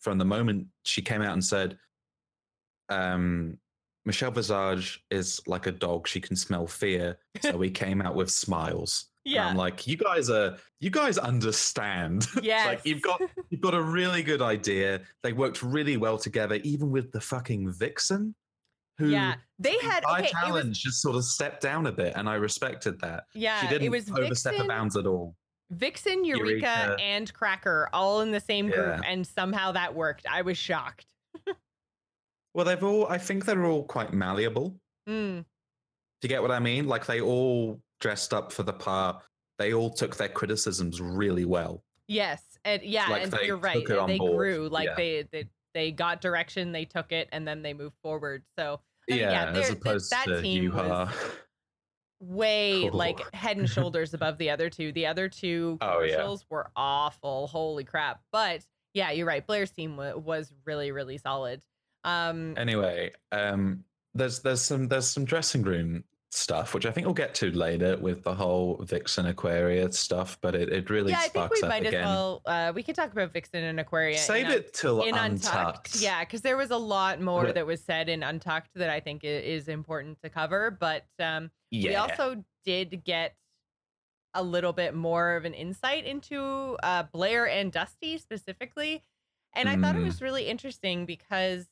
from 0.00 0.18
the 0.18 0.24
moment 0.24 0.66
she 0.84 1.02
came 1.02 1.22
out 1.22 1.34
and 1.34 1.44
said, 1.44 1.76
um, 2.88 3.58
Michelle 4.04 4.30
Visage 4.30 5.04
is 5.10 5.40
like 5.46 5.66
a 5.66 5.72
dog; 5.72 6.08
she 6.08 6.20
can 6.20 6.34
smell 6.36 6.66
fear. 6.66 7.18
So 7.42 7.56
we 7.56 7.70
came 7.82 8.00
out 8.00 8.14
with 8.14 8.30
smiles. 8.30 9.06
And 9.24 9.34
Yeah. 9.34 9.48
I'm 9.48 9.56
like, 9.56 9.86
you 9.88 9.96
guys 9.96 10.30
are, 10.30 10.56
you 10.80 10.90
guys 10.90 11.18
understand. 11.18 12.26
Yes. 12.42 12.66
like 12.66 12.80
you've 12.84 13.02
got, 13.02 13.20
you've 13.50 13.60
got 13.60 13.74
a 13.74 13.82
really 13.82 14.22
good 14.22 14.40
idea. 14.40 15.00
They 15.24 15.32
worked 15.32 15.62
really 15.62 15.96
well 15.96 16.16
together, 16.16 16.54
even 16.62 16.90
with 16.90 17.10
the 17.10 17.20
fucking 17.20 17.72
vixen, 17.72 18.36
who 18.98 19.08
yeah. 19.08 19.34
They 19.58 19.76
had 19.78 20.02
by 20.02 20.18
okay, 20.20 20.28
it 20.28 20.32
was 20.34 20.42
challenge 20.42 20.80
just 20.82 21.00
sort 21.02 21.16
of 21.16 21.24
stepped 21.24 21.62
down 21.62 21.86
a 21.86 21.92
bit, 21.92 22.12
and 22.16 22.28
I 22.28 22.34
respected 22.34 23.00
that. 23.00 23.24
yeah, 23.34 23.60
she 23.60 23.68
didn't 23.68 23.86
it 23.86 23.90
was 23.90 24.10
overstep 24.10 24.52
Vixen, 24.52 24.66
the 24.66 24.68
bounds 24.68 24.96
at 24.96 25.06
all. 25.06 25.34
Vixen, 25.70 26.24
Eureka, 26.24 26.50
Eureka. 26.50 26.96
and 27.02 27.32
Cracker 27.34 27.88
all 27.92 28.20
in 28.20 28.30
the 28.30 28.40
same 28.40 28.66
group, 28.70 29.00
Yeah. 29.02 29.10
and 29.10 29.26
somehow 29.26 29.72
that 29.72 29.94
worked. 29.94 30.26
I 30.30 30.42
was 30.42 30.56
shocked. 30.58 31.06
Well, 32.54 32.64
they've 32.64 32.82
all, 32.82 33.06
I 33.08 33.18
think 33.18 33.44
they're 33.44 33.66
all 33.66 33.84
quite 33.84 34.14
malleable. 34.14 34.74
Mm, 35.08 35.40
Do 35.40 35.44
you 36.22 36.28
get 36.28 36.40
what 36.40 36.50
I 36.50 36.58
mean? 36.58 36.86
Like 36.86 37.04
they 37.04 37.20
all 37.20 37.80
dressed 38.00 38.32
up 38.32 38.50
for 38.50 38.62
the 38.62 38.72
part. 38.72 39.22
They 39.58 39.74
all 39.74 39.90
took 39.90 40.16
their 40.16 40.28
criticisms 40.30 41.00
really 41.00 41.44
well. 41.44 41.82
yes, 42.08 42.42
and 42.64 42.82
yeah, 42.82 43.08
Like 43.08 43.22
and 43.24 43.34
you're 43.44 43.56
right. 43.58 43.74
took 43.74 43.90
it 43.90 43.98
on 43.98 44.08
They 44.08 44.18
board. 44.18 44.36
grew 44.36 44.68
like 44.70 44.86
Yeah. 44.86 44.94
they, 44.96 45.28
they 45.32 45.44
they 45.76 45.92
got 45.92 46.22
direction, 46.22 46.72
they 46.72 46.86
took 46.86 47.12
it, 47.12 47.28
and 47.32 47.46
then 47.46 47.60
they 47.60 47.74
moved 47.74 47.96
forward. 48.02 48.42
So 48.58 48.80
I 49.08 49.12
mean, 49.12 49.20
yeah, 49.20 49.30
yeah, 49.30 49.50
they're- 49.52 49.74
th- 49.74 50.08
that 50.10 50.24
to 50.24 50.40
team 50.40 50.74
was- 50.74 51.08
way 52.20 52.88
Cool. 52.88 52.98
like 52.98 53.34
head 53.34 53.58
and 53.58 53.68
shoulders 53.68 54.14
above 54.14 54.38
the 54.38 54.48
other 54.50 54.70
two. 54.70 54.90
The 54.92 55.06
other 55.06 55.28
two 55.28 55.76
Oh, 55.82 56.00
yeah. 56.00 56.12
commercials 56.14 56.46
were 56.48 56.70
awful. 56.74 57.46
Holy 57.46 57.84
crap! 57.84 58.22
But 58.32 58.64
yeah, 58.94 59.10
you're 59.10 59.26
right. 59.26 59.46
Blair's 59.46 59.70
team 59.70 59.96
wa- 59.98 60.16
was 60.16 60.50
really 60.64 60.92
really 60.92 61.18
solid. 61.18 61.62
Um, 62.04 62.54
Anyway, 62.56 63.12
um, 63.32 63.84
there's 64.14 64.40
there's 64.40 64.62
some 64.62 64.88
there's 64.88 65.08
some 65.08 65.24
dressing 65.26 65.62
room 65.62 66.04
stuff 66.32 66.74
which 66.74 66.84
I 66.84 66.90
think 66.90 67.06
we'll 67.06 67.14
get 67.14 67.34
to 67.36 67.50
later 67.52 67.96
with 67.96 68.22
the 68.24 68.34
whole 68.34 68.82
Vixen 68.84 69.26
Aquaria 69.26 69.90
stuff, 69.92 70.36
but 70.40 70.54
it, 70.54 70.70
it 70.70 70.90
really 70.90 71.12
yeah, 71.12 71.20
I 71.20 71.28
think 71.28 71.50
we 71.50 71.62
up 71.62 71.68
might 71.68 71.86
again. 71.86 72.02
as 72.02 72.04
well. 72.06 72.42
Uh, 72.44 72.72
we 72.74 72.82
can 72.82 72.94
talk 72.94 73.12
about 73.12 73.32
Vixen 73.32 73.62
and 73.62 73.78
Aquaria. 73.78 74.18
Save 74.18 74.46
in, 74.46 74.52
it 74.52 74.74
till 74.74 75.02
in 75.02 75.14
untucked. 75.14 75.54
Untucked. 75.94 75.96
Yeah, 76.00 76.20
because 76.24 76.40
there 76.42 76.56
was 76.56 76.72
a 76.72 76.76
lot 76.76 77.20
more 77.20 77.44
But- 77.44 77.54
that 77.54 77.66
was 77.66 77.80
said 77.82 78.08
in 78.08 78.22
Untucked 78.22 78.70
that 78.74 78.90
I 78.90 79.00
think 79.00 79.22
is 79.24 79.68
important 79.68 80.20
to 80.22 80.28
cover. 80.28 80.70
But 80.70 81.06
um, 81.20 81.50
yeah. 81.70 81.90
we 81.90 81.94
also 81.96 82.44
did 82.64 83.04
get 83.04 83.34
a 84.34 84.42
little 84.42 84.72
bit 84.72 84.94
more 84.94 85.36
of 85.36 85.44
an 85.44 85.54
insight 85.54 86.04
into 86.04 86.76
uh, 86.82 87.04
Blair 87.12 87.48
and 87.48 87.70
Dusty 87.72 88.18
specifically. 88.18 89.04
And 89.54 89.68
I 89.68 89.76
thought 89.76 89.94
it 89.96 90.02
Mm. 90.02 90.06
was 90.06 90.20
really 90.20 90.48
interesting 90.48 91.06
because 91.06 91.66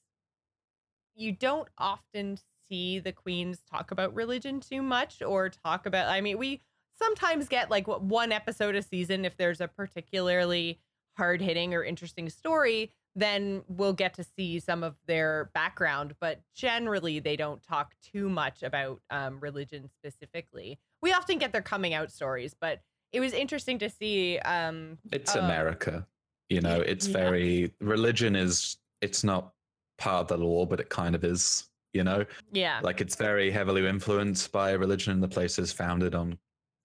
you 1.14 1.32
don't 1.32 1.68
often 1.76 2.38
see 2.68 2.98
the 2.98 3.12
queens 3.12 3.62
talk 3.70 3.90
about 3.90 4.14
religion 4.14 4.60
too 4.60 4.82
much 4.82 5.22
or 5.22 5.48
talk 5.48 5.86
about, 5.86 6.08
I 6.08 6.20
mean, 6.20 6.38
we 6.38 6.62
sometimes 6.98 7.48
get 7.48 7.70
like 7.70 7.86
what- 7.86 8.02
one 8.02 8.32
episode 8.32 8.74
a 8.74 8.82
season 8.82 9.24
if 9.24 9.36
there's 9.36 9.60
a 9.60 9.68
particularly 9.68 10.80
hard 11.16 11.40
hitting 11.40 11.74
or 11.74 11.84
interesting 11.84 12.28
story 12.28 12.92
then 13.16 13.62
we'll 13.68 13.92
get 13.92 14.14
to 14.14 14.24
see 14.24 14.58
some 14.58 14.82
of 14.82 14.96
their 15.06 15.50
background 15.54 16.14
but 16.20 16.40
generally 16.54 17.20
they 17.20 17.36
don't 17.36 17.62
talk 17.62 17.94
too 18.02 18.28
much 18.28 18.64
about 18.64 19.00
um, 19.10 19.38
religion 19.38 19.88
specifically 19.88 20.78
we 21.00 21.12
often 21.12 21.38
get 21.38 21.52
their 21.52 21.62
coming 21.62 21.94
out 21.94 22.10
stories 22.10 22.54
but 22.60 22.80
it 23.14 23.20
was 23.20 23.32
interesting 23.32 23.78
to 23.78 23.88
see 23.88 24.38
um 24.40 24.98
it's 25.12 25.36
uh, 25.36 25.38
America. 25.38 26.06
You 26.50 26.60
know, 26.60 26.80
it's 26.80 27.06
yeah. 27.06 27.12
very 27.16 27.74
religion 27.80 28.36
is 28.36 28.76
it's 29.00 29.24
not 29.24 29.52
part 29.96 30.22
of 30.22 30.28
the 30.28 30.44
law, 30.44 30.66
but 30.66 30.80
it 30.80 30.90
kind 30.90 31.14
of 31.14 31.24
is. 31.24 31.68
You 31.94 32.04
know, 32.04 32.24
yeah 32.52 32.80
like 32.82 33.00
it's 33.00 33.14
very 33.14 33.50
heavily 33.50 33.86
influenced 33.86 34.52
by 34.52 34.72
religion. 34.72 35.12
And 35.12 35.22
the 35.22 35.28
place 35.28 35.58
is 35.58 35.72
founded 35.72 36.14
on 36.14 36.36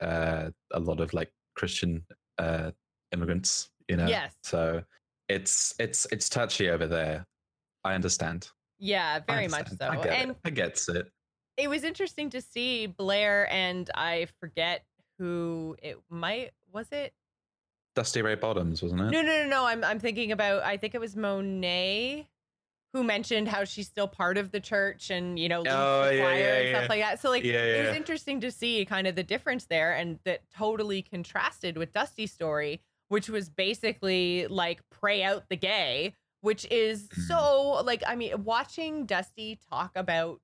uh, 0.02 0.52
a 0.72 0.80
lot 0.80 1.02
of 1.02 1.14
like 1.14 1.32
Christian 1.56 2.06
uh, 2.38 2.72
immigrants. 3.12 3.72
You 3.88 3.98
know, 3.98 4.08
yes 4.08 4.36
so 4.44 4.84
it's 5.28 5.74
it's 5.80 6.08
it's 6.12 6.30
touchy 6.30 6.70
over 6.70 6.88
there. 6.88 7.26
I 7.84 7.96
understand. 7.96 8.50
yeah 8.78 9.20
very 9.28 9.48
much 9.48 9.70
so 9.70 9.88
I 9.88 9.96
get 9.96 10.14
and 10.14 10.32
it. 10.32 10.38
I 10.46 10.50
gets 10.52 10.88
it. 10.90 11.08
it 11.58 11.70
was 11.70 11.84
interesting 11.84 12.30
to 12.30 12.42
see 12.42 12.88
Blair 12.88 13.52
and 13.52 13.90
I 13.96 14.28
forget 14.40 14.84
who 15.18 15.76
it 15.82 15.98
might 16.10 16.52
was 16.72 16.88
it 16.92 17.14
Dusty 17.96 18.22
Ray 18.22 18.36
Bottoms, 18.36 18.82
wasn't 18.82 19.02
it? 19.02 19.12
No, 19.12 19.22
no, 19.22 19.44
no, 19.44 19.50
no. 19.50 19.66
I'm 19.66 19.84
I'm 19.84 20.00
thinking 20.00 20.32
about. 20.32 20.64
I 20.64 20.78
think 20.78 20.96
it 20.96 21.02
was 21.02 21.18
Monet 21.18 22.28
who 22.94 23.04
mentioned 23.04 23.48
how 23.48 23.64
she's 23.64 23.88
still 23.88 24.08
part 24.08 24.38
of 24.38 24.52
the 24.52 24.60
church 24.60 25.10
and 25.12 25.38
you 25.38 25.48
know 25.48 25.64
Oh, 25.66 26.10
yeah, 26.10 26.20
choir 26.22 26.38
yeah, 26.40 26.56
and 26.56 26.68
yeah. 26.68 26.78
stuff 26.80 26.90
like 26.90 27.02
that. 27.02 27.20
So 27.22 27.30
like 27.30 27.44
Yeah, 27.44 27.64
it 27.64 27.88
was 27.88 27.96
interesting 27.96 28.42
to 28.42 28.52
see 28.52 28.84
kind 28.86 29.06
of 29.08 29.16
the 29.16 29.24
difference 29.24 29.66
there, 29.66 29.94
and 29.94 30.20
that 30.26 30.42
totally 30.50 31.02
contrasted 31.02 31.78
with 31.78 31.94
Dusty's 31.94 32.32
story, 32.32 32.82
which 33.10 33.30
was 33.30 33.50
basically 33.50 34.48
like 34.48 34.82
pray 34.90 35.24
out 35.24 35.50
the 35.50 35.56
gay, 35.58 36.16
which 36.42 36.66
is 36.72 37.08
Mhm. 37.10 37.28
so 37.28 37.84
like 37.84 38.04
I 38.08 38.16
mean 38.16 38.44
watching 38.44 39.06
Dusty 39.06 39.60
talk 39.70 39.92
about 39.96 40.42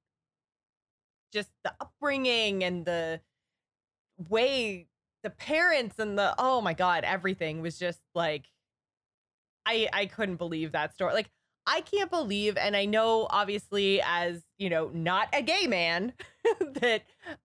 just 1.34 1.50
the 1.64 1.74
upbringing 1.82 2.64
and 2.64 2.86
the 2.86 3.22
way 4.30 4.88
the 5.24 5.30
parents 5.30 6.00
and 6.00 6.18
the 6.18 6.34
oh 6.38 6.62
my 6.62 6.74
god 6.74 7.04
everything 7.04 7.62
was 7.62 7.78
just 7.78 8.00
like 8.14 8.46
i 9.66 9.90
i 9.92 10.06
couldn't 10.06 10.38
believe 10.38 10.72
that 10.72 10.94
story 10.94 11.14
like 11.14 11.30
i 11.68 11.82
can't 11.82 12.10
believe 12.12 12.58
and 12.58 12.76
i 12.76 12.86
know 12.86 13.28
obviously 13.30 14.02
as 14.04 14.44
you 14.58 14.70
know 14.70 14.90
not 14.94 15.28
a 15.34 15.42
gay 15.42 15.68
man 15.68 16.14
that 16.82 17.04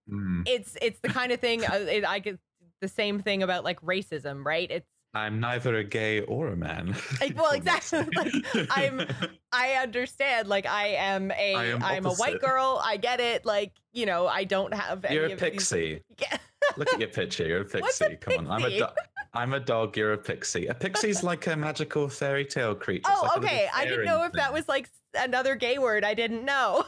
Mm. 0.09 0.43
it's 0.45 0.77
it's 0.81 0.99
the 1.01 1.09
kind 1.09 1.31
of 1.31 1.39
thing 1.39 1.65
uh, 1.65 1.73
it, 1.73 2.05
i 2.05 2.19
get 2.19 2.37
the 2.81 2.87
same 2.87 3.19
thing 3.21 3.41
about 3.41 3.63
like 3.63 3.81
racism 3.81 4.45
right 4.45 4.69
it's 4.69 4.85
I'm 5.13 5.41
neither 5.41 5.75
a 5.75 5.83
gay 5.83 6.21
or 6.21 6.47
a 6.47 6.55
man. 6.55 6.95
Like, 7.19 7.35
well, 7.37 7.51
exactly, 7.51 8.05
like, 8.15 8.33
I'm- 8.77 9.05
i 9.51 9.73
understand 9.73 10.47
like 10.47 10.65
i 10.65 10.87
am 10.89 11.31
a 11.31 11.55
I 11.55 11.65
am 11.65 11.83
i'm 11.83 12.05
a 12.05 12.13
white 12.13 12.39
girl 12.39 12.79
i 12.83 12.95
get 12.97 13.19
it 13.19 13.43
like 13.45 13.73
you 13.91 14.05
know 14.05 14.25
i 14.27 14.43
don't 14.45 14.73
have 14.73 15.03
any 15.03 15.15
You're 15.15 15.25
a 15.25 15.33
of 15.33 15.39
these- 15.39 15.51
pixie. 15.51 16.03
Yeah. 16.19 16.37
Look 16.77 16.93
at 16.93 16.99
your 16.99 17.09
picture. 17.09 17.45
You're 17.47 17.61
a 17.61 17.65
pixie. 17.65 18.05
A 18.05 18.15
Come 18.17 18.47
on. 18.47 18.51
I'm 18.51 18.61
a 18.61 18.65
pixie? 18.65 18.79
do- 18.79 18.87
I'm 19.33 19.53
a 19.53 19.59
dog. 19.59 19.95
You're 19.95 20.13
a 20.13 20.17
pixie. 20.17 20.67
A 20.67 20.73
pixie's 20.73 21.23
like 21.31 21.47
a 21.47 21.55
magical 21.55 22.09
fairy 22.09 22.45
tale 22.45 22.75
creature. 22.75 23.09
It's 23.09 23.19
Oh, 23.21 23.27
like 23.27 23.37
okay. 23.43 23.69
I 23.73 23.85
didn't 23.85 24.05
know 24.05 24.23
if 24.25 24.33
that 24.33 24.51
was 24.53 24.67
like 24.67 24.89
another 25.15 25.55
gay 25.55 25.77
word. 25.77 26.03
I 26.03 26.13
didn't 26.13 26.43
know. 26.45 26.83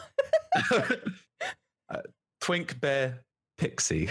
uh, 1.89 2.01
twink 2.41 2.79
bear 2.79 3.23
pixie. 3.57 4.09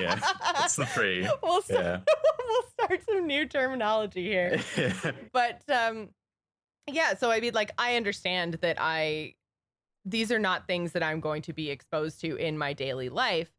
Yeah, 0.00 0.18
that's 0.54 0.76
the 0.76 0.86
three. 0.86 1.28
we'll 1.42 1.62
start, 1.62 1.84
Yeah. 1.84 2.00
we'll 2.48 2.62
start 2.86 3.00
some 3.08 3.26
new 3.26 3.46
terminology 3.46 4.24
here. 4.24 4.60
But 5.32 5.60
um 5.70 6.08
yeah, 6.90 7.16
so 7.16 7.30
I 7.30 7.40
mean 7.40 7.54
like 7.54 7.72
I 7.78 7.96
understand 7.96 8.54
that 8.62 8.76
I 8.80 9.34
these 10.04 10.30
are 10.32 10.38
not 10.38 10.66
things 10.66 10.92
that 10.92 11.02
I'm 11.02 11.20
going 11.20 11.42
to 11.42 11.52
be 11.52 11.70
exposed 11.70 12.20
to 12.20 12.36
in 12.36 12.56
my 12.58 12.72
daily 12.72 13.08
life, 13.08 13.50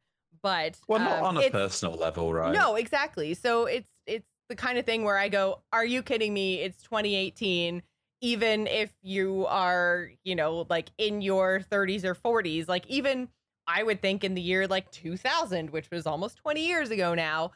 but 0.46 0.80
well, 0.88 1.00
not 1.00 1.24
um, 1.24 1.38
on 1.38 1.44
a 1.44 1.50
personal 1.50 1.96
level, 1.96 2.32
right? 2.32 2.54
No, 2.54 2.76
exactly. 2.76 3.34
So 3.34 3.66
it's 3.66 3.90
it's 4.06 4.28
the 4.48 4.56
kind 4.56 4.78
of 4.78 4.86
thing 4.86 5.04
where 5.04 5.18
I 5.18 5.28
go, 5.28 5.64
"Are 5.74 5.84
you 5.84 6.04
kidding 6.04 6.36
me? 6.36 6.62
It's 6.62 6.84
2018." 6.84 7.82
Even 8.22 8.68
if 8.68 8.94
you 9.02 9.48
are, 9.48 10.12
you 10.24 10.36
know, 10.36 10.68
like 10.70 10.90
in 11.00 11.22
your 11.22 11.62
30s 11.72 12.06
or 12.06 12.14
40s, 12.14 12.68
like 12.68 12.86
even 12.88 13.28
I 13.66 13.82
would 13.82 14.04
think 14.04 14.24
in 14.24 14.36
the 14.36 14.42
year 14.42 14.68
like 14.68 14.92
2000, 14.92 15.72
which 15.72 15.90
was 15.92 16.06
almost 16.06 16.38
20 16.38 16.66
years 16.66 16.92
ago 16.92 17.16
now, 17.16 17.52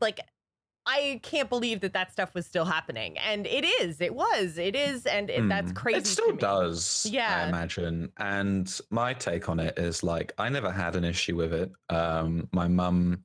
like 0.00 0.18
I 0.90 1.20
can't 1.22 1.50
believe 1.50 1.80
that 1.80 1.92
that 1.92 2.10
stuff 2.12 2.34
was 2.34 2.46
still 2.46 2.64
happening. 2.64 3.18
And 3.18 3.46
it 3.46 3.64
is. 3.64 4.00
It 4.00 4.14
was. 4.14 4.56
It 4.56 4.74
is 4.74 5.04
and 5.04 5.28
it, 5.28 5.46
that's 5.48 5.70
Mm. 5.72 5.76
crazy. 5.76 5.98
It 5.98 6.06
still 6.06 6.34
does. 6.34 7.06
Yeah. 7.10 7.44
I 7.44 7.48
imagine. 7.48 8.10
And 8.16 8.80
my 8.90 9.12
take 9.12 9.48
on 9.50 9.60
it 9.60 9.78
is 9.78 10.02
like 10.02 10.32
I 10.38 10.48
never 10.48 10.70
had 10.70 10.96
an 10.96 11.04
issue 11.04 11.36
with 11.36 11.52
it. 11.52 11.70
Um, 11.90 12.48
my 12.52 12.68
mum 12.68 13.24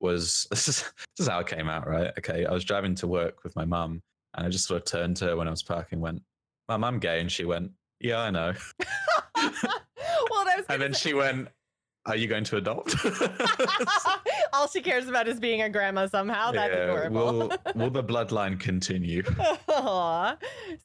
was 0.00 0.46
this 0.50 0.68
is 0.68 0.82
this 1.16 1.24
is 1.24 1.28
how 1.28 1.38
it 1.40 1.46
came 1.46 1.68
out, 1.68 1.88
right? 1.88 2.12
Okay, 2.18 2.44
I 2.44 2.52
was 2.52 2.62
driving 2.64 2.94
to 2.96 3.06
work 3.08 3.42
with 3.42 3.56
my 3.56 3.64
mum, 3.64 4.02
and 4.36 4.46
I 4.46 4.50
just 4.50 4.66
sort 4.66 4.80
of 4.82 4.84
turned 4.84 5.16
to 5.16 5.24
her 5.28 5.36
when 5.36 5.48
I 5.48 5.50
was 5.50 5.62
parking, 5.62 6.00
went, 6.00 6.22
"Mum, 6.68 6.84
I'm 6.84 6.98
gay," 7.00 7.20
and 7.20 7.32
she 7.32 7.44
went, 7.44 7.72
"Yeah, 8.00 8.20
I 8.20 8.30
know." 8.30 8.52
well, 9.34 10.44
that 10.44 10.56
was 10.58 10.66
and 10.68 10.80
then 10.82 10.92
say- 10.94 11.08
she 11.10 11.14
went, 11.14 11.48
"Are 12.06 12.14
you 12.16 12.28
going 12.28 12.44
to 12.44 12.58
adopt?" 12.58 12.94
All 14.58 14.68
she 14.68 14.80
cares 14.80 15.08
about 15.08 15.28
is 15.28 15.38
being 15.40 15.62
a 15.62 15.68
grandma 15.70 16.06
somehow. 16.06 16.50
That's 16.52 16.74
Yeah, 16.74 16.82
adorable. 16.84 17.48
Will 17.48 17.52
will 17.76 17.90
the 17.90 18.02
bloodline 18.04 18.58
continue? 18.58 19.22
So 19.22 20.36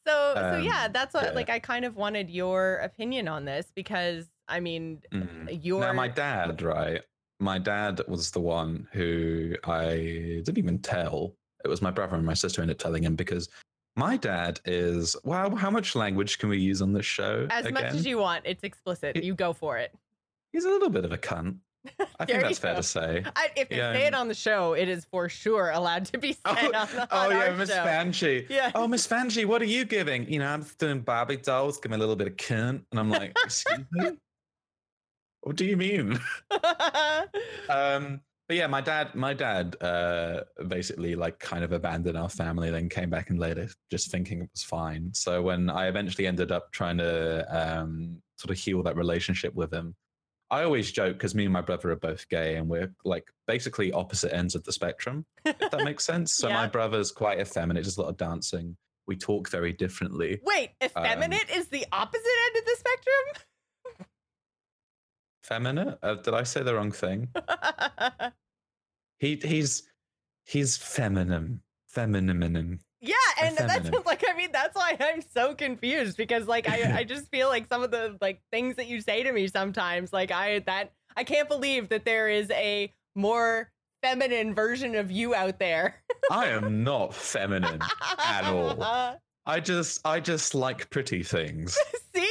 so 0.06 0.58
yeah, 0.58 0.86
Um, 0.86 0.92
that's 0.94 1.14
what 1.14 1.26
yeah. 1.26 1.32
like 1.32 1.50
I 1.50 1.60
kind 1.60 1.86
of 1.86 1.96
wanted 1.96 2.30
your 2.30 2.78
opinion 2.78 3.28
on 3.28 3.46
this 3.46 3.72
because 3.74 4.28
I 4.48 4.60
mean 4.60 5.02
Mm. 5.14 5.60
your 5.64 5.82
Now, 5.82 5.94
my 5.94 6.08
dad, 6.08 6.62
right? 6.62 7.02
My 7.40 7.58
dad 7.60 8.02
was 8.08 8.32
the 8.32 8.40
one 8.40 8.88
who 8.94 9.56
I 9.66 10.42
didn't 10.46 10.58
even 10.58 10.80
tell. 10.80 11.36
It 11.66 11.68
was 11.68 11.82
my 11.82 11.92
brother 11.92 12.16
and 12.16 12.26
my 12.26 12.34
sister 12.34 12.62
ended 12.62 12.76
up 12.78 12.80
telling 12.82 13.04
him 13.04 13.16
because 13.16 13.50
my 13.96 14.18
dad 14.18 14.60
is 14.66 15.16
wow. 15.24 15.54
How 15.56 15.70
much 15.70 15.96
language 15.96 16.38
can 16.40 16.50
we 16.50 16.58
use 16.60 16.82
on 16.82 16.94
this 16.94 17.06
show? 17.06 17.48
as 17.50 17.72
much 17.72 17.86
as 17.86 18.06
you 18.06 18.18
want, 18.18 18.44
it's 18.46 18.64
explicit. 18.64 19.18
It- 19.18 19.24
You 19.24 19.34
go 19.36 19.54
for 19.54 19.78
it. 19.78 19.94
He's 20.52 20.66
a 20.66 20.70
little 20.70 20.90
bit 20.90 21.04
of 21.06 21.12
a 21.12 21.18
cunt. 21.18 21.58
I 22.20 22.26
think 22.26 22.42
that's 22.42 22.60
fair 22.60 22.74
go. 22.74 22.78
to 22.78 22.84
say. 22.84 23.24
I, 23.36 23.50
if 23.56 23.70
they 23.70 23.78
say 23.78 24.06
it 24.06 24.14
on 24.14 24.28
the 24.28 24.34
show, 24.34 24.74
it 24.74 24.88
is 24.88 25.06
for 25.06 25.30
sure 25.30 25.72
allowed 25.72 26.06
to 26.06 26.18
be 26.18 26.34
said 26.34 26.42
Oh, 26.46 26.58
on, 26.74 27.00
on 27.00 27.08
oh 27.12 27.30
yeah, 27.30 27.56
Miss. 27.56 27.72
Vanjie. 27.72 28.50
Yeah. 28.50 28.72
Oh, 28.76 28.88
Miss 28.88 29.08
Vanjie, 29.08 29.46
what 29.46 29.62
are 29.62 29.66
you 29.66 29.86
giving? 29.86 30.30
You 30.32 30.40
know, 30.40 30.48
I'm 30.48 30.66
doing 30.78 31.02
Barbie 31.02 31.38
dolls, 31.38 31.80
give 31.80 31.92
me 31.92 31.98
a 31.98 32.00
little 32.00 32.16
bit 32.16 32.28
of 32.28 32.36
cunt. 32.38 32.84
And 32.92 33.00
I'm 33.00 33.10
like, 33.10 33.36
excuse 33.44 33.80
me? 33.92 34.12
What 35.42 35.58
do 35.58 35.66
you 35.66 35.76
mean? 35.76 36.20
um 37.70 38.22
but 38.48 38.58
yeah 38.58 38.68
my 38.68 38.82
dad 38.82 39.16
my 39.16 39.34
dad 39.34 39.76
uh 39.82 40.42
basically 40.68 41.16
like 41.16 41.40
kind 41.40 41.64
of 41.64 41.72
abandoned 41.72 42.18
our 42.18 42.30
family 42.30 42.70
then 42.70 42.90
came 42.90 43.10
back 43.10 43.30
and 43.30 43.40
later 43.40 43.68
just 43.90 44.12
thinking 44.12 44.42
it 44.42 44.50
was 44.54 44.64
fine 44.64 45.10
so 45.14 45.42
when 45.42 45.70
i 45.70 45.88
eventually 45.88 46.28
ended 46.28 46.52
up 46.52 46.72
trying 46.72 46.98
to 46.98 47.46
um 47.50 48.18
sort 48.38 48.52
of 48.52 48.58
heal 48.58 48.84
that 48.84 48.96
relationship 48.96 49.54
with 49.56 49.74
him 49.74 49.96
i 50.52 50.64
always 50.64 50.92
joke 50.92 51.14
because 51.14 51.36
me 51.36 51.46
and 51.46 51.54
my 51.54 51.62
brother 51.62 51.92
are 51.92 51.96
both 51.96 52.28
gay 52.30 52.56
and 52.56 52.68
we're 52.68 52.92
like 53.06 53.26
basically 53.48 53.92
opposite 53.92 54.34
ends 54.34 54.56
of 54.56 54.64
the 54.64 54.72
spectrum 54.72 55.26
if 55.46 55.72
that 55.72 55.84
makes 55.84 56.04
sense. 56.04 56.34
So 56.38 56.50
my 56.50 56.68
brother's 56.68 57.12
quite 57.12 57.40
effeminate 57.40 57.84
just 57.84 57.98
a 57.98 58.02
lot 58.02 58.10
of 58.10 58.18
dancing. 58.18 58.76
We 59.08 59.16
talk 59.16 59.50
very 59.50 59.74
differently. 59.74 60.40
Wait, 60.44 60.72
effeminate 60.82 61.50
is 61.50 61.68
the 61.68 61.86
opposite 61.92 62.38
end 62.48 62.58
of 62.58 62.66
the 62.66 62.76
spectrum? 62.78 64.08
feminine 65.44 65.96
uh, 66.02 66.16
did 66.16 66.34
i 66.34 66.44
say 66.44 66.64
the 66.64 66.74
wrong 66.74 66.92
thing? 66.92 67.28
He 69.20 69.40
he's 69.42 69.84
he's 70.44 70.76
feminine 70.76 71.62
feminine 71.88 72.80
Yeah, 73.06 73.16
and 73.42 73.58
that's 73.58 73.90
like 74.06 74.24
I 74.28 74.36
mean 74.38 74.50
that's 74.54 74.76
why 74.76 74.96
I'm 74.98 75.22
so 75.22 75.54
confused 75.54 76.16
because 76.16 76.48
like 76.48 76.70
I 76.70 77.00
I 77.00 77.04
just 77.04 77.30
feel 77.30 77.50
like 77.50 77.68
some 77.68 77.84
of 77.84 77.92
the 77.92 78.18
like 78.22 78.42
things 78.50 78.78
that 78.78 78.88
you 78.88 79.02
say 79.02 79.24
to 79.24 79.34
me 79.34 79.48
sometimes 79.48 80.14
like 80.14 80.32
I 80.32 80.60
that 80.60 80.94
I 81.18 81.26
can't 81.26 81.50
believe 81.50 81.90
that 81.90 82.06
there 82.06 82.30
is 82.30 82.50
a 82.52 82.94
more 83.14 83.70
feminine 84.02 84.56
version 84.56 84.96
of 84.96 85.12
you 85.12 85.36
out 85.36 85.60
there. 85.60 86.02
I 86.32 86.48
am 86.48 86.86
not 86.86 87.14
feminine. 87.14 87.82
At 88.20 88.46
all. 88.46 89.20
I 89.46 89.60
just 89.60 90.00
I 90.06 90.20
just 90.20 90.56
like 90.56 90.90
pretty 90.90 91.24
things. 91.24 91.78
See? 92.16 92.30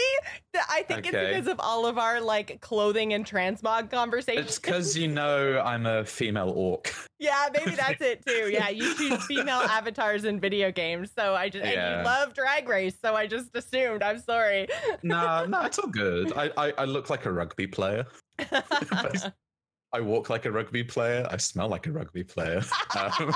I 0.68 0.82
think 0.82 1.06
it's 1.06 1.10
because 1.10 1.46
of 1.46 1.60
all 1.60 1.86
of 1.86 1.98
our 1.98 2.20
like 2.20 2.60
clothing 2.60 3.12
and 3.12 3.26
transmog 3.26 3.90
conversations. 3.90 4.46
It's 4.46 4.58
because 4.58 4.96
you 4.96 5.08
know 5.08 5.60
I'm 5.64 5.86
a 5.86 6.04
female 6.04 6.50
orc. 6.50 6.94
Yeah, 7.22 7.50
maybe 7.54 7.76
that's 7.76 8.00
it 8.00 8.26
too. 8.26 8.50
Yeah, 8.50 8.68
you 8.68 8.96
choose 8.96 9.24
female 9.28 9.60
avatars 9.60 10.24
in 10.24 10.40
video 10.40 10.72
games. 10.72 11.12
So 11.16 11.36
I 11.36 11.48
just 11.48 11.64
and 11.64 12.00
you 12.00 12.04
love 12.04 12.34
drag 12.34 12.68
race, 12.68 12.96
so 13.00 13.14
I 13.14 13.28
just 13.28 13.54
assumed. 13.54 14.02
I'm 14.02 14.18
sorry. 14.18 14.66
No, 15.04 15.44
no, 15.44 15.60
it's 15.60 15.78
all 15.78 15.88
good. 15.88 16.32
I, 16.32 16.50
I, 16.56 16.72
I 16.78 16.84
look 16.84 17.10
like 17.10 17.24
a 17.24 17.30
rugby 17.30 17.68
player. 17.68 18.06
I 18.40 20.00
walk 20.00 20.30
like 20.30 20.46
a 20.46 20.50
rugby 20.50 20.82
player. 20.82 21.24
I 21.30 21.36
smell 21.36 21.68
like 21.68 21.86
a 21.86 21.92
rugby 21.92 22.24
player. 22.24 22.64
Um, 22.98 23.32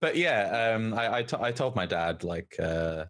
but 0.00 0.16
yeah, 0.16 0.72
um, 0.74 0.94
I, 0.94 1.16
I, 1.18 1.22
t- 1.22 1.36
I 1.40 1.52
told 1.52 1.76
my 1.76 1.86
dad 1.86 2.24
like, 2.24 2.54
uh, 2.58 3.04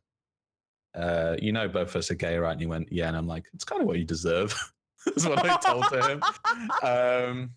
uh, 0.94 1.36
you 1.40 1.52
know, 1.52 1.68
both 1.68 1.90
of 1.90 1.96
us 1.96 2.10
are 2.10 2.14
gay, 2.16 2.36
right? 2.36 2.52
And 2.52 2.60
he 2.60 2.66
went, 2.66 2.92
yeah, 2.92 3.08
and 3.08 3.16
I'm 3.16 3.26
like, 3.26 3.44
it's 3.54 3.64
kind 3.64 3.80
of 3.80 3.86
what 3.86 3.98
you 3.98 4.04
deserve. 4.04 4.54
Is 5.16 5.26
what 5.26 5.38
I 5.48 5.56
told 5.58 5.86
him. 5.92 6.22
Um, 6.82 7.50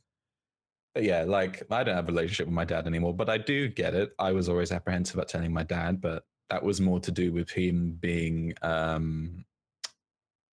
but 0.95 1.03
yeah, 1.03 1.23
like 1.23 1.63
I 1.71 1.83
don't 1.83 1.95
have 1.95 2.07
a 2.07 2.11
relationship 2.11 2.45
with 2.45 2.53
my 2.53 2.65
dad 2.65 2.85
anymore, 2.87 3.13
but 3.15 3.29
I 3.29 3.37
do 3.39 3.67
get 3.67 3.95
it. 3.95 4.11
I 4.19 4.31
was 4.31 4.47
always 4.47 4.71
apprehensive 4.71 5.15
about 5.15 5.27
telling 5.27 5.51
my 5.51 5.63
dad, 5.63 5.99
but 5.99 6.23
that 6.51 6.61
was 6.63 6.79
more 6.79 6.99
to 6.99 7.11
do 7.11 7.33
with 7.33 7.49
him 7.49 7.97
being 7.99 8.53
um, 8.61 9.43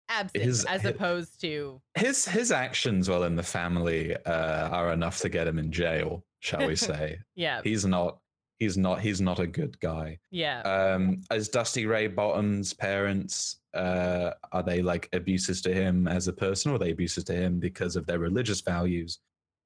Absent 0.09 0.43
His- 0.43 0.65
as 0.65 0.81
his- 0.83 0.91
opposed 0.93 1.41
to 1.43 1.81
his 1.95 2.25
his 2.27 2.51
actions 2.51 3.09
while 3.11 3.23
in 3.25 3.37
the 3.37 3.43
family 3.43 4.17
uh, 4.25 4.69
are 4.71 4.93
enough 4.93 5.19
to 5.21 5.29
get 5.29 5.47
him 5.47 5.59
in 5.59 5.71
jail, 5.71 6.25
shall 6.41 6.67
we 6.67 6.75
say? 6.91 7.19
yeah, 7.37 7.61
he's 7.63 7.85
not. 7.85 8.19
He's 8.61 8.77
not. 8.77 9.01
He's 9.01 9.23
not 9.23 9.39
a 9.39 9.47
good 9.47 9.81
guy. 9.81 10.19
yeah. 10.31 10.61
Um, 10.61 11.23
as 11.31 11.49
Dusty 11.49 11.87
Ray 11.87 12.09
Bottom's 12.09 12.75
parents, 12.75 13.57
uh, 13.73 14.33
are 14.53 14.63
they 14.63 14.83
like 14.83 15.09
abuses 15.15 15.63
to 15.63 15.73
him 15.73 16.07
as 16.07 16.29
a 16.29 16.33
person, 16.33 16.71
or 16.71 16.75
are 16.75 16.79
they 16.79 16.91
abuses 16.91 17.25
to 17.25 17.33
him 17.33 17.59
because 17.59 17.97
of 17.97 18.07
their 18.07 18.19
religious 18.19 18.61
values? 18.61 19.19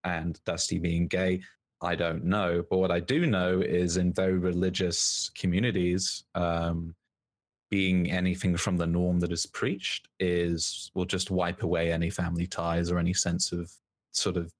And 0.04 0.38
Dusty 0.44 0.78
being 0.78 1.08
gay, 1.08 1.40
I 1.82 1.96
don't 1.96 2.24
know. 2.24 2.64
But 2.70 2.78
what 2.78 2.92
I 2.92 3.00
do 3.00 3.26
know 3.26 3.60
is 3.60 3.96
in 3.96 4.12
very 4.12 4.38
religious 4.38 5.30
communities, 5.34 6.24
um, 6.36 6.94
being 7.70 8.12
anything 8.12 8.56
from 8.56 8.76
the 8.76 8.86
norm 8.86 9.18
that 9.20 9.32
is 9.32 9.46
preached 9.46 10.08
is 10.20 10.92
will 10.94 11.04
just 11.04 11.32
wipe 11.32 11.64
away 11.64 11.90
any 11.90 12.10
family 12.10 12.46
ties 12.46 12.92
or 12.92 12.98
any 12.98 13.14
sense 13.14 13.50
of 13.50 13.72
sort 14.12 14.36
of 14.36 14.52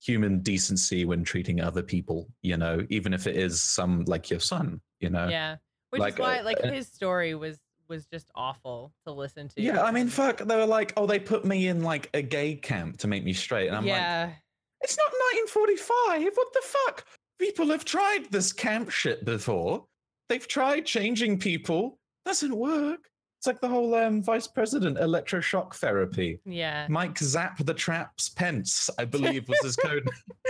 human 0.00 0.40
decency 0.40 1.04
when 1.04 1.24
treating 1.24 1.60
other 1.60 1.82
people, 1.82 2.28
you 2.42 2.56
know, 2.56 2.86
even 2.88 3.12
if 3.12 3.26
it 3.26 3.36
is 3.36 3.62
some 3.62 4.04
like 4.04 4.30
your 4.30 4.40
son, 4.40 4.80
you 5.00 5.10
know. 5.10 5.28
Yeah. 5.28 5.56
Which 5.90 6.00
Like, 6.00 6.14
is 6.14 6.18
why 6.20 6.38
uh, 6.38 6.44
like 6.44 6.62
uh, 6.62 6.70
his 6.70 6.88
story 6.88 7.34
was 7.34 7.58
was 7.88 8.06
just 8.06 8.30
awful 8.34 8.92
to 9.06 9.12
listen 9.12 9.48
to. 9.48 9.62
Yeah, 9.62 9.82
I 9.82 9.90
mean, 9.90 10.08
fuck. 10.08 10.38
They 10.38 10.56
were 10.56 10.66
like, 10.66 10.92
oh, 10.98 11.06
they 11.06 11.18
put 11.18 11.44
me 11.44 11.68
in 11.68 11.82
like 11.82 12.10
a 12.12 12.20
gay 12.20 12.54
camp 12.54 12.98
to 12.98 13.08
make 13.08 13.24
me 13.24 13.32
straight, 13.32 13.68
and 13.68 13.76
I'm 13.76 13.86
like, 13.86 13.96
yeah. 13.96 14.32
It's 14.80 14.96
not 14.96 15.10
1945. 15.50 16.32
What 16.36 16.52
the 16.52 16.62
fuck? 16.62 17.04
People 17.38 17.66
have 17.68 17.84
tried 17.84 18.26
this 18.30 18.52
camp 18.52 18.90
shit 18.90 19.24
before. 19.24 19.86
They've 20.28 20.46
tried 20.46 20.86
changing 20.86 21.38
people. 21.38 21.98
Doesn't 22.24 22.54
work. 22.54 23.07
It's 23.38 23.46
like 23.46 23.60
the 23.60 23.68
whole 23.68 23.94
um, 23.94 24.20
vice 24.20 24.48
president 24.48 24.98
electroshock 24.98 25.74
therapy. 25.76 26.40
yeah. 26.44 26.86
Mike 26.90 27.16
Zap 27.18 27.64
the 27.64 27.72
Traps 27.72 28.28
Pence, 28.30 28.90
I 28.98 29.04
believe 29.16 29.48
was 29.48 29.60
his 29.62 29.76
code. 29.76 30.08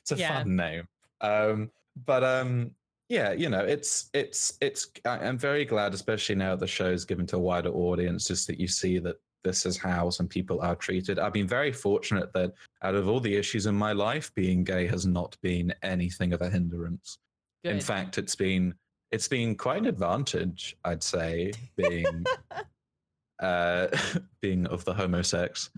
it's 0.00 0.12
a 0.12 0.16
Yeah. 0.16 0.38
fun 0.42 0.54
name. 0.56 0.86
Um, 1.20 1.70
but 2.06 2.22
um, 2.22 2.70
yeah, 3.08 3.32
you 3.32 3.48
know, 3.48 3.64
it's 3.64 4.08
it's 4.14 4.56
it's. 4.60 4.86
I- 5.04 5.18
I'm 5.18 5.36
very 5.36 5.64
glad, 5.64 5.94
especially 5.94 6.36
now 6.36 6.54
the 6.54 6.66
show's 6.68 7.04
given 7.04 7.26
to 7.28 7.36
a 7.36 7.40
wider 7.40 7.70
audience, 7.70 8.28
just 8.28 8.46
that 8.46 8.60
you 8.60 8.68
see 8.68 8.98
that 9.00 9.16
this 9.42 9.66
is 9.66 9.76
how 9.76 10.10
some 10.10 10.28
people 10.28 10.60
are 10.60 10.76
treated. 10.76 11.18
I've 11.18 11.32
been 11.32 11.48
very 11.48 11.72
fortunate 11.72 12.32
that 12.34 12.52
out 12.82 12.94
of 12.94 13.08
all 13.08 13.18
the 13.18 13.34
issues 13.34 13.66
in 13.66 13.74
my 13.74 13.92
life, 13.92 14.32
being 14.36 14.62
gay 14.62 14.86
has 14.86 15.06
not 15.06 15.36
been 15.42 15.74
anything 15.82 16.32
of 16.32 16.40
a 16.42 16.50
hindrance. 16.50 17.18
Good. 17.64 17.72
In 17.74 17.80
fact, 17.80 18.18
it's 18.18 18.36
been 18.36 18.74
it's 19.10 19.28
been 19.28 19.54
quite 19.54 19.78
an 19.78 19.86
advantage, 19.86 20.76
I'd 20.84 21.02
say, 21.02 21.52
being 21.76 22.24
uh 23.40 23.88
being 24.40 24.66
of 24.66 24.84
the 24.84 24.94
homosex, 24.94 25.70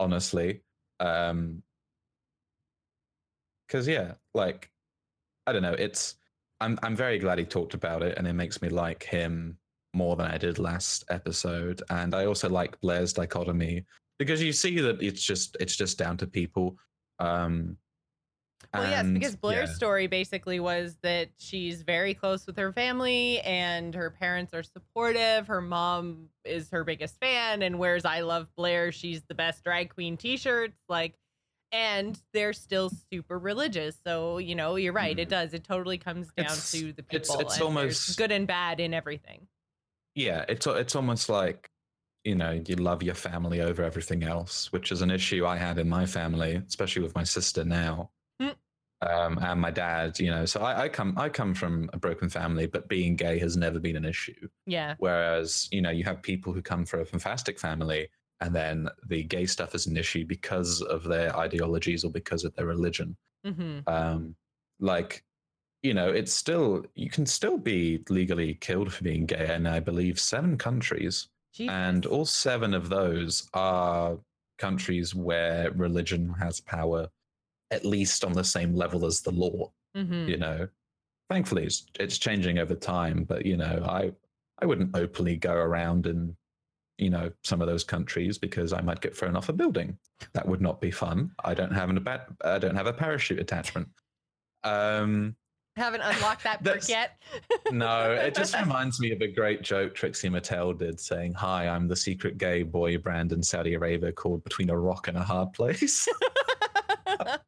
honestly. 0.00 0.60
Um 1.00 1.62
because 3.66 3.88
yeah, 3.88 4.14
like 4.34 4.70
I 5.46 5.52
don't 5.52 5.62
know, 5.62 5.74
it's 5.74 6.16
I'm 6.60 6.78
I'm 6.82 6.96
very 6.96 7.18
glad 7.18 7.38
he 7.38 7.44
talked 7.44 7.74
about 7.74 8.02
it 8.02 8.16
and 8.18 8.26
it 8.26 8.34
makes 8.34 8.62
me 8.62 8.68
like 8.68 9.02
him 9.02 9.58
more 9.94 10.16
than 10.16 10.26
I 10.26 10.38
did 10.38 10.58
last 10.58 11.04
episode. 11.08 11.82
And 11.90 12.14
I 12.14 12.26
also 12.26 12.48
like 12.48 12.80
Blair's 12.80 13.12
dichotomy 13.12 13.84
because 14.18 14.42
you 14.42 14.52
see 14.52 14.80
that 14.80 15.02
it's 15.02 15.22
just 15.22 15.56
it's 15.60 15.76
just 15.76 15.98
down 15.98 16.16
to 16.18 16.26
people. 16.26 16.76
Um 17.18 17.76
Well, 18.72 18.88
yes, 18.88 19.06
because 19.06 19.36
Blair's 19.36 19.70
yeah. 19.70 19.74
story 19.76 20.06
basically 20.06 20.60
was 20.60 20.96
that 21.02 21.30
she's 21.36 21.82
very 21.82 22.14
close 22.14 22.46
with 22.46 22.56
her 22.56 22.72
family 22.72 23.40
and 23.40 23.94
her 23.94 24.10
parents 24.10 24.54
are 24.54 24.62
supportive. 24.62 25.46
Her 25.46 25.60
mom 25.60 26.28
is 26.44 26.70
her 26.70 26.84
biggest 26.84 27.18
fan 27.20 27.62
and 27.62 27.78
wears 27.78 28.04
I 28.04 28.20
Love 28.20 28.48
Blair. 28.56 28.92
She's 28.92 29.22
the 29.24 29.34
best 29.34 29.64
drag 29.64 29.92
queen 29.92 30.16
t 30.16 30.36
shirts. 30.36 30.78
Like, 30.88 31.14
and 31.72 32.18
they're 32.32 32.52
still 32.52 32.90
super 33.12 33.38
religious. 33.38 33.98
So, 34.06 34.38
you 34.38 34.54
know, 34.54 34.76
you're 34.76 34.92
right. 34.92 35.18
It 35.18 35.22
mm-hmm. 35.22 35.30
does. 35.30 35.54
It 35.54 35.64
totally 35.64 35.98
comes 35.98 36.28
down 36.36 36.46
It's- 36.46 36.70
to 36.72 36.92
the 36.92 37.02
people. 37.02 37.40
it's 37.40 37.54
and 37.54 37.62
almost- 37.62 38.16
good 38.16 38.30
and 38.32 38.46
bad 38.46 38.80
in 38.80 38.94
everything. 38.94 39.48
yeah 40.14 40.44
it's 40.48 40.66
it's 40.66 40.94
almost 40.94 41.28
like 41.28 41.68
you 42.22 42.36
know 42.36 42.52
you 42.66 42.76
love 42.76 43.02
your 43.02 43.16
family 43.16 43.60
over 43.60 43.82
everything 43.82 44.22
else 44.22 44.70
which 44.72 44.92
is 44.92 45.02
an 45.02 45.10
issue 45.10 45.44
i 45.44 45.56
had 45.56 45.76
in 45.76 45.88
my 45.88 46.06
family 46.06 46.62
especially 46.68 47.02
with 47.02 47.14
my 47.16 47.24
sister 47.24 47.64
now. 47.64 48.10
Um, 49.10 49.38
and 49.38 49.60
my 49.60 49.70
dad 49.70 50.18
you 50.18 50.30
know 50.30 50.44
so 50.44 50.60
I, 50.60 50.84
I 50.84 50.88
come 50.88 51.14
i 51.16 51.28
come 51.28 51.54
from 51.54 51.90
a 51.92 51.98
broken 51.98 52.28
family 52.28 52.66
but 52.66 52.88
being 52.88 53.16
gay 53.16 53.38
has 53.38 53.56
never 53.56 53.78
been 53.78 53.96
an 53.96 54.04
issue. 54.04 54.48
Yeah. 54.66 54.94
whereas 54.98 55.68
you 55.70 55.82
know 55.82 55.90
you 55.90 56.04
have 56.04 56.22
people 56.22 56.52
who 56.52 56.62
come 56.62 56.84
from 56.84 57.00
a 57.00 57.04
fantastic 57.04 57.58
family 57.58 58.08
and 58.40 58.54
then 58.54 58.88
the 59.08 59.22
gay 59.24 59.46
stuff 59.46 59.74
is 59.74 59.86
an 59.86 59.96
issue 59.96 60.24
because 60.26 60.82
of 60.82 61.04
their 61.04 61.36
ideologies 61.36 62.04
or 62.04 62.10
because 62.10 62.44
of 62.44 62.54
their 62.56 62.66
religion. 62.66 63.16
Hmm 63.44 63.80
um 63.86 64.34
like 64.80 65.22
you 65.82 65.94
know 65.94 66.08
it's 66.08 66.32
still 66.32 66.84
you 66.94 67.10
can 67.10 67.26
still 67.26 67.58
be 67.58 68.02
legally 68.08 68.54
killed 68.54 68.92
for 68.92 69.04
being 69.04 69.26
gay 69.26 69.46
and 69.50 69.68
i 69.68 69.78
believe 69.80 70.18
seven 70.18 70.56
countries. 70.58 71.28
And 71.68 72.04
all 72.06 72.24
seven 72.24 72.74
of 72.74 72.88
those 72.88 73.48
are 73.54 74.18
countries 74.58 75.14
where 75.14 75.70
religion 75.72 76.34
has 76.40 76.60
power 76.60 77.08
at 77.74 77.84
least 77.84 78.24
on 78.24 78.32
the 78.32 78.44
same 78.44 78.74
level 78.74 79.04
as 79.04 79.20
the 79.20 79.30
law 79.32 79.70
hmm 79.94 80.26
you 80.28 80.36
know? 80.36 80.66
Thankfully 81.30 81.64
it's, 81.64 81.86
it's 81.98 82.18
changing 82.18 82.58
over 82.58 82.74
time 82.74 83.24
but 83.24 83.44
you 83.44 83.56
know 83.56 83.84
i 83.88 84.12
i 84.62 84.66
wouldn't 84.66 84.96
openly 84.96 85.36
go 85.36 85.52
around 85.54 86.06
in 86.06 86.36
you 86.98 87.10
know 87.10 87.30
some 87.42 87.60
of 87.60 87.66
those 87.66 87.82
countries 87.82 88.38
because 88.38 88.72
i 88.72 88.80
might 88.80 89.00
get 89.00 89.16
thrown 89.16 89.34
off 89.36 89.48
a 89.48 89.52
building. 89.52 89.98
That 90.32 90.46
would 90.46 90.60
not 90.60 90.80
be 90.80 90.90
fun. 90.92 91.32
I 91.44 91.52
don't 91.54 91.72
have 91.72 91.90
an 91.90 91.96
about 91.96 92.20
i 92.44 92.58
don't 92.58 92.76
have 92.76 92.86
a 92.86 92.92
parachute 92.92 93.40
attachment. 93.40 93.88
Um 94.62 95.34
Haven't 95.76 96.02
unlocked 96.02 96.44
that 96.44 96.62
perk 96.64 96.88
yet. 96.88 97.20
no 97.72 98.12
it 98.12 98.34
just 98.36 98.56
reminds 98.64 99.00
me 99.00 99.10
of 99.10 99.20
a 99.22 99.26
great 99.26 99.62
joke 99.62 99.92
trixie 99.94 100.28
mattel 100.30 100.78
did 100.78 101.00
saying 101.00 101.32
hi 101.34 101.66
i'm 101.66 101.88
the 101.88 101.96
secret 101.96 102.38
gay 102.38 102.62
boy 102.62 102.96
brand 102.96 103.32
in 103.32 103.42
saudi 103.42 103.74
arabia 103.74 104.12
called 104.12 104.44
between 104.44 104.70
a 104.70 104.78
rock 104.78 105.08
and 105.08 105.16
a 105.16 105.22
hard 105.24 105.52
place 105.52 106.06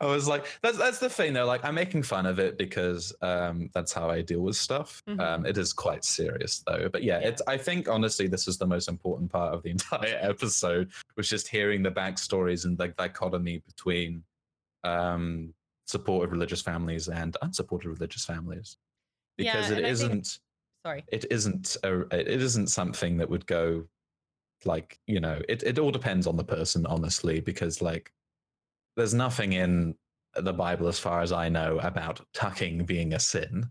I 0.00 0.06
was 0.06 0.26
like, 0.28 0.46
that's 0.62 0.78
that's 0.78 0.98
the 0.98 1.08
thing 1.10 1.32
though. 1.32 1.46
Like, 1.46 1.64
I'm 1.64 1.74
making 1.74 2.02
fun 2.02 2.26
of 2.26 2.38
it 2.38 2.56
because 2.58 3.12
um, 3.22 3.70
that's 3.74 3.92
how 3.92 4.08
I 4.10 4.20
deal 4.22 4.40
with 4.40 4.56
stuff. 4.56 5.02
Mhm. 5.08 5.20
Um, 5.20 5.46
it 5.46 5.56
is 5.58 5.72
quite 5.72 6.04
serious 6.04 6.62
though. 6.66 6.88
But 6.90 7.02
yeah, 7.02 7.20
Yeah. 7.20 7.28
it's. 7.28 7.42
I 7.46 7.56
think 7.56 7.88
honestly, 7.88 8.26
this 8.26 8.46
is 8.48 8.58
the 8.58 8.66
most 8.66 8.88
important 8.88 9.30
part 9.30 9.54
of 9.54 9.62
the 9.62 9.70
entire 9.76 10.18
episode, 10.20 10.90
was 11.16 11.28
just 11.28 11.48
hearing 11.48 11.82
the 11.82 11.90
backstories 11.90 12.64
and 12.64 12.76
the 12.78 12.88
dichotomy 12.88 13.58
between 13.66 14.22
um, 14.84 15.52
supported 15.86 16.30
religious 16.30 16.62
families 16.62 17.08
and 17.08 17.36
unsupported 17.42 17.88
religious 17.90 18.24
families, 18.24 18.76
because 19.36 19.70
it 19.70 19.78
and 19.78 19.86
I 19.86 19.88
think- 19.88 19.92
isn't. 19.92 20.38
Sorry. 20.86 21.04
It 21.08 21.26
isn't. 21.30 21.76
A, 21.84 22.00
it 22.18 22.40
isn't 22.40 22.68
something 22.68 23.18
that 23.18 23.28
would 23.28 23.46
go 23.46 23.84
like 24.64 24.98
you 25.06 25.20
know. 25.20 25.38
It 25.46 25.62
it 25.62 25.78
all 25.78 25.90
depends 25.90 26.26
on 26.26 26.36
the 26.36 26.44
person, 26.44 26.86
honestly, 26.86 27.40
because 27.40 27.82
like 27.82 28.10
there's 28.96 29.14
nothing 29.14 29.52
in 29.52 29.94
the 30.36 30.52
Bible, 30.52 30.86
as 30.86 30.98
far 30.98 31.22
as 31.22 31.32
I 31.32 31.48
know, 31.48 31.78
about 31.82 32.20
tucking 32.34 32.84
being 32.84 33.14
a 33.14 33.18
sin. 33.18 33.68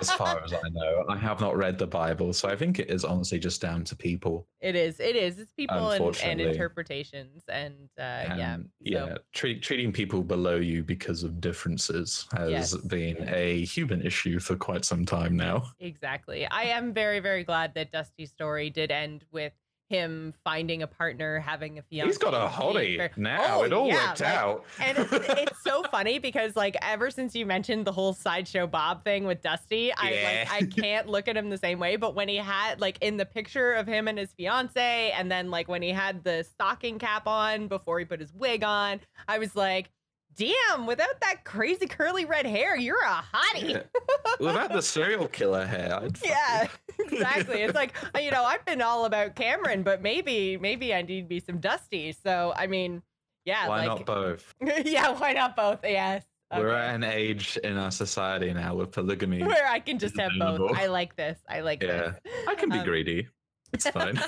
As 0.00 0.10
far 0.12 0.42
as 0.44 0.52
I 0.52 0.68
know, 0.70 1.04
I 1.08 1.16
have 1.16 1.40
not 1.40 1.56
read 1.56 1.76
the 1.78 1.86
Bible, 1.86 2.32
so 2.32 2.48
I 2.48 2.54
think 2.56 2.78
it 2.78 2.88
is 2.90 3.04
honestly 3.04 3.38
just 3.40 3.60
down 3.60 3.82
to 3.84 3.96
people. 3.96 4.46
It 4.60 4.76
is. 4.76 5.00
It 5.00 5.16
is. 5.16 5.38
It's 5.40 5.52
people 5.52 5.90
and, 5.90 6.16
and 6.22 6.40
interpretations, 6.40 7.42
and 7.48 7.88
uh, 7.98 8.00
yeah, 8.36 8.54
And, 8.54 8.64
so- 8.64 8.70
yeah. 8.80 9.14
Treat, 9.34 9.62
treating 9.62 9.92
people 9.92 10.22
below 10.22 10.56
you 10.56 10.84
because 10.84 11.22
of 11.24 11.40
differences 11.40 12.26
has 12.32 12.50
Yes. 12.50 12.76
been 12.76 13.28
a 13.28 13.64
human 13.64 14.02
issue 14.02 14.38
for 14.40 14.54
quite 14.56 14.84
some 14.84 15.04
time 15.04 15.36
now. 15.36 15.64
exactly. 15.80 16.46
I 16.46 16.62
am 16.64 16.92
very, 16.92 17.18
very 17.20 17.42
glad 17.44 17.74
that 17.74 17.90
Dusty's 17.92 18.30
story 18.30 18.70
did 18.70 18.90
end 18.92 19.24
with 19.32 19.52
him 19.88 20.34
finding 20.44 20.82
a 20.82 20.86
partner, 20.86 21.40
having 21.40 21.78
a 21.78 21.82
fiance. 21.82 22.08
He's 22.08 22.18
got 22.18 22.34
a 22.34 22.46
hottie 22.48 23.16
now. 23.16 23.58
Oh, 23.58 23.62
it 23.64 23.72
all 23.72 23.86
yeah, 23.88 24.08
worked 24.08 24.20
like- 24.20 24.34
out. 24.34 24.64
and 24.80 24.98
it- 24.98 25.08
it's 25.12 25.62
so 25.64 25.82
funny 25.84 26.18
because 26.18 26.54
like 26.56 26.76
ever 26.82 27.10
since 27.10 27.34
you 27.34 27.46
mentioned 27.46 27.86
the 27.86 27.92
whole 27.92 28.12
sideshow 28.12 28.66
Bob 28.66 29.02
thing 29.04 29.24
with 29.24 29.42
Dusty, 29.42 29.92
I 29.92 30.46
like 30.50 30.62
I 30.62 30.66
can't 30.66 31.08
look 31.08 31.26
at 31.28 31.36
him 31.36 31.48
the 31.50 31.58
same 31.58 31.78
way. 31.78 31.96
But 31.96 32.14
when 32.14 32.28
he 32.28 32.36
had 32.36 32.80
like 32.80 32.98
in 33.00 33.16
the 33.16 33.26
picture 33.26 33.72
of 33.72 33.86
him 33.86 34.08
and 34.08 34.18
his 34.18 34.32
fiance, 34.32 35.10
and 35.16 35.30
then 35.30 35.50
like 35.50 35.68
when 35.68 35.80
he 35.82 35.90
had 35.90 36.22
the 36.22 36.44
stocking 36.44 36.98
cap 36.98 37.26
on 37.26 37.68
before 37.68 37.98
he 37.98 38.04
put 38.04 38.20
his 38.20 38.32
wig 38.34 38.62
on, 38.64 39.00
I 39.26 39.38
was 39.38 39.56
like, 39.56 39.90
damn, 40.38 40.86
without 40.86 41.20
that 41.20 41.44
crazy 41.44 41.86
curly 41.86 42.24
red 42.24 42.46
hair, 42.46 42.76
you're 42.76 43.02
a 43.02 43.22
hottie. 43.34 43.70
Yeah. 43.70 43.82
Without 44.40 44.72
the 44.72 44.82
serial 44.82 45.26
killer 45.26 45.66
hair, 45.66 45.92
I'd 46.00 46.16
Yeah, 46.24 46.68
exactly. 47.00 47.62
It's 47.62 47.74
like 47.74 47.92
you 48.20 48.30
know, 48.30 48.44
I've 48.44 48.64
been 48.64 48.80
all 48.80 49.04
about 49.04 49.34
Kameron, 49.34 49.82
but 49.82 50.00
maybe 50.00 50.56
maybe 50.56 50.94
I 50.94 51.02
need 51.02 51.28
me 51.28 51.40
some 51.40 51.58
Dusty. 51.58 52.12
So 52.12 52.52
I 52.56 52.68
mean, 52.68 53.02
yeah, 53.44 53.66
Why 53.68 53.86
like 53.86 53.88
not 53.88 54.06
both? 54.06 54.54
yeah, 54.84 55.10
why 55.18 55.32
not 55.32 55.56
both? 55.56 55.80
Yes. 55.82 56.24
We're 56.56 56.70
at 56.70 56.94
an 56.94 57.04
age 57.04 57.58
in 57.62 57.76
our 57.76 57.90
society 57.90 58.52
now 58.54 58.74
with 58.74 58.92
polygamy. 58.92 59.42
where 59.42 59.66
I 59.66 59.80
can 59.80 59.98
just 59.98 60.18
have 60.18 60.30
both. 60.38 60.72
I 60.74 60.86
like 60.86 61.14
this. 61.16 61.38
I 61.48 61.60
like 61.60 61.82
Yeah, 61.82 62.12
this. 62.24 62.32
I 62.48 62.54
can 62.54 62.70
be 62.70 62.78
Um, 62.78 62.84
greedy. 62.86 63.28
It's 63.72 63.88
fine. 63.90 64.18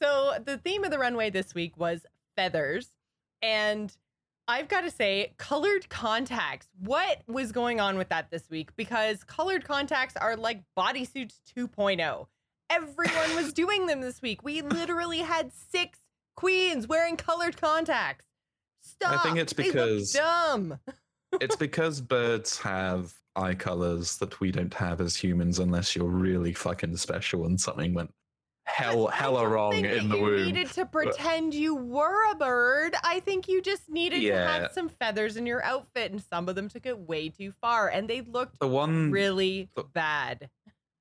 so 0.00 0.34
the 0.44 0.58
theme 0.64 0.84
of 0.84 0.90
the 0.90 0.98
runway 0.98 1.28
this 1.30 1.54
week 1.54 1.76
was 1.76 2.06
feathers, 2.36 2.90
and 3.42 3.94
I've 4.48 4.68
got 4.68 4.82
to 4.82 4.90
say, 4.90 5.34
colored 5.38 5.88
contacts. 5.88 6.68
What 6.78 7.22
was 7.26 7.50
going 7.52 7.80
on 7.80 7.98
with 7.98 8.08
that 8.10 8.30
this 8.30 8.48
week? 8.48 8.74
Because 8.76 9.24
colored 9.24 9.64
contacts 9.64 10.16
are 10.16 10.36
like 10.36 10.62
bodysuits 10.78 11.40
2.0. 11.56 12.26
Everyone 12.70 13.36
was 13.36 13.52
doing 13.52 13.86
them 13.86 14.00
this 14.00 14.22
week. 14.22 14.44
We 14.44 14.62
literally 14.62 15.18
had 15.18 15.52
six 15.52 15.98
queens 16.36 16.86
wearing 16.86 17.16
colored 17.16 17.60
contacts. 17.60 18.26
Stop. 18.82 19.20
I 19.20 19.22
think 19.22 19.38
it's 19.38 19.52
because- 19.52 20.12
dumb. 20.12 20.78
it's 21.40 21.56
because 21.56 22.00
birds 22.00 22.58
have 22.60 23.12
eye 23.34 23.54
colors 23.54 24.16
that 24.18 24.40
we 24.40 24.50
don't 24.50 24.72
have 24.72 25.00
as 25.00 25.14
humans 25.14 25.58
unless 25.58 25.94
you're 25.94 26.08
really 26.08 26.52
fucking 26.54 26.96
special 26.96 27.44
and 27.44 27.60
something 27.60 27.92
went 27.92 28.10
hell 28.66 29.06
hella 29.06 29.46
wrong 29.48 29.74
in 29.74 30.08
the 30.08 30.16
you 30.16 30.22
womb. 30.22 30.44
needed 30.44 30.70
to 30.72 30.84
pretend 30.86 31.54
you 31.54 31.74
were 31.74 32.30
a 32.30 32.34
bird. 32.34 32.94
I 33.04 33.20
think 33.20 33.48
you 33.48 33.62
just 33.62 33.88
needed 33.88 34.20
to 34.22 34.32
have 34.34 34.72
some 34.72 34.88
feathers 34.88 35.36
in 35.36 35.46
your 35.46 35.64
outfit, 35.64 36.12
and 36.12 36.20
some 36.22 36.48
of 36.48 36.54
them 36.56 36.68
took 36.68 36.84
it 36.86 36.98
way 36.98 37.28
too 37.28 37.52
far, 37.60 37.88
and 37.88 38.08
they 38.08 38.20
looked 38.22 38.58
The 38.60 38.68
one 38.68 39.10
really 39.10 39.68
the- 39.76 39.84
bad. 39.84 40.50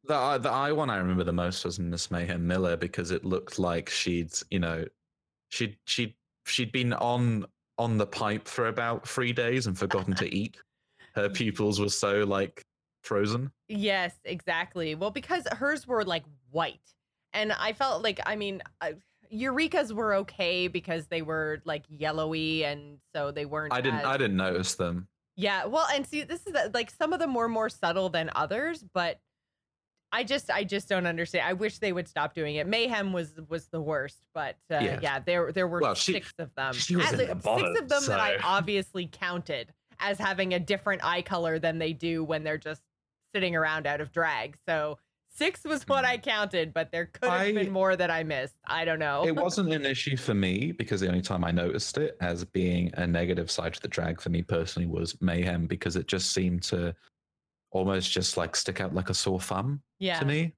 The 0.03 0.38
the 0.38 0.51
eye 0.51 0.72
one 0.72 0.91
I 0.91 0.97
remember 0.97 1.24
the 1.24 1.34
most 1.34 1.66
was 1.66 1.80
Miss 1.80 2.11
Mayhem 2.11 2.45
Miller 2.45 2.78
because 2.78 3.09
it 3.09 3.26
looked 3.26 3.57
like 3.57 3.89
she'd 3.89 4.32
you 4.51 4.59
know 4.59 4.86
she'd 5.49 5.78
she'd 5.86 6.13
she'd 6.45 6.72
been 6.72 6.93
on 6.93 7.45
on 7.80 7.97
the 7.97 8.05
pipe 8.05 8.47
for 8.47 8.68
about 8.68 9.07
three 9.07 9.34
days 9.34 9.66
and 9.66 9.78
forgotten 9.78 10.13
to 10.18 10.34
eat. 10.34 10.57
Her 11.16 11.28
pupils 11.39 11.80
were 11.80 11.89
so 11.89 12.20
like 12.24 12.63
frozen. 13.01 13.51
Yes, 13.68 14.13
exactly. 14.26 14.93
Well, 14.93 15.09
because 15.11 15.47
hers 15.51 15.88
were 15.88 16.03
like 16.05 16.24
white. 16.51 16.80
And 17.36 17.51
I 17.51 17.73
felt 17.73 18.01
like, 18.01 18.19
I 18.25 18.36
mean, 18.36 18.63
uh, 18.81 18.91
Eureka's 19.29 19.93
were 19.93 20.15
okay 20.15 20.67
because 20.67 21.07
they 21.07 21.21
were 21.21 21.61
like 21.65 21.83
yellowy 21.89 22.63
and 22.63 22.97
so 23.13 23.29
they 23.31 23.45
weren't. 23.45 23.73
I 23.73 23.81
didn't 23.81 23.99
as- 23.99 24.05
I 24.05 24.17
didn't 24.17 24.38
notice 24.38 24.75
them. 24.75 25.07
Yeah. 25.36 25.65
Well, 25.65 25.86
and 25.93 26.07
see, 26.07 26.23
this 26.23 26.47
is 26.47 26.55
like 26.73 26.89
some 26.89 27.11
of 27.13 27.19
them 27.19 27.33
were 27.33 27.49
more 27.49 27.69
subtle 27.69 28.07
than 28.09 28.29
others, 28.36 28.83
but 28.93 29.19
I 30.13 30.23
just, 30.23 30.49
I 30.49 30.63
just 30.63 30.88
don't 30.88 31.05
understand. 31.05 31.45
I 31.45 31.51
wish 31.53 31.79
they 31.79 31.91
would 31.91 32.07
stop 32.07 32.33
doing 32.33 32.55
it. 32.55 32.67
Mayhem 32.67 33.11
was 33.11 33.33
was 33.49 33.67
the 33.67 33.81
worst, 33.81 34.19
but 34.33 34.55
uh, 34.71 34.75
yeah. 34.81 34.99
Yeah. 35.01 35.19
there 35.19 35.51
there 35.51 35.67
were 35.67 35.81
Well, 35.81 35.95
she- 35.95 36.13
six 36.13 36.33
of 36.39 36.55
them. 36.55 36.73
she 36.73 36.95
was 36.95 37.07
At 37.07 37.13
in 37.13 37.17
the 37.17 37.25
six 37.41 37.79
of 37.81 37.89
them 37.89 38.05
that 38.07 38.19
I 38.21 38.38
obviously 38.41 39.09
counted 39.11 39.73
as 39.99 40.17
having 40.17 40.53
a 40.53 40.59
different 40.59 41.03
eye 41.03 41.21
color 41.21 41.59
than 41.59 41.79
they 41.79 41.91
do 41.91 42.23
when 42.23 42.43
they're 42.45 42.57
just 42.57 42.81
sitting 43.33 43.55
around 43.57 43.88
out 43.88 43.99
of 43.99 44.13
drag. 44.13 44.55
So 44.69 44.99
six 45.36 45.63
was 45.63 45.83
what 45.88 46.05
I 46.05 46.17
counted, 46.17 46.73
but 46.73 46.91
there 46.91 47.05
could 47.07 47.29
have 47.29 47.41
I- 47.41 47.51
been 47.51 47.71
more 47.71 47.95
that 47.95 48.09
I 48.09 48.23
missed. 48.23 48.55
I 48.67 48.86
don't 48.86 48.99
know. 48.99 49.25
It 49.27 49.36
wasn't 49.36 49.73
an 49.73 49.86
issue 49.86 50.17
for 50.17 50.33
me 50.33 50.71
because 50.71 51.01
the 51.01 51.07
only 51.07 51.21
time 51.21 51.43
I 51.43 51.51
noticed 51.51 51.97
it 51.97 52.17
as 52.21 52.43
being 52.45 52.91
a 52.95 53.05
negative 53.05 53.51
side 53.51 53.73
to 53.75 53.81
the 53.81 53.88
drag 53.88 54.21
for 54.21 54.29
me 54.29 54.41
personally 54.41 54.88
was 54.88 55.19
mayhem 55.21 55.67
because 55.67 55.95
it 55.95 56.07
just 56.07 56.31
seemed 56.33 56.63
to 56.63 56.95
almost 57.71 58.11
just 58.11 58.38
like 58.38 58.55
stick 58.55 58.79
out 58.79 58.93
like 58.95 59.09
a 59.09 59.13
sore 59.13 59.39
thumb 59.41 59.81
yeah. 59.99 60.19
to 60.19 60.25
me. 60.25 60.53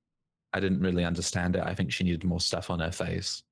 I 0.54 0.60
didn't 0.60 0.80
really 0.82 1.04
understand 1.04 1.56
it. 1.56 1.64
I 1.64 1.74
think 1.76 1.92
she 1.92 2.04
needed 2.04 2.24
more 2.24 2.40
stuff 2.40 2.70
on 2.70 2.80
her 2.80 2.92
face. 2.92 3.44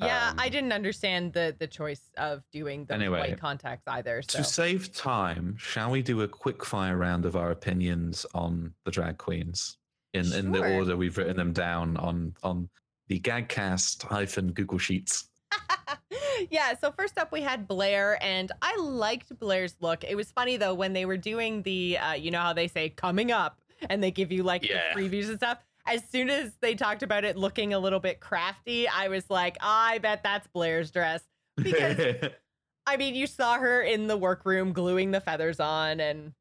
Yeah, 0.00 0.32
I 0.38 0.46
Um, 0.46 0.52
didn't 0.52 0.72
understand 0.72 1.32
the 1.32 1.56
the 1.58 1.66
choice 1.66 2.10
of 2.16 2.44
doing 2.52 2.84
the 2.84 2.94
Anyway, 2.94 3.18
white 3.18 3.40
contacts 3.40 3.82
either. 3.88 4.22
So 4.22 4.38
To 4.38 4.44
save 4.44 4.92
time, 4.92 5.56
shall 5.58 5.90
we 5.90 6.02
do 6.02 6.22
a 6.22 6.28
quick 6.28 6.64
fire 6.64 6.96
round 6.96 7.24
of 7.26 7.34
our 7.34 7.50
opinions 7.50 8.24
on 8.32 8.74
the 8.84 8.92
drag 8.92 9.18
queens 9.18 9.76
in 10.14 10.32
in 10.32 10.52
the 10.52 10.74
order 10.74 10.96
we've 10.96 11.16
written 11.16 11.36
them 11.36 11.52
down 11.52 11.96
on 11.96 12.34
on 12.42 12.68
the 13.08 13.20
Gagcast 13.20 14.02
hyphen 14.04 14.52
Google 14.52 14.78
Sheets? 14.78 15.28
yeah, 16.50 16.74
so 16.78 16.92
first 16.92 17.18
up 17.18 17.32
we 17.32 17.40
had 17.40 17.66
Blair, 17.66 18.18
and 18.22 18.52
I 18.62 18.76
liked 18.78 19.36
Blair's 19.38 19.76
look. 19.80 20.04
It 20.04 20.14
was 20.14 20.30
funny 20.30 20.56
though 20.56 20.74
when 20.74 20.92
they 20.92 21.04
were 21.06 21.16
doing 21.16 21.62
the, 21.62 21.98
uh, 21.98 22.12
you 22.12 22.30
know 22.30 22.40
how 22.40 22.52
they 22.52 22.68
say 22.68 22.90
coming 22.90 23.32
up, 23.32 23.60
and 23.88 24.02
they 24.02 24.10
give 24.10 24.30
you 24.30 24.42
like 24.42 24.62
the 24.62 24.68
Yeah. 24.68 24.94
previews 24.94 25.28
and 25.28 25.38
stuff. 25.38 25.58
As 25.86 26.04
soon 26.06 26.28
as 26.28 26.52
they 26.60 26.74
talked 26.74 27.02
about 27.02 27.24
it 27.24 27.36
looking 27.36 27.72
a 27.72 27.78
little 27.78 28.00
bit 28.00 28.20
crafty, 28.20 28.86
I 28.86 29.08
was 29.08 29.30
like, 29.30 29.56
I 29.60 29.98
bet 29.98 30.22
that's 30.22 30.46
Blair's 30.48 30.90
dress. 30.90 31.22
Because 31.56 32.28
I 32.86 32.96
mean, 32.98 33.14
you 33.14 33.26
saw 33.26 33.54
her 33.58 33.80
in 33.82 34.06
the 34.06 34.16
workroom 34.16 34.72
gluing 34.72 35.10
the 35.12 35.20
feathers 35.20 35.60
on, 35.60 36.00
and 36.00 36.32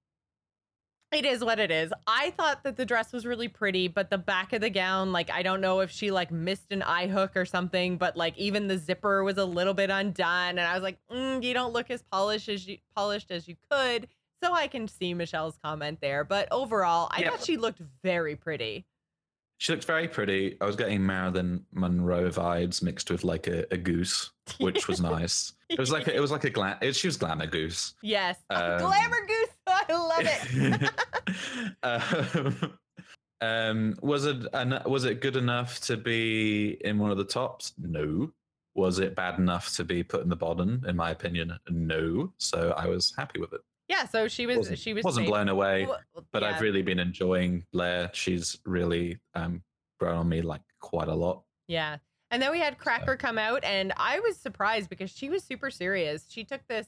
it 1.12 1.26
is 1.26 1.44
what 1.44 1.60
it 1.60 1.72
is. 1.72 1.92
I 2.06 2.32
thought 2.32 2.64
that 2.64 2.76
the 2.76 2.86
dress 2.86 3.14
was 3.14 3.26
really 3.26 3.48
pretty, 3.48 3.88
but 3.88 4.10
the 4.10 4.18
back 4.18 4.52
of 4.54 4.62
the 4.62 4.70
gown, 4.70 5.12
like, 5.12 5.30
I 5.32 5.42
don't 5.42 5.62
know 5.62 5.80
if 5.80 5.90
she 5.90 6.12
like 6.12 6.32
missed 6.32 6.72
an 6.72 6.82
eye 6.84 7.08
hook 7.08 7.32
or 7.36 7.46
something, 7.46 7.98
but 7.98 8.18
like 8.18 8.38
even 8.38 8.68
the 8.68 8.78
zipper 8.78 9.24
was 9.24 9.38
a 9.38 9.46
little 9.46 9.74
bit 9.74 9.90
undone, 9.90 10.50
and 10.50 10.62
I 10.62 10.74
was 10.74 10.84
like, 10.84 10.98
mm, 11.12 11.42
you 11.44 11.54
don't 11.54 11.74
look 11.74 11.90
as 11.90 12.04
polished 12.12 12.50
as 12.50 12.68
you 12.68 12.78
polished 12.96 13.32
as 13.32 13.48
you 13.48 13.56
could. 13.72 14.08
So 14.44 14.54
I 14.54 14.68
can 14.68 14.88
see 14.88 15.14
Michelle's 15.14 15.58
comment 15.64 16.00
there, 16.02 16.24
but 16.24 16.48
overall, 16.52 17.08
I 17.12 17.22
Yeah. 17.22 17.30
thought 17.32 17.44
she 17.44 17.58
looked 17.58 17.82
very 18.04 18.36
pretty. 18.36 18.86
She 19.60 19.72
looked 19.72 19.86
very 19.86 20.08
pretty. 20.08 20.56
I 20.62 20.66
was 20.66 20.76
getting 20.76 21.04
Marilyn 21.04 21.66
Monroe 21.72 22.30
vibes 22.30 22.84
mixed 22.84 23.10
with 23.10 23.24
like 23.24 23.48
a, 23.48 23.66
a 23.74 23.78
goose, 23.78 24.30
which 24.60 24.88
was 24.88 25.02
nice. 25.02 25.54
It 25.70 25.80
was 25.80 25.90
like 25.90 26.08
a, 26.08 26.16
it 26.16 26.20
was 26.20 26.30
like 26.30 26.44
a 26.44 26.52
glam. 26.52 26.78
It, 26.82 26.96
she 26.96 27.08
was 27.08 27.18
glamour 27.18 27.48
goose. 27.48 27.96
yes, 28.04 28.38
Um, 28.52 28.78
glamour 28.78 29.26
goose. 29.28 29.50
I 29.90 29.94
love 29.94 30.92
it. 31.84 31.84
um, 31.84 32.78
um, 33.42 33.96
was 34.02 34.26
it 34.26 34.48
an, 34.54 34.82
was 34.86 35.06
it 35.06 35.22
good 35.22 35.36
enough 35.36 35.80
to 35.82 35.98
be 35.98 36.78
in 36.82 36.98
one 36.98 37.12
of 37.12 37.18
the 37.18 37.26
tops? 37.26 37.74
No. 37.78 38.32
Was 38.76 39.00
it 39.00 39.16
bad 39.16 39.40
enough 39.40 39.76
to 39.76 39.84
be 39.84 40.04
put 40.04 40.22
in 40.22 40.30
the 40.30 40.36
bottom? 40.36 40.84
In 40.88 40.96
my 40.96 41.10
opinion, 41.12 41.58
no. 41.70 42.32
So 42.38 42.74
I 42.78 42.88
was 42.88 43.14
happy 43.18 43.40
with 43.40 43.54
it. 43.54 43.62
yeah, 43.88 44.06
so 44.06 44.28
she 44.28 44.46
was 44.46 44.58
Wasn't, 44.58 44.80
she 44.80 44.94
was 44.94 45.04
wasn't 45.04 45.28
blown 45.28 45.50
away, 45.50 45.86
Well, 45.86 46.00
but 46.32 46.44
yeah. 46.44 46.50
I've 46.50 46.62
really 46.62 46.84
been 46.84 47.00
enjoying 47.00 47.66
Blair. 47.74 48.10
She's 48.14 48.58
really 48.66 49.18
um, 49.34 49.64
grown 50.00 50.18
on 50.18 50.30
me 50.30 50.42
like 50.42 50.62
quite 50.80 51.08
a 51.08 51.16
lot. 51.16 51.44
Yeah. 51.68 51.98
And 52.30 52.42
then 52.42 52.52
we 52.52 52.60
had 52.60 52.78
Cracker 52.78 53.16
come 53.16 53.38
out, 53.38 53.64
and 53.64 53.94
I 53.98 54.20
was 54.20 54.38
surprised 54.38 54.90
because 54.90 55.10
she 55.10 55.30
was 55.30 55.44
super 55.44 55.72
serious. 55.72 56.26
She 56.30 56.44
took 56.44 56.62
this 56.68 56.88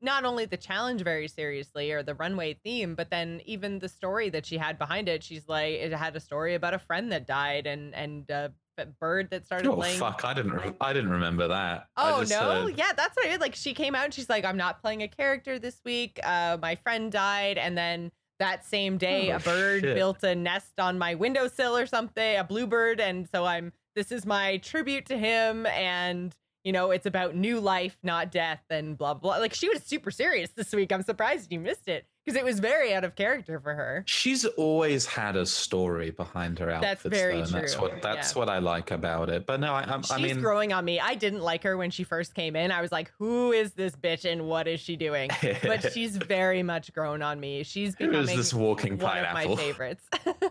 not 0.00 0.24
only 0.24 0.44
the 0.44 0.56
challenge 0.56 1.02
very 1.02 1.26
seriously 1.28 1.90
or 1.92 2.02
the 2.02 2.14
runway 2.14 2.54
theme, 2.64 2.94
but 2.94 3.10
then 3.10 3.40
even 3.44 3.78
the 3.80 3.88
story 3.88 4.30
that 4.30 4.46
she 4.46 4.56
had 4.56 4.78
behind 4.78 5.08
it. 5.08 5.24
She's 5.24 5.48
like, 5.48 5.74
it 5.74 5.92
had 5.92 6.14
a 6.14 6.20
story 6.20 6.54
about 6.54 6.74
a 6.74 6.78
friend 6.78 7.10
that 7.12 7.26
died 7.26 7.66
and 7.66 7.94
and 7.94 8.28
a 8.30 8.52
bird 9.00 9.28
that 9.30 9.44
started 9.44 9.68
Oh 9.68 9.74
laying. 9.74 9.98
fuck! 9.98 10.24
I 10.24 10.32
didn't. 10.34 10.52
Re- 10.52 10.72
I 10.80 10.92
didn't 10.92 11.10
remember 11.10 11.48
that. 11.48 11.88
Oh 11.96 12.24
no! 12.30 12.66
heard- 12.66 12.78
Yeah, 12.78 12.92
that's 12.96 13.16
what 13.16 13.26
I 13.26 13.30
did. 13.30 13.40
Like 13.40 13.56
she 13.56 13.74
came 13.74 13.96
out 13.96 14.04
and 14.04 14.14
she's 14.14 14.28
like, 14.28 14.44
"I'm 14.44 14.56
not 14.56 14.80
playing 14.80 15.02
a 15.02 15.08
character 15.08 15.58
this 15.58 15.80
week. 15.84 16.20
Uh, 16.22 16.58
my 16.62 16.76
friend 16.76 17.10
died, 17.10 17.58
and 17.58 17.76
then 17.76 18.12
that 18.38 18.64
same 18.64 18.96
day, 18.98 19.32
Oh, 19.32 19.36
a 19.36 19.40
bird 19.40 19.80
shit. 19.82 19.96
built 19.96 20.22
a 20.22 20.32
nest 20.36 20.78
on 20.78 20.96
my 20.96 21.16
windowsill 21.16 21.76
or 21.76 21.86
something, 21.86 22.36
a 22.38 22.44
bluebird, 22.44 23.00
and 23.00 23.28
so 23.28 23.44
I'm. 23.44 23.72
This 23.96 24.12
is 24.12 24.24
my 24.24 24.58
tribute 24.58 25.06
to 25.06 25.18
him, 25.18 25.66
and 25.66 26.32
you 26.68 26.72
know, 26.72 26.90
it's 26.90 27.06
about 27.06 27.34
new 27.34 27.60
life, 27.60 27.96
not 28.02 28.30
death, 28.30 28.60
and 28.68 28.98
blah 28.98 29.14
blah. 29.14 29.32
blah. 29.36 29.40
Like 29.40 29.54
she 29.54 29.70
was 29.70 29.82
super 29.82 30.10
serious 30.10 30.50
this 30.50 30.70
week. 30.74 30.92
I'm 30.92 31.02
surprised 31.02 31.50
you 31.50 31.58
missed 31.60 31.88
it 31.88 32.04
because 32.22 32.36
it 32.38 32.44
was 32.44 32.60
very 32.60 32.92
out 32.92 33.04
of 33.04 33.14
character 33.14 33.58
for 33.58 33.74
her. 33.74 34.02
She's 34.06 34.44
always 34.44 35.06
had 35.06 35.34
a 35.34 35.46
story 35.46 36.10
behind 36.10 36.58
her 36.58 36.70
outfits. 36.70 37.04
That's 37.04 37.16
very 37.16 37.36
though, 37.36 37.44
and 37.44 37.52
That's 37.54 37.72
true, 37.72 37.82
what 37.84 38.02
that's 38.02 38.34
yeah. 38.34 38.38
what 38.38 38.50
I 38.50 38.58
like 38.58 38.90
about 38.90 39.30
it. 39.30 39.46
But 39.46 39.60
no, 39.60 39.72
I, 39.72 39.80
I'm- 39.84 40.02
She's 40.02 40.10
I 40.12 40.18
mean, 40.18 40.40
growing 40.40 40.74
on 40.74 40.84
me. 40.84 41.00
I 41.00 41.14
didn't 41.14 41.40
like 41.40 41.62
her 41.62 41.78
when 41.78 41.90
she 41.90 42.04
first 42.04 42.34
came 42.34 42.54
in. 42.54 42.70
I 42.70 42.82
was 42.82 42.92
like, 42.92 43.10
"Who 43.18 43.52
is 43.52 43.72
this 43.72 43.96
bitch, 43.96 44.30
and 44.30 44.46
what 44.46 44.68
is 44.68 44.78
she 44.78 44.94
doing?" 44.96 45.30
but 45.62 45.90
she's 45.94 46.18
very 46.18 46.62
much 46.62 46.92
grown 46.92 47.22
on 47.22 47.40
me. 47.40 47.62
She's 47.62 47.94
who 47.94 48.08
becoming 48.08 48.28
is 48.28 48.36
this 48.36 48.52
walking 48.52 48.98
one 48.98 49.10
pineapple? 49.24 49.52
of 49.54 49.58
my 49.58 49.64
favorites. 49.64 50.04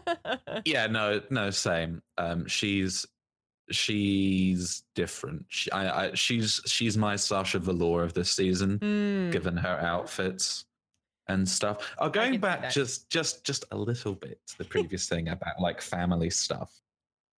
yeah, 0.65 0.88
no, 0.88 1.22
no, 1.30 1.51
same. 1.51 2.01
Um, 2.18 2.47
she's 2.47 3.05
she's 3.70 4.84
different. 4.95 5.45
She, 5.49 5.72
I, 5.72 6.05
I, 6.07 6.13
she's 6.13 6.61
she's 6.65 6.97
my 6.97 7.15
Sasha 7.15 7.59
Velour 7.59 8.03
of 8.03 8.13
this 8.13 8.32
season, 8.32 8.78
Hmm. 8.80 9.32
given 9.32 9.55
her 9.57 9.80
outfits 9.82 10.65
and 11.28 11.47
stuff. 11.47 11.93
Oh, 11.99 12.09
going 12.09 12.39
back 12.39 12.70
just 12.72 13.09
just 13.09 13.43
just 13.43 13.65
a 13.72 13.78
little 13.78 14.13
bit 14.15 14.39
to 14.47 14.57
the 14.57 14.65
previous 14.65 15.07
thing 15.09 15.30
about 15.30 15.59
like 15.59 15.82
family 15.82 16.30
stuff. 16.30 16.74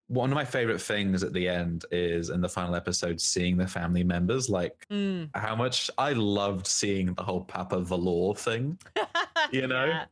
One 0.07 0.31
of 0.31 0.35
my 0.35 0.45
favorite 0.45 0.81
things 0.81 1.23
at 1.23 1.33
the 1.33 1.47
end 1.47 1.85
is 1.91 2.29
in 2.31 2.41
the 2.41 2.49
final 2.49 2.73
episode 2.75 3.21
seeing 3.21 3.57
the 3.57 3.67
family 3.67 4.03
members 4.03 4.49
like 4.49 4.85
Hmm. 4.89 5.25
how 5.35 5.55
much 5.55 5.89
I 5.97 6.13
loved 6.13 6.65
seeing 6.67 7.13
the 7.13 7.23
whole 7.23 7.41
Papa 7.43 7.79
Velour 7.81 8.35
thing. 8.35 8.77
You 9.51 9.65
know? 9.67 9.85
Yeah. 9.85 10.05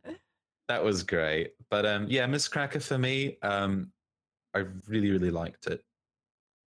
That 0.68 0.84
was 0.84 1.03
great. 1.03 1.53
But 1.70 1.86
um 1.86 2.07
yeah, 2.09 2.26
Miss 2.26 2.47
Cracker 2.47 2.80
for 2.80 2.97
me, 2.97 3.38
um 3.43 3.91
I 4.55 4.63
really, 4.88 5.11
really 5.11 5.30
liked 5.30 5.68
it. 5.68 5.84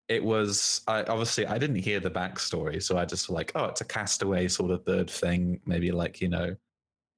It 0.10 0.24
was 0.24 0.82
I 0.88 1.04
obviously 1.04 1.46
I 1.46 1.58
didn't 1.58 1.78
hear 1.78 2.00
the 2.00 2.12
backstory, 2.12 2.82
so 2.82 2.98
I 2.98 3.06
just 3.06 3.30
like, 3.30 3.52
oh, 3.56 3.66
it's 3.66 3.82
a 3.82 3.86
castaway 3.86 4.48
sort 4.48 4.72
of 4.72 4.84
third 4.84 5.10
thing. 5.10 5.62
Maybe 5.66 5.92
like, 5.92 6.20
you 6.20 6.28
know, 6.30 6.56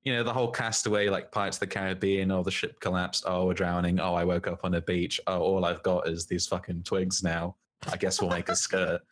you 0.04 0.14
know, 0.14 0.24
the 0.24 0.34
whole 0.34 0.52
castaway, 0.52 1.10
like 1.10 1.32
Pirates 1.32 1.58
of 1.58 1.62
the 1.62 1.68
Caribbean, 1.68 2.32
oh 2.32 2.44
the 2.44 2.52
ship 2.52 2.80
collapsed, 2.80 3.24
oh 3.26 3.46
we're 3.46 3.54
drowning, 3.54 4.00
oh 4.00 4.14
I 4.14 4.26
woke 4.26 4.48
up 4.48 4.62
on 4.64 4.74
a 4.74 4.82
beach, 4.82 5.20
oh 5.28 5.40
all 5.40 5.66
I've 5.66 5.84
got 5.84 6.08
is 6.08 6.26
these 6.26 6.48
fucking 6.48 6.84
twigs 6.84 7.24
now. 7.24 7.56
I 7.92 7.98
guess 7.98 8.22
we'll 8.22 8.30
make 8.30 8.50
a 8.50 8.56
skirt. 8.56 9.02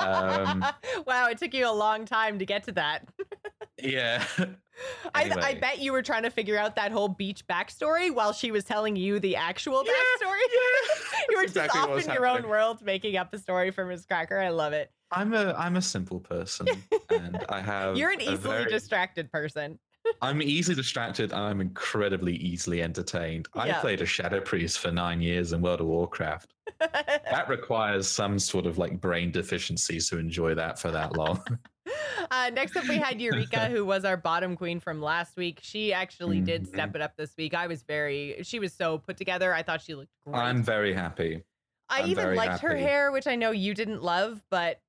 Um, 0.00 0.64
wow, 1.06 1.28
it 1.28 1.38
took 1.38 1.54
you 1.54 1.68
a 1.68 1.70
long 1.70 2.04
time 2.04 2.38
to 2.40 2.46
get 2.46 2.64
to 2.64 2.72
that. 2.72 3.06
Yeah. 3.82 4.24
I, 5.14 5.30
I 5.42 5.54
bet 5.54 5.80
you 5.80 5.92
were 5.92 6.02
trying 6.02 6.22
to 6.22 6.30
figure 6.30 6.56
out 6.56 6.76
that 6.76 6.90
whole 6.90 7.08
beach 7.08 7.46
backstory 7.46 8.12
while 8.14 8.32
she 8.32 8.50
was 8.50 8.64
telling 8.64 8.96
you 8.96 9.20
the 9.20 9.36
actual 9.36 9.82
Yeah, 9.84 9.92
backstory. 9.92 10.38
yeah. 10.52 11.08
you 11.30 11.36
were 11.36 11.42
just 11.42 11.56
exactly 11.56 11.80
off 11.80 12.02
in 12.06 12.12
your 12.14 12.26
own 12.26 12.48
world 12.48 12.80
making 12.82 13.16
up 13.16 13.32
a 13.34 13.38
story 13.38 13.70
for 13.70 13.84
Miss 13.84 14.06
Cracker. 14.06 14.38
I 14.38 14.48
love 14.48 14.72
it. 14.72 14.90
I'm 15.12 15.34
a 15.34 15.52
I'm 15.58 15.76
a 15.76 15.82
simple 15.82 16.20
person, 16.20 16.68
and 17.10 17.44
I 17.48 17.60
have. 17.72 17.96
You're 17.96 18.12
an 18.12 18.20
easily 18.20 18.38
very- 18.38 18.70
distracted 18.70 19.30
person. 19.30 19.78
I'm 20.22 20.40
easily 20.40 20.74
distracted. 20.74 21.30
and 21.32 21.40
I'm 21.40 21.60
incredibly 21.60 22.34
easily 22.36 22.80
entertained. 22.82 23.48
I 23.54 23.72
played 23.72 24.00
a 24.00 24.06
shadow 24.06 24.40
priest 24.40 24.78
for 24.78 24.90
nine 24.90 25.20
years 25.20 25.52
in 25.52 25.60
World 25.60 25.80
of 25.82 25.86
Warcraft. 25.88 26.54
That 26.80 27.46
requires 27.48 28.08
some 28.08 28.38
sort 28.38 28.64
of 28.66 28.78
like 28.78 28.98
brain 29.00 29.30
deficiencies 29.30 30.08
to 30.08 30.18
enjoy 30.18 30.54
that 30.54 30.78
for 30.78 30.90
that 30.90 31.16
long. 31.16 31.42
uh, 32.46 32.50
next 32.52 32.76
up, 32.76 32.86
we 32.88 32.96
had 32.96 33.20
Eureka, 33.20 33.66
who 33.70 33.84
was 33.84 34.04
our 34.04 34.16
bottom 34.16 34.56
queen 34.56 34.80
from 34.80 35.00
last 35.02 35.36
week. 35.36 35.60
She 35.62 35.92
actually 35.92 36.40
did 36.40 36.62
Mm-hmm. 36.64 36.74
step 36.74 36.94
it 36.96 37.02
up 37.02 37.16
this 37.16 37.36
week. 37.36 37.54
I 37.54 37.66
was 37.66 37.82
very, 37.82 38.40
she 38.42 38.58
was 38.58 38.72
so 38.72 38.98
put 38.98 39.16
together. 39.16 39.52
I 39.54 39.62
thought 39.62 39.80
she 39.82 39.94
looked 39.94 40.12
great. 40.24 40.36
I'm 40.36 40.62
very 40.62 40.92
happy. 40.94 41.42
I 41.88 42.02
I'm 42.02 42.08
even 42.10 42.34
liked 42.36 42.60
her 42.60 42.76
hair, 42.76 43.10
which 43.12 43.26
I 43.26 43.34
know 43.36 43.50
you 43.50 43.74
didn't 43.74 44.02
love, 44.02 44.40
but 44.50 44.80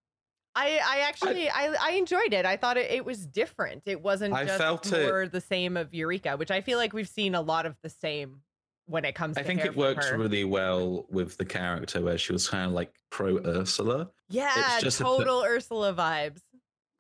I, 0.54 0.80
I 0.86 1.00
actually, 1.08 1.50
I, 1.50 1.74
I 1.82 1.92
enjoyed 1.94 2.34
it. 2.34 2.46
I 2.46 2.58
thought 2.58 2.78
it, 2.78 2.92
it 2.92 3.06
was 3.06 3.26
different. 3.26 3.84
It 3.86 4.02
wasn't 4.02 4.34
I 4.34 4.46
just 4.46 4.58
felt 4.58 4.92
it- 4.92 5.08
more 5.08 5.28
the 5.28 5.42
same 5.42 5.78
of 5.78 5.94
Eureka, 5.94 6.38
which 6.38 6.52
I 6.52 6.62
feel 6.62 6.78
like 6.78 6.94
we've 6.94 7.08
seen 7.10 7.34
a 7.36 7.42
lot 7.42 7.66
of 7.66 7.76
the 7.82 7.90
same 7.90 8.42
when 8.86 9.06
it 9.06 9.16
comes. 9.16 9.38
I 9.38 9.42
to 9.42 9.48
think 9.48 9.64
it 9.64 9.76
worked 9.78 10.04
her. 10.04 10.18
really 10.18 10.44
well 10.44 11.06
with 11.10 11.38
the 11.38 11.46
character 11.46 12.02
where 12.02 12.18
she 12.18 12.34
was 12.34 12.48
kind 12.50 12.66
of 12.68 12.74
like 12.74 12.94
pro 13.10 13.38
Ursula. 13.46 14.10
Yeah, 14.30 14.80
just 14.82 15.00
a- 15.00 15.04
total 15.04 15.44
Ursula 15.44 15.94
vibes. 15.94 16.42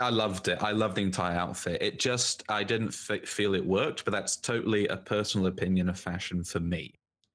I 0.01 0.09
loved 0.09 0.47
it. 0.47 0.61
I 0.61 0.71
loved 0.71 0.95
the 0.95 1.01
entire 1.01 1.37
outfit. 1.37 1.81
It 1.81 1.99
just, 1.99 2.43
I 2.49 2.63
didn't 2.63 2.89
f- 3.09 3.27
feel 3.27 3.53
it 3.55 3.65
worked, 3.65 4.03
but 4.03 4.11
that's 4.11 4.35
totally 4.35 4.87
a 4.87 4.97
personal 4.97 5.47
opinion 5.47 5.87
of 5.89 5.99
fashion 5.99 6.43
for 6.43 6.59
me. 6.59 6.93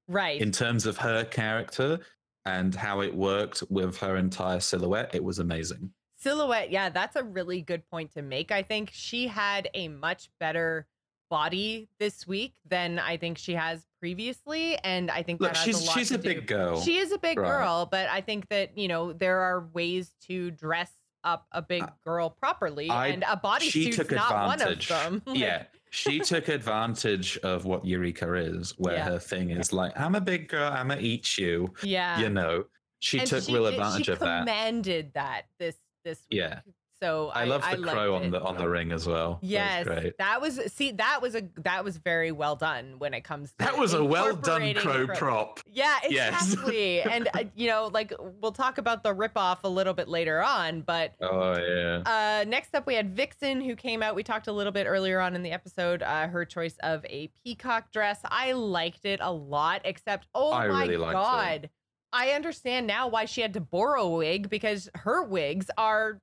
Right. 0.08 0.40
In 0.40 0.52
terms 0.52 0.84
of 0.86 0.96
her 0.98 1.24
character 1.24 1.98
and 2.44 2.74
how 2.74 3.00
it 3.00 3.14
worked 3.14 3.62
with 3.70 3.96
her 3.98 4.16
entire 4.16 4.60
silhouette, 4.60 5.14
it 5.14 5.22
was 5.24 5.38
amazing. 5.38 5.90
Silhouette, 6.18 6.70
yeah, 6.70 6.88
that's 6.88 7.16
a 7.16 7.22
really 7.22 7.60
good 7.62 7.88
point 7.90 8.12
to 8.14 8.22
make. 8.22 8.50
I 8.50 8.62
think 8.62 8.90
she 8.92 9.26
had 9.28 9.68
a 9.74 9.88
much 9.88 10.28
better 10.40 10.86
body 11.28 11.88
this 11.98 12.26
week 12.26 12.54
than 12.68 12.98
I 13.00 13.16
think 13.16 13.36
she 13.36 13.54
has 13.54 13.84
previously, 14.00 14.78
and 14.78 15.10
I 15.10 15.22
think 15.22 15.40
Look, 15.40 15.54
that 15.54 15.58
she's 15.58 15.82
a 15.88 15.90
she's 15.92 16.10
a 16.12 16.18
do- 16.18 16.22
big 16.34 16.46
girl. 16.46 16.80
She 16.80 16.98
is 16.98 17.10
a 17.12 17.18
big 17.18 17.38
Right. 17.38 17.48
girl, 17.48 17.86
but 17.90 18.08
I 18.08 18.20
think 18.20 18.48
that 18.48 18.78
you 18.78 18.86
know 18.86 19.12
there 19.12 19.40
are 19.40 19.66
ways 19.72 20.14
to 20.28 20.52
dress 20.52 20.92
up 21.26 21.46
a 21.52 21.60
big 21.60 21.82
uh, 21.82 21.88
girl 22.04 22.30
properly, 22.30 22.88
I- 22.88 23.08
and 23.08 23.24
a 23.28 23.36
bodysuit's 23.36 24.10
not 24.10 24.46
one 24.46 24.62
of 24.62 24.86
them. 24.88 25.22
Yeah, 25.34 25.64
she 25.90 26.20
took 26.20 26.48
advantage 26.48 27.36
of 27.38 27.64
what 27.66 27.84
Eureka 27.84 28.32
is, 28.34 28.72
where 28.78 28.94
Yeah. 28.94 29.04
her 29.04 29.18
thing 29.18 29.50
is 29.50 29.72
like, 29.72 29.98
I'm 29.98 30.14
a 30.14 30.20
big 30.20 30.48
girl, 30.48 30.72
I'm 30.72 30.88
gonna 30.88 31.00
eat 31.00 31.36
you. 31.36 31.74
yeah. 31.82 32.18
You 32.20 32.30
know, 32.30 32.64
she 33.00 33.18
And 33.18 33.26
took 33.28 33.44
she 33.44 33.52
real 33.52 33.66
advantage 33.66 34.06
she 34.06 34.12
of 34.12 34.20
that. 34.20 34.40
commanded 34.40 35.12
that 35.14 35.42
this 35.58 35.76
this 36.04 36.18
week. 36.30 36.38
Yeah. 36.38 36.60
So 37.02 37.30
I 37.34 37.44
love 37.44 37.62
the 37.70 37.76
liked 37.76 37.92
crow 37.94 38.14
on 38.14 38.30
the 38.30 38.40
on 38.42 38.56
the 38.56 38.68
ring 38.68 38.90
as 38.90 39.06
well. 39.06 39.38
Yes, 39.42 39.86
that 39.86 40.02
was 40.02 40.12
that 40.18 40.40
was 40.40 40.72
see 40.72 40.92
that 40.92 41.20
was 41.20 41.34
a 41.34 41.42
that 41.58 41.84
was 41.84 41.98
very 41.98 42.32
well 42.32 42.56
done 42.56 42.94
when 42.98 43.12
it 43.12 43.22
comes 43.22 43.50
to 43.50 43.56
That 43.58 43.76
was 43.78 43.92
a 43.92 44.02
well 44.02 44.34
done 44.34 44.62
incorporating 44.62 45.06
crow 45.08 45.16
prop. 45.16 45.60
Yeah, 45.70 45.94
Yes. 46.08 46.52
exactly. 46.54 47.02
and 47.02 47.28
uh, 47.34 47.44
you 47.54 47.68
know, 47.68 47.90
like 47.92 48.14
we'll 48.40 48.52
talk 48.52 48.78
about 48.78 49.02
the 49.02 49.14
ripoff 49.14 49.58
a 49.64 49.68
little 49.68 49.92
bit 49.94 50.08
later 50.08 50.42
on, 50.42 50.80
but 50.82 51.14
Oh 51.20 51.58
yeah. 51.58 52.02
uh 52.40 52.44
next 52.48 52.74
up 52.74 52.86
we 52.86 52.94
had 52.94 53.14
Vixen 53.14 53.60
who 53.60 53.76
came 53.76 54.02
out. 54.02 54.14
We 54.14 54.22
talked 54.22 54.46
a 54.46 54.52
little 54.52 54.72
bit 54.72 54.86
earlier 54.86 55.20
on 55.20 55.34
in 55.34 55.42
the 55.42 55.50
episode 55.52 56.02
uh 56.02 56.28
her 56.28 56.44
choice 56.46 56.76
of 56.82 57.04
a 57.06 57.30
peacock 57.44 57.92
dress. 57.92 58.20
I 58.24 58.52
liked 58.52 59.04
it 59.04 59.20
a 59.22 59.30
lot 59.32 59.82
except 59.84 60.28
oh 60.34 60.50
I 60.52 60.68
my 60.68 60.82
really 60.84 60.96
liked 60.96 61.10
it. 61.10 61.14
god. 61.14 61.70
I 62.12 62.30
understand 62.30 62.86
now 62.86 63.08
why 63.08 63.26
she 63.26 63.42
had 63.42 63.52
to 63.54 63.60
borrow 63.60 64.04
a 64.04 64.16
wig 64.16 64.48
because 64.48 64.88
her 64.94 65.22
wigs 65.22 65.68
are 65.76 66.20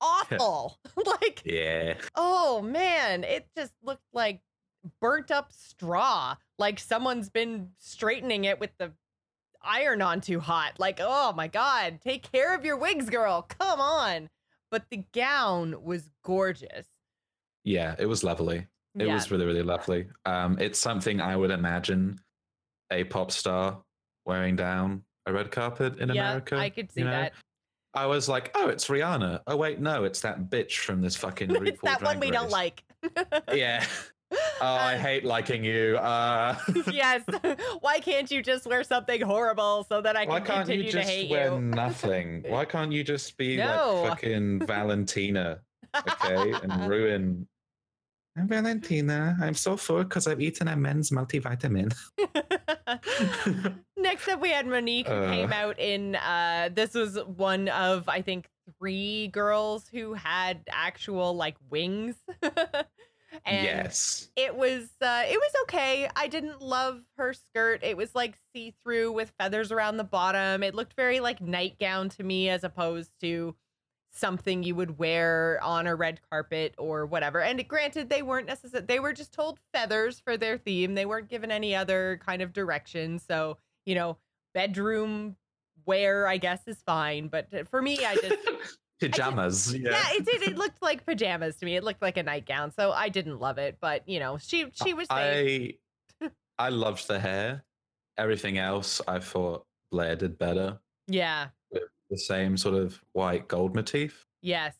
awful. 0.00 0.78
like 1.06 1.42
Yeah. 1.44 1.94
Oh 2.14 2.62
man, 2.62 3.24
it 3.24 3.48
just 3.56 3.72
looked 3.82 4.06
like 4.12 4.40
burnt 5.00 5.30
up 5.30 5.52
straw. 5.52 6.36
Like 6.58 6.78
someone's 6.78 7.28
been 7.28 7.70
straightening 7.78 8.44
it 8.44 8.60
with 8.60 8.70
the 8.78 8.92
iron 9.62 10.02
on 10.02 10.20
too 10.20 10.40
hot. 10.40 10.74
Like, 10.78 11.00
oh 11.02 11.32
my 11.32 11.48
god, 11.48 12.00
take 12.02 12.30
care 12.30 12.54
of 12.54 12.64
your 12.64 12.76
wigs, 12.76 13.10
girl. 13.10 13.42
Come 13.42 13.80
on. 13.80 14.28
But 14.70 14.84
the 14.90 15.04
gown 15.12 15.82
was 15.84 16.10
gorgeous. 16.24 16.86
Yeah, 17.64 17.94
it 17.98 18.06
was 18.06 18.24
lovely. 18.24 18.66
It 18.98 19.06
yeah. 19.06 19.14
was 19.14 19.30
really, 19.30 19.44
really 19.44 19.62
lovely. 19.62 20.06
Um, 20.24 20.58
it's 20.58 20.78
something 20.78 21.20
I 21.20 21.36
would 21.36 21.50
imagine 21.50 22.18
a 22.90 23.04
pop 23.04 23.30
star 23.30 23.82
wearing 24.24 24.56
down 24.56 25.02
a 25.26 25.32
red 25.32 25.50
carpet 25.50 25.98
in 25.98 26.08
yeah, 26.08 26.28
America. 26.30 26.56
I 26.56 26.70
could 26.70 26.90
see 26.90 27.00
you 27.00 27.06
know? 27.06 27.12
that. 27.12 27.32
I 27.96 28.06
was 28.06 28.28
like, 28.28 28.50
oh, 28.54 28.68
it's 28.68 28.86
Rihanna. 28.88 29.40
Oh 29.46 29.56
wait, 29.56 29.80
no, 29.80 30.04
it's 30.04 30.20
that 30.20 30.50
bitch 30.50 30.78
from 30.78 31.00
this 31.00 31.16
fucking. 31.16 31.50
it's 31.66 31.80
RuPaul 31.80 31.80
that 31.82 32.02
one 32.02 32.20
we 32.20 32.30
don't 32.30 32.50
like. 32.50 32.84
Yeah. 33.52 33.84
Oh, 34.32 34.36
I 34.60 34.94
Uh, 34.94 34.98
hate 34.98 35.24
liking 35.24 35.62
you. 35.64 35.96
Uh, 35.98 36.56
yes. 36.92 37.22
Why 37.80 38.00
can't 38.00 38.28
you 38.30 38.42
just 38.42 38.66
wear 38.66 38.82
something 38.82 39.20
horrible 39.20 39.86
so 39.88 40.00
that 40.02 40.16
I 40.16 40.24
can 40.24 40.28
why 40.32 40.40
can't 40.40 40.66
continue 40.66 40.84
you 40.86 40.90
to 40.90 40.98
just 40.98 41.08
hate 41.08 41.30
wear 41.30 41.52
you? 41.52 41.60
nothing? 41.60 42.42
Why 42.48 42.64
can't 42.64 42.90
you 42.90 43.04
just 43.04 43.36
be 43.38 43.56
No. 43.56 44.00
like 44.02 44.10
fucking 44.10 44.66
Valentina, 44.66 45.60
okay, 45.96 46.52
and 46.62 46.88
ruin? 46.88 47.46
I'm 48.38 48.48
Valentina. 48.48 49.36
I'm 49.40 49.54
so 49.54 49.76
full 49.78 50.04
because 50.04 50.26
I've 50.26 50.40
eaten 50.42 50.68
a 50.68 50.76
men's 50.76 51.10
multivitamin. 51.10 51.94
Next 53.96 54.28
up, 54.28 54.40
we 54.40 54.50
had 54.50 54.66
Monique 54.66 55.08
who 55.08 55.26
came 55.26 55.50
Uh. 55.52 55.56
out 55.56 55.80
in. 55.80 56.16
Uh, 56.16 56.68
this 56.72 56.92
was 56.94 57.18
one 57.24 57.68
of 57.68 58.08
I 58.08 58.20
think 58.22 58.48
three 58.78 59.28
girls 59.28 59.88
who 59.88 60.12
had 60.14 60.60
actual 60.70 61.34
like 61.34 61.56
wings. 61.70 62.16
and 62.42 63.64
yes. 63.64 64.28
it 64.36 64.54
was 64.54 64.82
uh, 65.00 65.22
it 65.26 65.38
was 65.38 65.52
okay. 65.62 66.08
I 66.14 66.28
didn't 66.28 66.60
love 66.60 67.00
her 67.16 67.32
skirt. 67.32 67.82
It 67.82 67.96
was 67.96 68.14
like 68.14 68.36
see 68.54 68.74
through 68.82 69.12
with 69.12 69.32
feathers 69.40 69.72
around 69.72 69.96
the 69.96 70.04
bottom. 70.04 70.62
It 70.62 70.74
looked 70.74 70.94
very 70.94 71.20
like 71.20 71.40
nightgown 71.40 72.10
to 72.10 72.22
me 72.22 72.50
as 72.50 72.64
opposed 72.64 73.10
to 73.22 73.56
something 74.16 74.62
you 74.62 74.74
would 74.74 74.98
wear 74.98 75.60
on 75.62 75.86
a 75.86 75.94
red 75.94 76.20
carpet 76.30 76.74
or 76.78 77.06
whatever. 77.06 77.40
And 77.40 77.66
granted, 77.68 78.08
they 78.08 78.22
weren't 78.22 78.46
necessary. 78.46 78.84
They 78.86 79.00
were 79.00 79.12
just 79.12 79.32
told 79.32 79.58
feathers 79.72 80.20
for 80.20 80.36
their 80.36 80.58
theme. 80.58 80.94
They 80.94 81.06
weren't 81.06 81.28
given 81.28 81.50
any 81.50 81.74
other 81.74 82.20
kind 82.24 82.42
of 82.42 82.52
direction. 82.52 83.18
So 83.18 83.58
you 83.84 83.94
know, 83.94 84.16
bedroom 84.54 85.36
wear 85.84 86.26
I 86.26 86.36
guess 86.36 86.66
is 86.66 86.82
fine. 86.84 87.28
But 87.28 87.52
uh, 87.54 87.64
for 87.64 87.80
me, 87.80 88.04
I 88.04 88.16
just 88.16 88.36
Pajamas. 89.00 89.74
Yeah. 89.74 89.90
yeah, 89.90 90.04
it 90.12 90.24
did. 90.24 90.42
It 90.42 90.56
looked 90.58 90.80
like 90.80 91.04
pajamas 91.04 91.56
to 91.56 91.66
me. 91.66 91.76
It 91.76 91.84
looked 91.84 92.02
like 92.02 92.16
a 92.16 92.22
nightgown, 92.22 92.72
so 92.72 92.92
I 92.92 93.08
didn't 93.08 93.38
love 93.40 93.58
it. 93.58 93.76
But 93.80 94.08
you 94.08 94.18
know, 94.18 94.38
she 94.38 94.66
she 94.72 94.94
was 94.94 95.08
safe. 95.08 95.74
I 96.20 96.30
I 96.58 96.68
loved 96.70 97.06
the 97.06 97.20
hair. 97.20 97.64
Everything 98.18 98.56
else, 98.56 99.02
I 99.06 99.18
thought 99.18 99.66
Blair 99.92 100.16
did 100.16 100.38
better. 100.38 100.78
yeah. 101.06 101.48
The 102.10 102.18
same 102.18 102.56
sort 102.56 102.74
of 102.74 103.00
white 103.12 103.48
gold 103.48 103.74
motif. 103.74 104.26
Yes, 104.42 104.74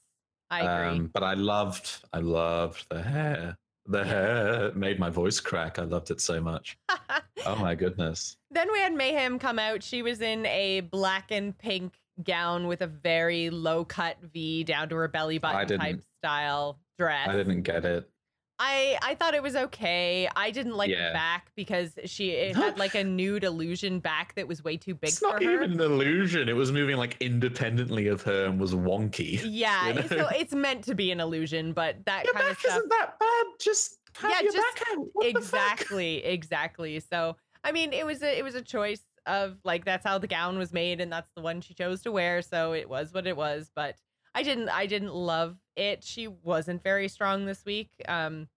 I 0.50 0.60
agree. 0.60 0.98
Um, 0.98 1.10
but 1.12 1.22
I 1.22 1.34
loved, 1.34 1.98
I 2.12 2.18
loved 2.18 2.86
the 2.88 3.02
hair. 3.02 3.56
The 3.86 4.04
hair 4.04 4.72
made 4.74 4.98
my 4.98 5.10
voice 5.10 5.38
crack. 5.40 5.78
I 5.78 5.82
loved 5.82 6.10
it 6.10 6.20
so 6.20 6.40
much. 6.40 6.76
Oh 7.44 7.54
my 7.54 7.76
goodness. 7.76 8.38
then 8.50 8.72
we 8.72 8.80
had 8.80 8.92
Mayhem 8.92 9.38
come 9.38 9.60
out. 9.60 9.80
She 9.80 10.02
was 10.02 10.20
in 10.20 10.46
a 10.46 10.80
black 10.80 11.30
and 11.30 11.56
pink 11.56 11.92
gown 12.24 12.66
with 12.66 12.80
a 12.80 12.88
very 12.88 13.50
low 13.50 13.84
cut 13.84 14.16
V 14.20 14.64
down 14.64 14.88
to 14.88 14.96
her 14.96 15.06
belly 15.06 15.38
button 15.38 15.78
type 15.78 16.02
style 16.18 16.80
dress. 16.98 17.28
I 17.28 17.36
didn't 17.36 17.62
get 17.62 17.84
it. 17.84 18.10
I 18.58 18.98
I 19.02 19.14
thought 19.14 19.34
it 19.34 19.42
was 19.42 19.54
okay. 19.54 20.28
I 20.34 20.50
didn't 20.50 20.76
like 20.76 20.88
Yeah. 20.90 21.08
the 21.08 21.12
back 21.12 21.50
because 21.56 21.92
she 22.06 22.30
it 22.30 22.56
had 22.56 22.78
like 22.78 22.94
a 22.94 23.04
nude 23.04 23.44
illusion 23.44 23.98
back 24.00 24.34
that 24.36 24.48
was 24.48 24.64
way 24.64 24.76
too 24.76 24.94
big 24.94 25.08
It's 25.10 25.18
for 25.18 25.26
not 25.32 25.42
her. 25.42 25.50
even 25.52 25.72
an 25.72 25.80
illusion. 25.80 26.48
It 26.48 26.54
was 26.56 26.72
moving 26.72 26.96
like 26.96 27.16
independently 27.20 28.06
of 28.08 28.22
her 28.22 28.46
and 28.46 28.58
was 28.58 28.74
wonky. 28.74 29.40
yeah, 29.46 29.88
you 29.88 29.94
know? 29.94 30.06
so 30.06 30.28
it's 30.34 30.54
meant 30.54 30.84
to 30.84 30.94
be 30.94 31.10
an 31.10 31.20
illusion, 31.20 31.72
but 31.72 31.96
that 32.06 32.24
Your 32.24 32.32
kind 32.32 32.46
of 32.46 32.52
back 32.52 32.60
stuff. 32.60 32.76
isn't 32.78 32.88
that 32.88 33.18
bad. 33.18 33.44
Just 33.60 33.98
Yeah, 34.22 34.40
just- 34.42 34.56
back 34.56 34.82
out. 34.92 35.06
What 35.12 35.34
the 35.34 35.40
fuck? 35.42 35.72
exactly 35.72 36.24
exactly 36.24 37.00
so 37.00 37.36
i 37.64 37.72
mean 37.72 37.92
it 37.92 38.06
was 38.06 38.22
a 38.22 38.38
it 38.38 38.42
was 38.42 38.54
a 38.54 38.62
choice 38.62 39.02
of 39.26 39.56
like 39.64 39.84
that's 39.84 40.06
how 40.06 40.16
the 40.18 40.26
gown 40.26 40.56
was 40.56 40.72
made 40.72 41.00
and 41.00 41.12
that's 41.12 41.30
the 41.36 41.42
one 41.42 41.60
she 41.60 41.74
chose 41.74 42.00
to 42.02 42.12
wear 42.12 42.40
so 42.40 42.72
it 42.72 42.88
was 42.88 43.12
what 43.12 43.26
it 43.26 43.36
was 43.36 43.70
but 43.74 43.96
i 44.34 44.42
didn't 44.42 44.68
i 44.70 44.86
didn't 44.86 45.12
love 45.12 45.56
it. 45.76 46.02
She 46.04 46.26
wasn't 46.28 46.82
very 46.82 47.08
strong 47.08 47.44
this 47.46 47.64
week 47.64 47.90
um 48.08 48.48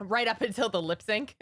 right 0.00 0.28
up 0.28 0.40
until 0.48 0.68
the 0.68 0.82
lip 0.82 1.02
sync 1.02 1.36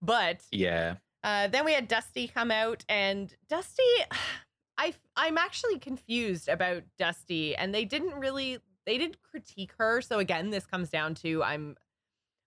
but 0.00 0.40
Yeah. 0.50 0.96
uh 1.24 1.48
then 1.48 1.64
we 1.64 1.72
had 1.72 1.88
dusty 1.88 2.28
come 2.28 2.50
out 2.50 2.84
and 2.88 3.34
dusty 3.48 3.82
i 4.78 4.94
i'm 5.16 5.36
actually 5.38 5.78
confused 5.78 6.48
about 6.48 6.84
dusty 6.98 7.56
and 7.56 7.74
they 7.74 7.84
didn't 7.84 8.14
really 8.14 8.58
they 8.86 8.96
didn't 8.96 9.20
critique 9.22 9.72
her. 9.76 10.00
So 10.00 10.18
again 10.18 10.48
this 10.50 10.64
comes 10.64 10.88
down 10.88 11.14
to 11.16 11.42
i'm 11.42 11.76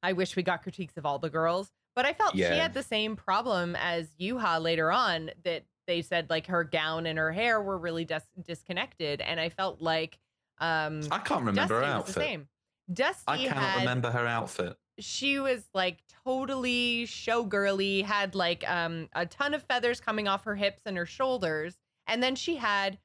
i 0.01 0.13
wish 0.13 0.35
we 0.35 0.41
got 0.43 0.63
critiques 0.63 0.97
of 0.97 1.05
all 1.05 1.19
the 1.19 1.29
girls 1.29 1.71
but 1.95 2.05
i 2.05 2.13
felt 2.13 2.35
she 2.35 2.41
had 2.41 2.73
the 2.73 2.81
same 2.83 3.15
problem 3.15 3.75
as 3.79 4.07
Yuhua 4.19 4.59
later 4.61 4.91
on 4.91 5.29
that 5.43 5.63
they 5.87 6.01
said 6.01 6.29
like 6.29 6.47
her 6.47 6.63
gown 6.63 7.05
and 7.05 7.19
her 7.19 7.31
hair 7.31 7.61
were 7.61 7.77
really 7.77 8.05
dis- 8.05 8.25
disconnected 8.43 9.21
and 9.21 9.39
i 9.39 9.49
felt 9.49 9.81
like 9.81 10.17
Um, 10.61 11.01
I 11.11 11.17
can't 11.19 11.43
remember 11.43 11.61
Dusty 11.61 11.73
her 11.73 11.81
was 11.81 11.87
the 11.89 11.95
outfit. 11.95 12.13
same. 12.15 12.47
Dusty 12.93 13.23
I 13.27 13.37
cannot 13.37 13.55
had, 13.57 13.79
remember 13.79 14.11
her 14.11 14.27
outfit. 14.27 14.77
She 14.99 15.39
was 15.39 15.67
like 15.73 15.97
totally 16.25 17.05
showgirly, 17.07 18.03
had 18.05 18.35
like 18.35 18.69
um 18.69 19.09
a 19.13 19.25
ton 19.25 19.53
of 19.53 19.63
feathers 19.63 19.99
coming 19.99 20.27
off 20.27 20.43
her 20.43 20.55
hips 20.55 20.81
and 20.85 20.95
her 20.97 21.05
shoulders, 21.05 21.75
and 22.07 22.21
then 22.21 22.35
she 22.35 22.55
had 22.57 22.99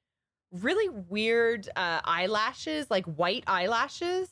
really 0.52 0.88
weird 0.88 1.68
uh, 1.76 2.00
eyelashes, 2.04 2.90
like 2.90 3.04
white 3.06 3.44
eyelashes 3.46 4.30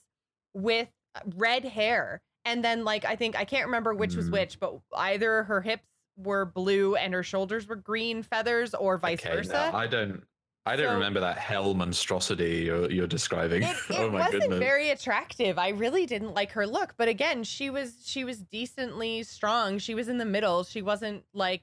with 0.55 0.89
red 1.37 1.64
hair. 1.64 2.20
And 2.45 2.62
then 2.62 2.85
like 2.85 3.05
I 3.05 3.16
think 3.16 3.37
I 3.37 3.45
can't 3.45 3.66
remember 3.66 3.95
which 3.95 4.16
was 4.16 4.29
Mm. 4.29 4.33
which, 4.33 4.61
but 4.61 4.79
either 4.97 5.45
her 5.45 5.61
hips 5.62 5.87
were 6.16 6.45
blue 6.45 6.95
and 6.97 7.14
her 7.14 7.22
shoulders 7.22 7.66
were 7.66 7.77
green 7.77 8.22
feathers, 8.22 8.75
or 8.75 8.99
vice 8.99 9.20
Okay, 9.25 9.37
versa. 9.37 9.70
no, 9.72 9.79
I 9.79 9.87
don't. 9.87 10.22
I 10.67 10.77
don't 10.77 10.87
So- 10.89 10.95
remember 10.95 11.21
that 11.21 11.37
hell 11.39 11.75
monstrosity 11.75 12.62
you're, 12.65 12.91
you're 12.91 13.07
describing. 13.07 13.62
it, 13.65 13.77
it 13.91 13.97
oh 13.99 14.11
my 14.11 14.21
wasn't 14.21 14.43
goodness. 14.43 14.59
very 14.61 14.91
attractive. 14.91 15.59
I 15.59 15.69
really 15.71 16.07
didn't 16.07 16.33
like 16.35 16.53
her 16.53 16.67
look, 16.67 16.95
but 16.97 17.09
again, 17.09 17.45
she 17.45 17.69
was 17.71 17.95
she 18.05 18.25
was 18.25 18.39
decently 18.39 19.23
strong. 19.25 19.79
She 19.79 19.95
was 19.95 20.09
in 20.09 20.19
the 20.19 20.25
middle. 20.25 20.65
She 20.65 20.81
wasn't 20.83 21.25
like 21.35 21.62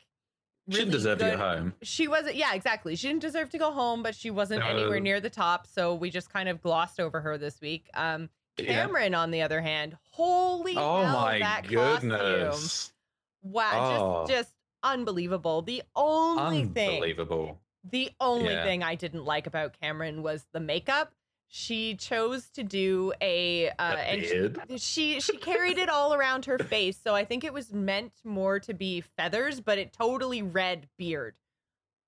she 0.70 0.78
didn't 0.78 0.90
really 0.90 0.98
deserve 1.00 1.18
to 1.20 1.32
go 1.32 1.38
home. 1.38 1.74
She 1.82 2.08
wasn't. 2.08 2.36
Yeah, 2.36 2.54
exactly. 2.54 2.96
She 2.96 3.08
didn't 3.08 3.22
deserve 3.24 3.50
to 3.50 3.58
go 3.58 3.72
home, 3.72 4.04
but 4.04 4.14
she 4.14 4.30
wasn't 4.30 4.64
anywhere 4.64 5.00
near 5.00 5.20
the 5.20 5.30
top. 5.32 5.66
So 5.66 5.96
we 5.96 6.12
just 6.12 6.32
kind 6.32 6.48
of 6.48 6.62
glossed 6.62 7.00
over 7.00 7.20
her 7.22 7.38
this 7.40 7.60
week. 7.62 7.90
Um, 7.96 8.30
Yeah. 8.58 8.86
Kameron, 8.86 9.18
on 9.18 9.32
the 9.32 9.42
other 9.42 9.62
hand, 9.62 9.98
holy 10.12 10.76
Oh 10.78 11.02
hell, 11.04 11.14
my 11.22 11.40
that 11.40 11.64
costume! 11.64 12.10
goodness. 12.12 12.94
Wow, 13.42 14.24
Oh. 14.24 14.28
just 14.28 14.32
just 14.42 14.54
unbelievable. 14.84 15.62
The 15.64 15.82
only 15.96 16.66
thing 16.66 16.90
Unbelievable. 16.96 17.61
The 17.84 18.12
only 18.20 18.54
Yeah. 18.54 18.64
thing 18.64 18.84
I 18.84 18.96
didn't 18.96 19.26
like 19.26 19.48
about 19.48 19.76
Kameron 19.82 20.22
was 20.22 20.46
the 20.52 20.60
makeup. 20.60 21.14
She 21.48 21.96
chose 21.96 22.50
to 22.52 22.64
do 22.64 23.12
a 23.22 23.70
uh, 23.72 23.74
and 23.98 24.24
she- 24.24 24.78
she 24.78 25.20
she 25.20 25.38
carried 25.38 25.78
it 25.78 25.90
all 25.90 26.14
around 26.14 26.46
her 26.46 26.58
face, 26.58 26.98
so 26.98 27.14
I 27.14 27.26
think 27.26 27.44
it 27.44 27.52
was 27.54 27.74
meant 27.74 28.14
more 28.24 28.60
to 28.62 28.74
be 28.74 29.02
feathers, 29.02 29.60
but 29.60 29.78
it 29.78 29.92
totally 29.92 30.42
read 30.42 30.88
beard, 30.98 31.36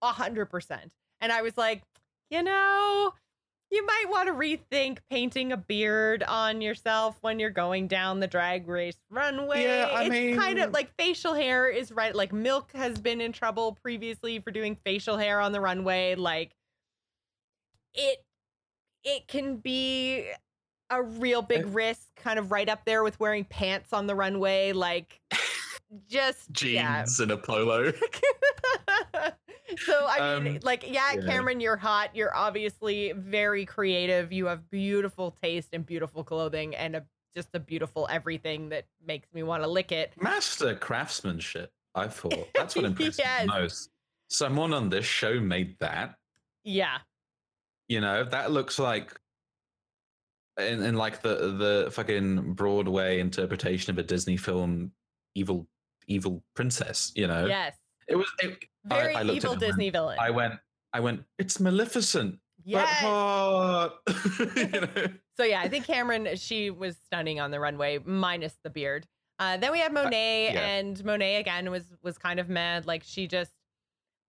a 0.02 0.14
hundred 0.14 0.46
percent. 0.46 0.94
And 1.20 1.32
I 1.34 1.42
was 1.42 1.58
like, 1.58 1.82
you 2.30 2.42
know, 2.42 3.14
you 3.74 3.86
might 3.86 4.06
want 4.10 4.28
to 4.28 4.34
rethink 4.34 5.00
painting 5.10 5.52
a 5.52 5.58
beard 5.58 6.22
on 6.24 6.62
yourself 6.62 7.18
when 7.22 7.40
you're 7.40 7.50
going 7.50 7.88
down 7.88 8.20
the 8.20 8.28
drag 8.28 8.68
race 8.68 8.98
runway. 9.10 9.64
Yeah, 9.64 9.90
I 9.92 10.04
it's 10.04 10.38
kind 10.38 10.60
of 10.60 10.72
like 10.72 10.94
facial 10.98 11.34
hair 11.34 11.68
is 11.70 11.92
right. 11.92 12.16
Like 12.16 12.32
Milk 12.32 12.72
has 12.74 13.00
been 13.00 13.20
in 13.20 13.32
trouble 13.32 13.74
previously 13.82 14.40
for 14.40 14.52
doing 14.52 14.78
facial 14.86 15.18
hair 15.18 15.42
on 15.42 15.52
the 15.52 15.60
runway. 15.60 16.14
Like 16.16 16.56
it, 17.96 18.24
it 19.04 19.28
can 19.28 19.58
be 19.58 20.28
a 20.92 21.02
real 21.02 21.42
big 21.42 21.66
Uh, 21.66 21.70
risk, 21.70 22.02
kind 22.16 22.38
of 22.38 22.52
right 22.52 22.70
up 22.70 22.86
there 22.86 23.04
with 23.04 23.20
wearing 23.20 23.46
pants 23.46 23.92
on 23.92 24.06
the 24.06 24.14
runway. 24.14 24.72
Like 24.74 25.20
just 26.08 26.64
yeah. 26.64 27.00
Jeans 27.00 27.20
and 27.20 27.32
a 27.32 27.38
polo. 27.38 27.92
so 29.78 30.06
I 30.08 30.40
mean, 30.40 30.56
Um, 30.56 30.60
like, 30.64 30.84
yeah, 30.84 31.14
yeah. 31.14 31.22
Kameron, 31.22 31.62
you're 31.62 31.78
hot. 31.78 32.16
You're 32.16 32.36
obviously 32.36 33.12
very 33.14 33.66
creative. 33.66 34.32
You 34.32 34.46
have 34.48 34.70
beautiful 34.70 35.32
taste 35.32 35.70
and 35.74 35.86
beautiful 35.86 36.24
clothing, 36.24 36.76
and 36.76 36.96
a, 36.96 37.06
just 37.36 37.50
a 37.54 37.60
beautiful 37.60 38.08
everything 38.10 38.70
that 38.70 38.86
makes 39.06 39.28
me 39.34 39.44
want 39.44 39.64
to 39.64 39.68
lick 39.70 39.92
it. 39.92 40.14
Master 40.22 40.76
craftsmanship, 40.76 41.72
I 41.96 42.08
thought. 42.08 42.48
That's 42.56 42.76
what 42.76 42.86
impressed 42.86 43.20
Yes. 43.20 43.48
me 43.48 43.54
most. 43.54 43.90
Someone 44.30 44.74
on 44.74 44.90
this 44.90 45.06
show 45.06 45.40
made 45.40 45.78
that. 45.80 46.16
Yeah, 46.64 47.00
You 47.90 48.00
know, 48.02 48.24
that 48.24 48.52
looks 48.52 48.80
like 48.80 49.20
in, 50.58 50.84
in 50.84 50.96
like 50.96 51.22
the 51.22 51.36
the 51.58 51.90
fucking 51.92 52.54
Broadway 52.54 53.20
interpretation 53.20 53.92
of 53.92 53.98
a 53.98 54.04
Disney 54.04 54.38
film, 54.38 54.92
evil 55.36 55.68
evil 56.08 56.44
princess. 56.56 57.12
You 57.16 57.28
know, 57.28 57.46
yes, 57.48 57.76
it 58.08 58.16
was. 58.16 58.32
It, 58.40 58.58
very 58.86 59.16
I 59.16 59.22
at 59.22 59.26
evil 59.28 59.52
and 59.52 59.62
went- 59.62 59.72
Disney 59.72 59.90
villain. 59.90 60.18
I 60.20 60.30
went. 60.30 60.54
I 60.94 61.00
went. 61.00 61.24
It's 61.40 61.60
Maleficent, 61.60 62.40
hot. 62.72 63.94
you 64.56 64.66
know? 64.68 64.88
So 65.36 65.44
yeah, 65.44 65.62
I 65.62 65.68
think 65.68 65.88
Kameron 65.88 66.40
she 66.40 66.70
was 66.70 66.96
stunning 66.96 67.40
on 67.40 67.50
the 67.50 67.60
runway, 67.60 67.98
minus 68.06 68.56
the 68.64 68.70
beard. 68.70 69.08
Uh, 69.40 69.58
then 69.58 69.72
we 69.72 69.80
had 69.80 69.92
Monet, 69.92 70.54
yeah. 70.54 70.62
and 70.62 71.04
Monet 71.04 71.38
again 71.38 71.72
was 71.72 71.92
was 72.04 72.20
kind 72.20 72.40
of 72.40 72.50
mad. 72.50 72.86
Like 72.86 73.02
she 73.04 73.26
just, 73.28 73.52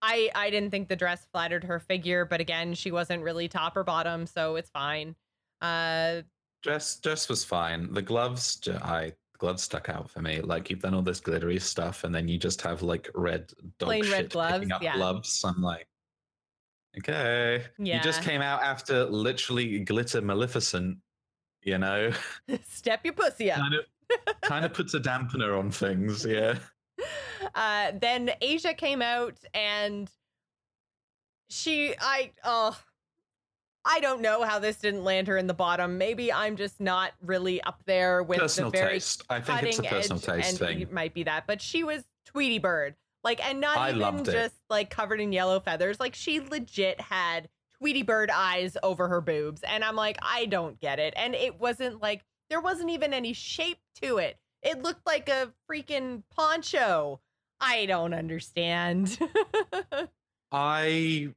I 0.01 0.31
I 0.35 0.49
didn't 0.49 0.70
think 0.70 0.89
the 0.89 0.97
dress 0.97 1.27
flattered 1.31 1.64
her 1.64 1.79
figure, 1.79 2.25
but 2.25 2.41
again, 2.41 2.72
she 2.72 2.91
wasn't 2.91 3.22
really 3.22 3.49
top 3.49 3.77
or 3.77 3.85
bottom, 3.85 4.27
so 4.27 4.57
it's 4.57 4.70
fine. 4.70 5.14
Uh, 5.61 6.22
Dress 6.62 6.99
dress 7.01 7.29
was 7.29 7.45
fine. 7.45 7.93
The 7.93 8.01
gloves, 8.01 8.66
I 8.66 9.12
gloves 9.45 9.63
stuck 9.63 9.89
out 9.89 10.11
for 10.11 10.21
me. 10.21 10.41
Like 10.41 10.71
you've 10.71 10.81
done 10.81 10.95
all 10.95 11.03
this 11.03 11.21
glittery 11.21 11.59
stuff, 11.59 12.05
and 12.05 12.15
then 12.15 12.29
you 12.29 12.39
just 12.39 12.61
have 12.63 12.83
like 12.83 13.09
red 13.15 13.53
dog 13.79 13.89
Plain 13.89 14.11
red 14.11 14.31
gloves, 14.31 14.67
yeah. 14.81 14.97
gloves. 14.97 15.45
I'm 15.45 15.63
like, 15.63 15.87
okay, 16.99 17.65
yeah. 17.79 17.97
you 17.97 18.03
just 18.03 18.23
came 18.23 18.43
out 18.43 18.63
after 18.63 19.05
literally 19.05 19.81
glitter 19.81 20.21
Maleficent. 20.21 20.99
You 21.63 21.79
know, 21.79 22.13
step 22.69 23.01
your 23.05 23.15
pussy 23.15 23.51
up. 23.51 23.59
kind 23.59 23.75
of 23.75 23.85
kind 24.43 24.65
of 24.65 24.73
puts 24.73 24.95
a 24.95 25.01
dampener 25.01 25.59
on 25.59 25.71
things. 25.71 26.25
Yeah, 26.25 26.59
Uh, 27.55 27.93
then 28.01 28.31
Asia 28.41 28.75
came 28.75 29.03
out 29.03 29.37
and 29.53 30.11
she, 31.49 31.95
I, 32.01 32.33
oh, 32.45 32.77
I 33.85 34.01
don't 34.01 34.22
know 34.22 34.43
how 34.43 34.59
this 34.59 34.76
didn't 34.76 35.05
land 35.05 35.28
her 35.28 35.37
in 35.37 35.47
the 35.47 35.55
bottom. 35.55 35.99
Maybe 35.99 36.32
I'm 36.32 36.57
just 36.57 36.80
not 36.80 37.12
really 37.22 37.61
up 37.62 37.80
there 37.87 38.22
with 38.22 38.39
personal 38.39 38.70
the 38.70 38.78
very 38.78 38.93
taste. 38.95 39.24
I 39.28 39.41
think 39.41 39.62
it's 39.62 39.78
a 39.78 39.82
personal 39.82 40.18
edge, 40.18 40.24
taste 40.24 40.51
and 40.51 40.59
thing. 40.59 40.80
It 40.80 40.93
might 40.93 41.12
be 41.12 41.24
that, 41.24 41.47
but 41.47 41.61
she 41.61 41.85
was 41.85 42.03
Tweety 42.26 42.59
Bird, 42.59 42.95
like, 43.22 43.47
and 43.47 43.61
not 43.61 43.76
I 43.76 43.93
even 43.93 44.24
just 44.24 44.55
like 44.70 44.91
covered 44.91 45.20
in 45.20 45.32
yellow 45.32 45.61
feathers. 45.61 46.01
Like, 46.01 46.14
she 46.14 46.41
legit 46.41 47.01
had 47.01 47.49
Tweety 47.78 48.03
Bird 48.03 48.30
eyes 48.30 48.76
over 48.82 49.09
her 49.09 49.20
boobs, 49.20 49.62
and 49.62 49.85
I'm 49.85 49.97
like, 49.97 50.18
I 50.22 50.47
don't 50.47 50.80
get 50.80 50.99
it. 50.99 51.12
And 51.16 51.35
it 51.35 51.61
wasn't 51.61 52.01
like 52.01 52.24
there 52.49 52.61
wasn't 52.61 52.91
even 52.91 53.12
any 53.12 53.32
shape 53.35 53.78
to 54.03 54.18
it. 54.18 54.39
It 54.62 54.82
looked 54.82 55.07
like 55.07 55.28
a 55.28 55.53
freaking 55.70 56.22
poncho. 56.35 57.20
I 57.61 57.87
don't 57.87 58.14
understand. 58.14 59.18
I 60.53 61.35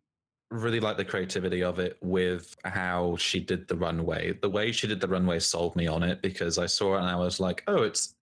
really 0.52 0.80
like 0.80 0.98
the 0.98 1.06
creativity 1.06 1.64
of 1.64 1.80
it 1.80 1.98
with 2.02 2.56
how 2.64 3.16
she 3.18 3.40
did 3.40 3.68
the 3.68 3.76
runway. 3.76 4.34
The 4.42 4.50
way 4.50 4.72
she 4.72 4.88
did 4.88 5.02
the 5.02 5.08
runway 5.08 5.40
sold 5.40 5.76
me 5.76 5.88
on 5.88 6.04
it 6.04 6.22
because 6.22 6.58
I 6.58 6.66
saw 6.66 6.96
it 6.96 7.00
and 7.00 7.08
I 7.08 7.16
was 7.16 7.40
like, 7.40 7.64
oh, 7.68 7.84
it's 7.84 8.16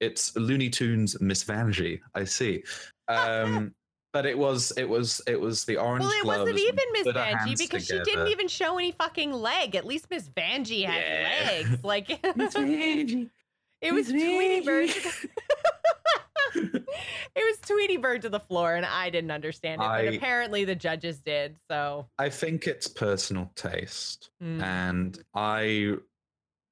it's 0.00 0.34
Looney 0.36 0.68
Tunes 0.68 1.20
Miss 1.20 1.44
Vanjie. 1.44 2.00
I 2.14 2.24
see. 2.24 2.62
Um, 3.08 3.74
but 4.12 4.26
it 4.26 4.36
was 4.36 4.72
it 4.76 4.88
was 4.88 5.20
it 5.26 5.40
was 5.40 5.64
the 5.64 5.76
orange 5.76 6.04
well, 6.04 6.12
it 6.12 6.26
wasn't 6.26 6.58
even 6.58 6.84
Miss 6.92 7.06
Vanjie 7.08 7.58
because 7.58 7.86
she 7.86 7.98
didn't 8.00 8.28
even 8.28 8.48
show 8.48 8.78
any 8.78 8.92
fucking 8.92 9.32
leg. 9.32 9.74
At 9.74 9.86
least 9.86 10.06
Miss 10.10 10.28
Vanjie 10.28 10.84
had 10.84 11.02
Yeah. 11.02 11.46
legs. 11.46 11.84
Like 11.84 12.08
Miss 12.36 12.54
Vanjie. 12.54 13.30
it 13.80 13.92
was 13.92 14.08
Tweety 14.08 14.60
Bird. 14.60 14.90
It 17.34 17.42
was 17.42 17.58
Tweety 17.66 17.96
Bird 17.96 18.22
to 18.22 18.28
the 18.28 18.40
floor, 18.40 18.74
and 18.74 18.84
I 18.84 19.08
didn't 19.08 19.30
understand 19.30 19.80
it, 19.80 19.86
I- 19.86 20.04
but 20.04 20.14
apparently 20.14 20.64
the 20.64 20.74
judges 20.74 21.20
did. 21.20 21.56
So, 21.70 22.06
I 22.18 22.28
think 22.28 22.66
it's 22.66 22.86
personal 22.88 23.50
taste. 23.56 24.30
mm. 24.42 24.62
and 24.62 25.18
I 25.34 25.94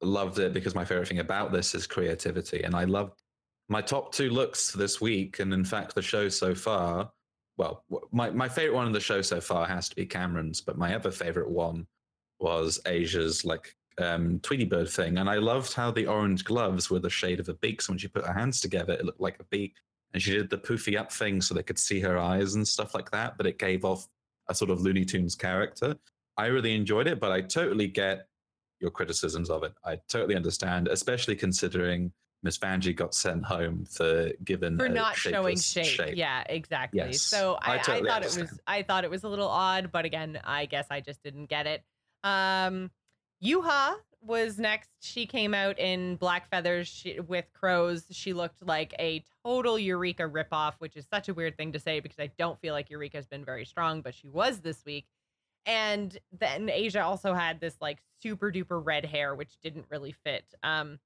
loved 0.03 0.39
it 0.39 0.53
because 0.53 0.75
my 0.75 0.85
favorite 0.85 1.09
thing 1.09 1.19
about 1.19 1.53
this 1.53 1.75
is 1.75 1.87
creativity, 1.87 2.63
and 2.63 2.75
I 2.75 2.85
loved 2.85 3.23
my 3.69 3.81
top 3.81 4.13
two 4.13 4.31
looks 4.31 4.73
this 4.73 5.01
week, 5.01 5.39
and 5.39 5.55
in 5.55 5.65
fact, 5.65 5.95
the 5.95 6.03
show 6.03 6.29
so 6.29 6.55
far. 6.55 7.11
Well, 7.57 7.85
my 8.13 8.31
my 8.31 8.49
favorite 8.49 8.75
one 8.75 8.87
of 8.87 8.93
the 8.93 9.01
show 9.01 9.23
so 9.23 9.41
far 9.41 9.67
has 9.67 9.89
to 9.89 9.97
be 9.97 10.07
Kameron's, 10.07 10.61
but 10.61 10.77
my 10.79 10.95
other 10.95 11.11
favorite 11.11 11.51
one 11.51 11.87
was 12.41 12.81
Asia's 12.87 13.45
like 13.45 13.75
um, 14.01 14.41
Tweety 14.41 14.65
Bird 14.65 14.89
thing, 14.89 15.19
and 15.19 15.29
I 15.29 15.37
loved 15.37 15.75
how 15.75 15.91
the 15.91 16.07
orange 16.07 16.45
gloves 16.45 16.91
were 16.91 16.99
the 16.99 17.11
shade 17.11 17.41
of 17.41 17.49
a 17.49 17.55
beak. 17.55 17.83
So 17.83 17.93
when 17.93 17.99
she 17.99 18.09
put 18.09 18.27
her 18.27 18.33
hands 18.33 18.61
together, 18.61 18.95
it 18.95 19.05
looked 19.05 19.21
like 19.21 19.39
a 19.41 19.45
beak, 19.45 19.75
and 20.13 20.23
she 20.23 20.33
did 20.33 20.51
the 20.51 20.59
poofy 20.59 20.99
up 20.99 21.13
thing 21.13 21.41
so 21.41 21.55
they 21.55 21.63
could 21.63 21.79
see 21.79 22.01
her 22.01 22.19
eyes 22.19 22.55
and 22.55 22.67
stuff 22.67 22.95
like 22.95 23.11
that. 23.11 23.37
But 23.37 23.47
it 23.47 23.59
gave 23.59 23.85
off 23.85 24.09
a 24.49 24.55
sort 24.55 24.71
of 24.71 24.81
Looney 24.81 25.05
Tunes 25.05 25.35
character. 25.35 25.97
I 26.37 26.47
really 26.47 26.75
enjoyed 26.75 27.07
it, 27.07 27.21
but 27.21 27.33
I 27.33 27.43
totally 27.43 27.87
get 27.87 28.27
your 28.81 28.91
criticisms 28.91 29.51
of 29.51 29.63
it. 29.63 29.75
I 29.85 29.99
totally 30.09 30.37
understand, 30.37 30.89
especially 30.89 31.37
considering 31.37 32.13
Miss 32.43 32.59
Vanjie 32.59 32.97
got 32.97 33.15
sent 33.15 33.45
home 33.45 33.85
for 33.85 34.31
given 34.45 34.79
for 34.79 34.89
not 34.89 35.17
showing 35.17 35.59
shape. 35.59 35.85
shape. 35.85 36.17
Yeah, 36.17 36.43
exactly. 36.49 36.99
Yes, 36.99 37.21
so 37.21 37.59
I, 37.61 37.73
I 37.73 37.75
I, 37.75 37.79
totally 37.79 38.09
thought 38.09 38.23
it 38.23 38.37
was. 38.41 38.61
I 38.67 38.83
thought 38.83 39.05
it 39.05 39.11
was 39.11 39.25
a 39.25 39.29
little 39.29 39.49
odd, 39.49 39.93
but 39.93 40.05
again, 40.05 40.41
I 40.45 40.67
guess 40.67 40.87
I 40.91 41.01
just 41.01 41.23
didn't 41.23 41.47
get 41.47 41.67
it. 41.67 41.83
Um 42.25 42.91
Yuhua 43.43 43.97
was 44.23 44.59
next. 44.59 44.91
She 45.01 45.27
came 45.27 45.55
out 45.55 45.79
in 45.79 46.17
black 46.17 46.49
feathers 46.49 46.87
she, 46.87 47.21
with 47.21 47.47
crows. 47.53 48.05
She 48.11 48.33
looked 48.33 48.67
like 48.67 48.95
a 48.99 49.25
total 49.45 49.79
Eureka 49.79 50.25
ripoff, 50.25 50.75
which 50.79 50.97
is 50.97 51.07
such 51.07 51.29
a 51.29 51.35
weird 51.35 51.57
thing 51.57 51.73
to 51.73 51.79
say 51.79 52.01
because 52.01 52.19
I 52.19 52.31
don't 52.39 52.61
feel 52.61 52.75
like 52.75 52.91
Eureka's 52.91 53.27
been 53.27 53.45
very 53.45 53.65
strong, 53.65 54.03
but 54.03 54.15
she 54.15 54.29
was 54.29 54.61
this 54.61 54.85
week. 54.85 55.07
And 55.67 56.17
then 56.39 56.69
Asia 56.69 57.03
also 57.03 57.35
had 57.35 57.61
this 57.61 57.77
like 57.81 58.03
super 58.23 58.53
duper 58.53 58.85
red 58.85 59.07
hair, 59.07 59.35
which 59.35 59.59
didn't 59.63 59.87
really 59.91 60.13
fit. 60.13 60.45
Um, 60.63 60.99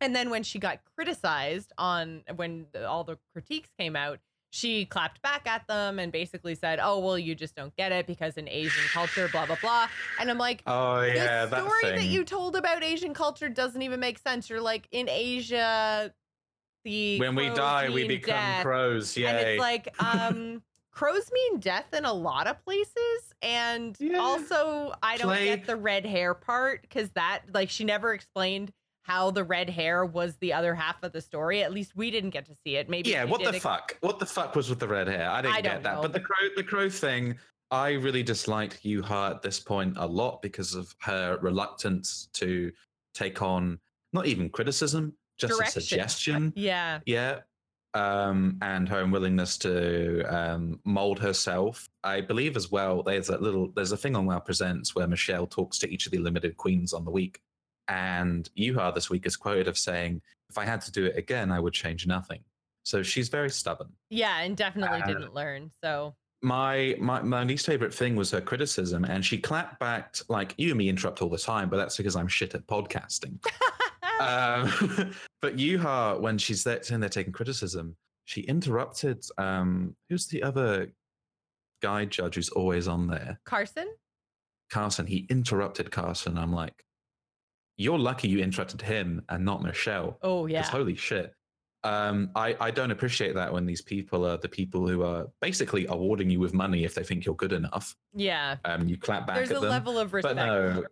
and 0.00 0.14
then 0.14 0.30
when 0.30 0.44
she 0.44 0.58
got 0.58 0.80
criticized 0.94 1.72
on 1.76 2.22
when 2.36 2.66
all 2.86 3.02
the 3.02 3.18
critiques 3.32 3.70
came 3.76 3.96
out, 3.96 4.20
she 4.50 4.86
clapped 4.86 5.20
back 5.22 5.46
at 5.46 5.66
them 5.66 5.98
and 5.98 6.10
basically 6.10 6.54
said, 6.54 6.78
"Oh, 6.82 6.98
well, 7.00 7.18
you 7.18 7.34
just 7.34 7.54
don't 7.54 7.74
get 7.76 7.92
it 7.92 8.06
because 8.06 8.36
in 8.36 8.48
Asian 8.48 8.84
culture, 8.92 9.28
blah 9.28 9.46
blah 9.46 9.56
blah." 9.60 9.88
And 10.20 10.30
I'm 10.30 10.38
like, 10.38 10.62
Oh 10.66 11.02
yeah, 11.02 11.44
the 11.44 11.50
that 11.56 11.64
story 11.64 11.82
thing. 11.82 11.96
that 11.96 12.04
you 12.06 12.24
told 12.24 12.56
about 12.56 12.82
Asian 12.82 13.14
culture 13.14 13.48
doesn't 13.48 13.82
even 13.82 14.00
make 14.00 14.18
sense. 14.18 14.48
You're 14.48 14.60
like 14.60 14.88
in 14.90 15.08
Asia, 15.08 16.12
the 16.84 17.18
when 17.18 17.34
we 17.34 17.48
die, 17.50 17.90
we 17.90 18.06
become 18.08 18.34
death. 18.34 18.62
crows. 18.64 19.16
Yeah, 19.16 19.30
and 19.30 19.38
it's 19.46 19.60
like 19.60 19.94
um 20.02 20.62
crows 20.90 21.30
mean 21.32 21.60
death 21.60 21.92
in 21.92 22.04
a 22.04 22.12
lot 22.12 22.46
of 22.48 22.60
places 22.64 23.32
and 23.40 23.96
Yeah. 24.00 24.18
also 24.18 24.92
i 25.00 25.16
don't 25.16 25.28
Play- 25.28 25.44
get 25.44 25.64
the 25.64 25.76
red 25.76 26.04
hair 26.04 26.34
part 26.34 26.82
because 26.82 27.08
that 27.10 27.42
like 27.54 27.70
she 27.70 27.84
never 27.84 28.12
explained 28.14 28.72
how 29.08 29.30
the 29.30 29.42
red 29.42 29.70
hair 29.70 30.04
was 30.04 30.36
the 30.36 30.52
other 30.52 30.74
half 30.74 31.02
of 31.02 31.12
the 31.12 31.20
story 31.20 31.62
at 31.62 31.72
least 31.72 31.96
we 31.96 32.10
didn't 32.10 32.30
get 32.30 32.44
to 32.44 32.54
see 32.54 32.76
it 32.76 32.88
maybe 32.90 33.10
yeah, 33.10 33.24
what 33.24 33.42
the 33.42 33.58
fuck? 33.58 33.96
What 34.00 34.18
the 34.18 34.26
fuck 34.26 34.54
was 34.54 34.68
with 34.68 34.78
the 34.78 34.88
red 34.88 35.08
hair? 35.08 35.30
I 35.30 35.42
didn't 35.42 35.56
I 35.56 35.60
get 35.62 35.82
that. 35.82 35.96
know. 35.96 36.02
But 36.02 36.12
the 36.12 36.20
crow, 36.20 36.48
the 36.56 36.62
crow 36.62 36.90
thing, 36.90 37.36
I 37.70 37.92
really 37.92 38.22
disliked 38.22 38.84
Yuhua 38.84 39.30
at 39.30 39.42
this 39.42 39.60
point 39.60 39.94
a 39.96 40.06
lot 40.06 40.42
because 40.42 40.74
of 40.74 40.94
her 41.00 41.38
reluctance 41.40 42.28
to 42.34 42.70
take 43.14 43.42
on 43.42 43.78
not 44.12 44.26
even 44.26 44.48
criticism, 44.48 45.14
just 45.38 45.54
Direction. 45.54 45.78
a 45.78 45.82
suggestion. 45.82 46.52
yeah 46.56 47.00
Yeah. 47.06 47.40
Um, 47.94 48.58
and 48.60 48.86
her 48.88 49.00
unwillingness 49.00 49.56
to 49.58 50.22
um, 50.24 50.78
mold 50.84 51.18
herself. 51.18 51.88
I 52.04 52.20
believe 52.20 52.56
as 52.56 52.70
well. 52.70 53.02
There's 53.02 53.30
a 53.30 53.38
little. 53.38 53.72
There's 53.74 53.92
a 53.92 53.96
thing 53.96 54.14
on 54.14 54.26
Wow 54.26 54.40
Presents 54.40 54.94
where 54.94 55.06
Michelle 55.08 55.46
talks 55.46 55.78
to 55.78 55.90
each 55.90 56.04
of 56.04 56.12
the 56.12 56.18
limited 56.18 56.58
queens 56.58 56.92
on 56.92 57.04
the 57.06 57.10
week, 57.10 57.40
and 57.88 58.48
Yuhua 58.56 58.94
this 58.94 59.10
week 59.10 59.26
is 59.26 59.36
quoted 59.36 59.68
of 59.68 59.76
saying, 59.78 60.20
"If 60.50 60.58
I 60.58 60.64
had 60.64 60.80
to 60.82 60.92
do 60.92 61.06
it 61.06 61.16
again, 61.16 61.50
I 61.50 61.60
would 61.60 61.72
change 61.74 62.06
nothing." 62.06 62.40
So 62.84 63.02
she's 63.02 63.28
very 63.28 63.50
stubborn. 63.50 63.90
yeah 64.10 64.40
and 64.40 64.56
definitely 64.56 65.02
Uh, 65.02 65.06
didn't 65.06 65.34
learn 65.34 65.70
so 65.84 66.14
My 66.42 66.94
my 67.00 67.20
my 67.22 67.42
least 67.44 67.66
favorite 67.66 67.92
thing 67.92 68.14
was 68.16 68.30
her 68.30 68.40
criticism, 68.40 69.04
and 69.04 69.24
she 69.24 69.38
clapped 69.38 69.78
back 69.80 70.16
like 70.28 70.54
you 70.56 70.68
and 70.70 70.78
me 70.78 70.88
interrupt 70.88 71.20
all 71.20 71.28
the 71.28 71.36
time, 71.38 71.68
but 71.68 71.76
that's 71.78 71.96
because 71.96 72.14
I'm 72.16 72.28
shit 72.28 72.54
at 72.54 72.66
podcasting. 72.66 73.34
um, 74.20 75.12
but 75.42 75.56
Yuhua, 75.56 76.20
when 76.20 76.38
she's 76.38 76.62
there, 76.64 76.82
sitting 76.82 77.00
there 77.00 77.08
taking 77.10 77.32
criticism, 77.32 77.96
she 78.24 78.42
interrupted. 78.42 79.24
Um, 79.36 79.96
who's 80.08 80.26
the 80.28 80.42
other 80.42 80.92
guy 81.82 82.04
judge 82.04 82.34
who's 82.36 82.48
always 82.50 82.88
on 82.88 83.06
there? 83.08 83.38
carson 83.44 83.88
Carson. 84.70 85.06
He 85.06 85.26
interrupted 85.30 85.90
Carson. 85.90 86.36
I'm 86.38 86.52
like, 86.52 86.84
you're 87.78 87.98
lucky 87.98 88.28
you 88.28 88.40
interrupted 88.40 88.82
him 88.82 89.22
and 89.30 89.44
not 89.44 89.62
Michelle. 89.62 90.18
Oh 90.22 90.46
yeah 90.46 90.62
holy 90.64 90.94
shit. 90.96 91.32
Um, 91.84 92.30
I, 92.34 92.56
I 92.60 92.70
don't 92.72 92.90
appreciate 92.90 93.36
that 93.36 93.52
when 93.52 93.64
these 93.64 93.80
people 93.82 94.26
are 94.26 94.36
the 94.36 94.48
people 94.48 94.86
who 94.88 95.04
are 95.04 95.28
basically 95.40 95.86
awarding 95.86 96.28
you 96.28 96.40
with 96.40 96.52
money 96.52 96.84
if 96.84 96.92
they 96.94 97.04
think 97.04 97.24
you're 97.24 97.36
good 97.36 97.52
enough. 97.52 97.96
yeah 98.12 98.56
Um, 98.64 98.88
you 98.88 98.96
clap 98.98 99.28
back 99.28 99.36
there's 99.36 99.52
at 99.52 99.58
a 99.58 99.60
them. 99.60 99.70
level 99.70 99.96
of 99.96 100.12
respect 100.12 100.34
But 100.36 100.44
no, 100.44 100.84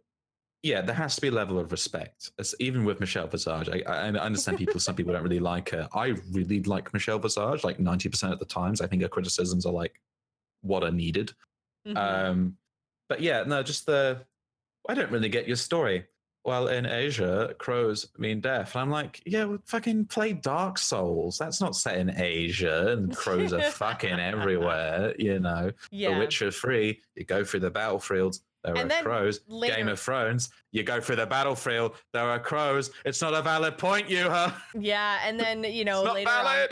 yeah, 0.62 0.80
there 0.82 0.94
has 0.94 1.16
to 1.16 1.20
be 1.20 1.28
a 1.28 1.32
level 1.32 1.58
of 1.58 1.72
respect. 1.72 2.30
As, 2.38 2.54
even 2.60 2.84
with 2.84 2.98
Michelle 3.00 3.26
Visage, 3.26 3.68
I, 3.68 3.82
I 3.86 4.08
understand 4.10 4.58
people. 4.58 4.78
some 4.80 4.94
people 4.94 5.12
don't 5.12 5.22
really 5.24 5.38
like 5.40 5.68
her. 5.70 5.88
I 5.92 6.14
really 6.30 6.62
like 6.62 6.92
Michelle 6.94 7.18
Visage. 7.18 7.62
Like 7.64 7.78
ninety 7.80 8.08
percent 8.08 8.32
of 8.32 8.38
the 8.38 8.46
times, 8.46 8.80
I 8.80 8.86
think 8.86 9.02
her 9.02 9.08
criticisms 9.08 9.66
are 9.66 9.72
like 9.72 10.00
what 10.62 10.82
are 10.84 10.90
needed. 10.92 11.32
Mhm. 11.86 11.96
Um, 11.96 12.56
but 13.08 13.20
yeah, 13.20 13.42
no, 13.44 13.62
just 13.62 13.86
the 13.86 14.24
I 14.88 14.94
don't 14.94 15.10
really 15.10 15.28
get 15.28 15.46
your 15.48 15.56
story. 15.56 16.06
Well, 16.46 16.68
in 16.68 16.86
Asia, 16.86 17.56
crows 17.58 18.06
mean 18.18 18.40
death. 18.40 18.76
And 18.76 18.82
I'm 18.82 18.90
like, 18.90 19.20
yeah, 19.26 19.44
well, 19.46 19.58
fucking 19.66 20.04
play 20.04 20.32
Dark 20.32 20.78
Souls. 20.78 21.38
That's 21.38 21.60
not 21.60 21.74
set 21.74 21.98
in 21.98 22.16
Asia, 22.16 22.92
and 22.92 23.14
crows 23.16 23.52
are 23.52 23.62
fucking 23.62 24.20
everywhere. 24.20 25.12
You 25.18 25.40
know, 25.40 25.72
yeah 25.90 26.14
The 26.14 26.20
Witcher 26.20 26.52
Three, 26.52 27.00
you 27.16 27.24
go 27.24 27.42
through 27.42 27.60
the 27.60 27.70
battlefields. 27.70 28.42
There 28.62 28.76
And 28.76 28.90
are 28.92 29.02
crows. 29.02 29.40
later- 29.48 29.74
Game 29.74 29.88
of 29.88 29.98
Thrones, 29.98 30.50
you 30.70 30.84
go 30.84 31.00
through 31.00 31.16
the 31.16 31.26
battlefield. 31.26 31.96
There 32.12 32.22
are 32.22 32.38
crows. 32.38 32.92
It's 33.04 33.20
not 33.20 33.34
a 33.34 33.42
valid 33.42 33.76
point, 33.76 34.08
Yuhua. 34.08 34.54
yeah 34.78 35.18
and 35.24 35.38
then 35.40 35.64
you 35.64 35.84
know 35.90 36.04
later 36.04 36.30
on, 36.30 36.68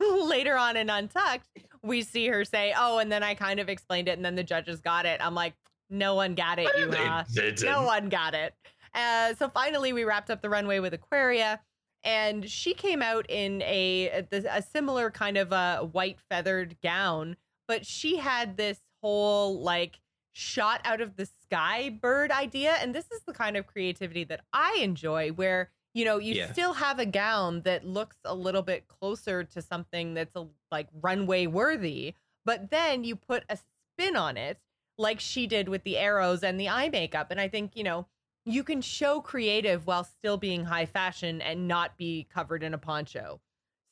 later 0.28 0.56
on 0.56 0.76
in 0.76 0.90
Untucked, 0.90 1.46
we 1.82 2.02
see 2.02 2.26
her 2.26 2.44
say, 2.44 2.74
"Oh," 2.76 2.98
and 2.98 3.12
then 3.12 3.22
I 3.22 3.34
kind 3.34 3.60
of 3.60 3.68
explained 3.68 4.08
it, 4.08 4.16
and 4.16 4.24
then 4.24 4.34
the 4.34 4.42
judges 4.42 4.80
got 4.80 5.06
it. 5.06 5.20
I'm 5.24 5.34
like, 5.36 5.54
no 5.88 6.16
one 6.16 6.34
got 6.34 6.58
it, 6.58 6.68
you 6.76 6.90
huh? 6.92 7.24
No 7.62 7.82
one 7.84 8.08
got 8.08 8.34
it. 8.34 8.54
Uh, 8.94 9.34
so 9.34 9.48
finally, 9.48 9.92
we 9.92 10.04
wrapped 10.04 10.30
up 10.30 10.42
the 10.42 10.50
runway 10.50 10.78
with 10.78 10.94
Aquaria, 10.94 11.60
and 12.04 12.48
she 12.48 12.74
came 12.74 13.02
out 13.02 13.26
in 13.28 13.62
a 13.62 14.24
a, 14.32 14.44
a 14.50 14.62
similar 14.62 15.10
kind 15.10 15.36
of 15.36 15.52
a 15.52 15.78
white 15.90 16.18
feathered 16.30 16.76
gown, 16.82 17.36
but 17.66 17.84
she 17.86 18.16
had 18.18 18.56
this 18.56 18.80
whole 19.02 19.60
like 19.60 20.00
shot 20.32 20.80
out 20.84 21.00
of 21.00 21.16
the 21.16 21.26
sky 21.26 21.90
bird 21.90 22.30
idea, 22.30 22.74
and 22.80 22.94
this 22.94 23.10
is 23.10 23.22
the 23.26 23.32
kind 23.32 23.56
of 23.56 23.66
creativity 23.66 24.24
that 24.24 24.42
I 24.52 24.78
enjoy, 24.80 25.30
where 25.30 25.70
you 25.94 26.04
know 26.04 26.18
you 26.18 26.34
Yeah. 26.34 26.52
still 26.52 26.74
have 26.74 26.98
a 26.98 27.06
gown 27.06 27.62
that 27.62 27.84
looks 27.84 28.16
a 28.24 28.34
little 28.34 28.62
bit 28.62 28.86
closer 28.88 29.42
to 29.44 29.62
something 29.62 30.14
that's 30.14 30.36
a, 30.36 30.46
like 30.70 30.88
runway 31.00 31.46
worthy, 31.46 32.14
but 32.44 32.70
then 32.70 33.02
you 33.04 33.16
put 33.16 33.44
a 33.48 33.56
spin 33.56 34.14
on 34.16 34.36
it 34.36 34.58
like 34.96 35.18
she 35.20 35.46
did 35.46 35.68
with 35.68 35.82
the 35.84 35.96
arrows 35.96 36.42
and 36.42 36.58
the 36.60 36.68
eye 36.68 36.88
makeup. 36.88 37.30
And 37.30 37.40
I 37.40 37.48
think, 37.48 37.76
you 37.76 37.84
know, 37.84 38.06
you 38.48 38.64
can 38.64 38.80
show 38.80 39.20
creative 39.20 39.86
while 39.86 40.04
still 40.04 40.36
being 40.36 40.64
high 40.64 40.86
fashion 40.86 41.40
and 41.42 41.68
not 41.68 41.96
be 41.96 42.26
covered 42.32 42.62
in 42.62 42.74
a 42.74 42.78
poncho. 42.78 43.40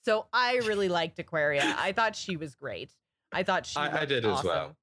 So 0.05 0.27
I 0.33 0.57
really 0.65 0.89
liked 0.89 1.19
Aquaria. 1.19 1.75
I 1.79 1.93
thought 1.93 2.17
she 2.17 2.37
was 2.37 2.55
great. 2.55 2.91
I 3.33 3.43
thought 3.43 3.67
she 3.67 3.79
I- 3.79 4.03
I 4.03 4.05
did 4.05 4.25
as 4.25 4.43
well. 4.43 4.77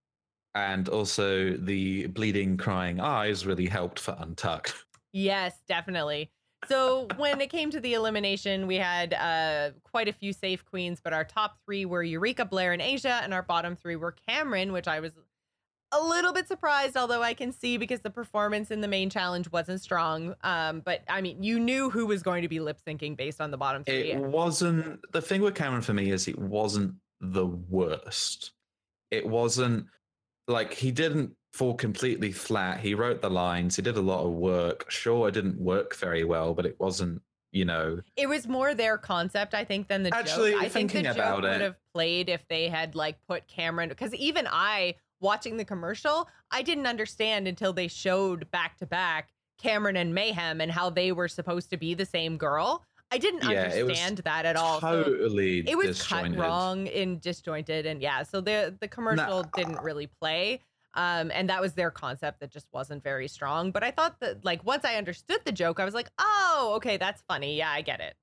And 0.56 0.88
also, 0.88 1.54
the 1.58 2.06
bleeding, 2.08 2.58
crying 2.58 3.00
eyes 3.00 3.44
really 3.44 3.66
helped 3.66 4.00
for 4.00 4.16
Untucked. 4.20 4.76
Yes, 5.12 5.56
definitely. 5.68 6.32
So 6.68 7.08
when 7.18 7.42
it 7.42 7.50
came 7.50 7.72
to 7.72 7.80
the 7.80 7.96
elimination, 7.96 8.68
we 8.68 8.76
had 8.76 9.14
uh, 9.14 9.72
quite 9.84 10.08
a 10.08 10.14
few 10.14 10.32
safe 10.32 10.64
queens, 10.64 11.02
but 11.04 11.12
our 11.12 11.24
top 11.24 11.58
three 11.66 11.86
were 11.86 12.04
Eureka, 12.04 12.46
Blair, 12.46 12.72
and 12.72 12.82
Asia, 12.82 13.20
and 13.24 13.34
our 13.34 13.42
bottom 13.42 13.76
three 13.76 13.96
were 13.96 14.16
Kameron, 14.30 14.72
which 14.72 14.88
I 14.88 15.00
was 15.00 15.12
a 15.94 16.04
little 16.04 16.34
bit 16.34 16.48
surprised, 16.48 16.98
although 16.98 17.22
I 17.22 17.34
can 17.34 17.52
see 17.52 17.78
because 17.78 18.02
the 18.02 18.10
performance 18.10 18.72
in 18.72 18.82
the 18.82 18.88
main 18.88 19.10
challenge 19.10 19.52
wasn't 19.52 19.82
strong. 19.82 20.36
Um, 20.42 20.82
but 20.82 21.02
I 21.08 21.22
mean, 21.22 21.44
you 21.44 21.60
knew 21.60 21.90
who 21.90 22.06
was 22.06 22.24
going 22.24 22.42
to 22.42 22.48
be 22.48 22.60
lip 22.60 22.80
syncing 22.86 23.16
based 23.16 23.40
on 23.40 23.52
the 23.52 23.58
bottom 23.58 23.84
three. 23.84 24.12
It 24.12 24.20
wasn't 24.20 25.00
the 25.12 25.22
thing 25.22 25.42
with 25.42 25.54
Kameron 25.54 25.84
for 25.84 25.94
me 25.94 26.12
is 26.12 26.28
it 26.28 26.40
wasn't 26.40 26.96
the 27.22 27.46
worst. 27.46 28.52
It 29.12 29.28
wasn't 29.28 29.86
like 30.48 30.74
he 30.74 30.92
didn't 30.92 31.36
fall 31.54 31.76
completely 31.76 32.32
flat. 32.32 32.80
He 32.80 32.96
wrote 32.96 33.22
the 33.22 33.30
lines. 33.30 33.76
He 33.76 33.82
did 33.82 33.96
a 33.98 34.02
lot 34.02 34.26
of 34.26 34.32
work. 34.32 34.90
Sure, 34.90 35.28
it 35.30 35.34
didn't 35.34 35.60
work 35.60 35.96
very 35.96 36.24
well, 36.24 36.54
but 36.54 36.66
it 36.66 36.80
wasn't. 36.80 37.22
You 37.52 37.66
know, 37.66 38.00
It 38.18 38.28
was 38.28 38.48
more 38.48 38.74
their 38.74 38.98
concept, 38.98 39.54
I 39.54 39.64
think, 39.64 39.88
than 39.88 40.02
the 40.02 40.12
Actually, 40.12 40.54
joke. 40.54 40.64
I 40.64 40.70
think 40.70 40.92
the 40.92 41.04
joke 41.04 41.42
would 41.44 41.62
have 41.62 41.76
played 41.94 42.28
if 42.28 42.44
they 42.48 42.68
had 42.68 42.96
like 42.96 43.20
put 43.28 43.44
Kameron 43.48 43.90
because 43.90 44.12
even 44.16 44.48
I 44.52 44.96
watching 45.24 45.58
the 45.58 45.66
commercial, 45.66 46.30
I 46.52 46.62
didn't 46.62 46.88
understand 46.88 47.48
until 47.48 47.74
they 47.74 47.88
showed 47.88 48.52
back 48.52 48.78
to 48.78 48.86
back 48.86 49.34
Kameron 49.60 49.98
and 49.98 50.14
Mayhem 50.14 50.62
and 50.62 50.72
how 50.72 50.90
they 50.92 51.12
were 51.12 51.28
supposed 51.28 51.72
to 51.72 51.78
be 51.78 51.96
the 51.96 52.06
same 52.06 52.38
girl. 52.38 52.86
I 53.12 53.18
didn't 53.18 53.44
Yeah, 53.44 53.50
understand 53.50 54.20
that 54.20 54.46
at 54.46 54.56
all. 54.56 54.82
So 54.82 55.12
totally 55.12 55.62
it 55.66 55.78
was 55.78 55.94
disjointed. 55.94 56.00
cut 56.00 56.30
wrong 56.38 56.88
and 56.90 57.22
disjointed 57.22 57.86
and 57.86 58.02
yeah, 58.02 58.24
so 58.24 58.42
the 58.42 58.78
the 58.80 58.88
commercial 58.88 59.44
didn't 59.44 59.82
really 59.82 60.08
play. 60.08 60.62
Um, 60.96 61.32
and 61.32 61.50
that 61.50 61.62
was 61.62 61.74
their 61.74 61.90
concept 61.92 62.40
that 62.42 62.52
just 62.52 62.68
wasn't 62.72 63.04
very 63.04 63.28
strong. 63.28 63.72
But 63.72 63.84
I 63.84 63.92
thought 63.92 64.20
that 64.20 64.46
like 64.46 64.64
once 64.66 64.86
I 64.86 64.96
understood 64.96 65.42
the 65.46 65.52
joke, 65.52 65.80
I 65.80 65.86
was 65.86 65.94
like, 65.96 66.10
oh, 66.20 66.74
okay, 66.78 66.98
that's 66.98 67.24
funny. 67.28 67.58
Yeah, 67.58 67.72
I 67.72 67.82
get 67.82 68.00
it. 68.02 68.16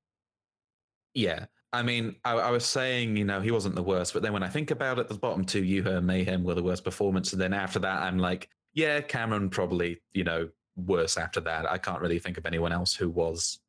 Yeah. 1.15 1.47
I 1.73 1.83
mean, 1.83 2.17
I, 2.25 2.33
I 2.33 2.51
was 2.51 2.67
saying, 2.67 3.17
you 3.17 3.25
know, 3.25 3.41
he 3.41 3.51
wasn't 3.51 3.77
the 3.77 3.83
worst, 3.83 4.13
but 4.13 4.23
then 4.23 4.33
when 4.33 4.43
I 4.43 4.49
think 4.49 4.71
about 4.71 4.99
it, 4.99 5.09
the 5.09 5.15
bottom 5.15 5.45
two, 5.45 5.63
you 5.63 5.87
and 5.87 6.07
Mayhem 6.07 6.43
were 6.43 6.55
the 6.55 6.63
worst 6.63 6.85
performance. 6.85 7.33
And 7.33 7.41
then 7.41 7.53
after 7.53 7.79
that, 7.79 8.03
I'm 8.03 8.19
like, 8.19 8.49
yeah, 8.75 9.01
Kameron 9.01 9.51
probably, 9.51 10.01
you 10.13 10.25
know, 10.25 10.49
worse 10.77 11.17
after 11.17 11.41
that. 11.43 11.71
I 11.71 11.79
can't 11.79 12.01
really 12.01 12.19
think 12.19 12.39
of 12.39 12.47
anyone 12.47 12.73
else 12.73 12.95
who 12.95 13.09
was 13.09 13.61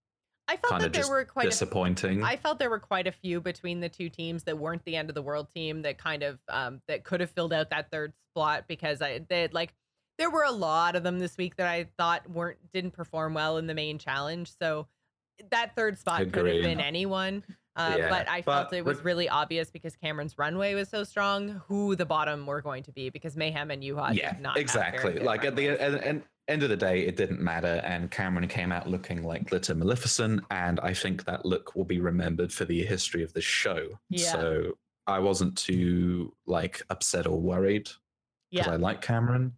I 0.47 0.57
felt 0.57 0.81
that 0.81 0.93
there 0.93 1.07
were 1.07 1.23
quite 1.23 1.45
a 1.45 1.49
disappointing. 1.49 2.23
I 2.23 2.35
felt 2.35 2.59
there 2.59 2.69
were 2.69 2.79
quite 2.79 3.07
a 3.07 3.11
few 3.11 3.39
between 3.39 3.79
the 3.79 3.87
two 3.87 4.09
teams 4.09 4.43
that 4.43 4.57
weren't 4.57 4.83
the 4.83 4.95
end 4.95 5.09
of 5.09 5.15
the 5.15 5.21
world 5.21 5.47
team 5.53 5.81
that 5.83 5.97
kind 5.97 6.23
of 6.23 6.39
um 6.49 6.81
that 6.87 7.03
could 7.03 7.21
have 7.21 7.31
filled 7.31 7.53
out 7.53 7.69
that 7.69 7.89
third 7.89 8.13
spot 8.31 8.65
because 8.67 9.01
I 9.01 9.21
they 9.29 9.47
like 9.51 9.73
there 10.17 10.29
were 10.29 10.43
a 10.43 10.51
lot 10.51 10.95
of 10.95 11.03
them 11.03 11.19
this 11.19 11.37
week 11.37 11.55
that 11.55 11.67
I 11.67 11.87
thought 11.97 12.29
weren't 12.29 12.57
didn't 12.73 12.91
perform 12.91 13.33
well 13.33 13.57
in 13.57 13.67
the 13.67 13.73
main 13.73 13.97
challenge. 13.97 14.51
So 14.59 14.87
that 15.51 15.75
third 15.75 15.97
spot 15.97 16.31
could 16.31 16.45
have 16.45 16.63
been 16.63 16.81
anyone. 16.81 17.43
Uh, 17.75 17.95
Yeah, 17.97 18.09
but 18.09 18.29
I 18.29 18.41
felt 18.41 18.69
but 18.69 18.77
it 18.77 18.85
was 18.85 19.03
really 19.03 19.29
obvious 19.29 19.69
because 19.69 19.95
Kameron's 19.95 20.37
runway 20.37 20.73
was 20.73 20.89
so 20.89 21.03
strong 21.03 21.61
who 21.67 21.95
the 21.95 22.05
bottom 22.05 22.45
were 22.45 22.61
going 22.61 22.83
to 22.83 22.91
be 22.91 23.09
because 23.09 23.37
Mayhem 23.37 23.71
and 23.71 23.81
Yuhua 23.81 24.15
yeah, 24.15 24.33
did 24.33 24.41
not 24.41 24.57
exactly. 24.57 25.19
Like 25.19 25.45
at 25.45 25.55
the 25.55 25.69
runways. 25.69 25.81
end, 25.81 26.03
end, 26.03 26.23
end 26.47 26.63
of 26.63 26.69
the 26.69 26.77
day, 26.77 27.05
it 27.05 27.15
didn't 27.15 27.39
matter, 27.39 27.81
and 27.85 28.11
Kameron 28.11 28.49
came 28.49 28.71
out 28.71 28.87
looking 28.87 29.23
like 29.23 29.49
Glitter 29.49 29.73
Maleficent, 29.75 30.43
and 30.51 30.79
I 30.81 30.93
think 30.93 31.25
that 31.25 31.45
look 31.45 31.75
will 31.75 31.85
be 31.85 31.99
remembered 31.99 32.51
for 32.51 32.65
the 32.65 32.83
history 32.83 33.23
of 33.23 33.31
the 33.33 33.41
show. 33.41 33.87
Yeah. 34.09 34.33
So 34.33 34.73
I 35.07 35.19
wasn't 35.19 35.57
too 35.57 36.33
like 36.45 36.81
upset 36.89 37.25
or 37.25 37.39
worried 37.39 37.89
because 38.51 38.67
yeah, 38.67 38.73
I 38.73 38.75
like 38.75 39.01
Cameron. 39.01 39.53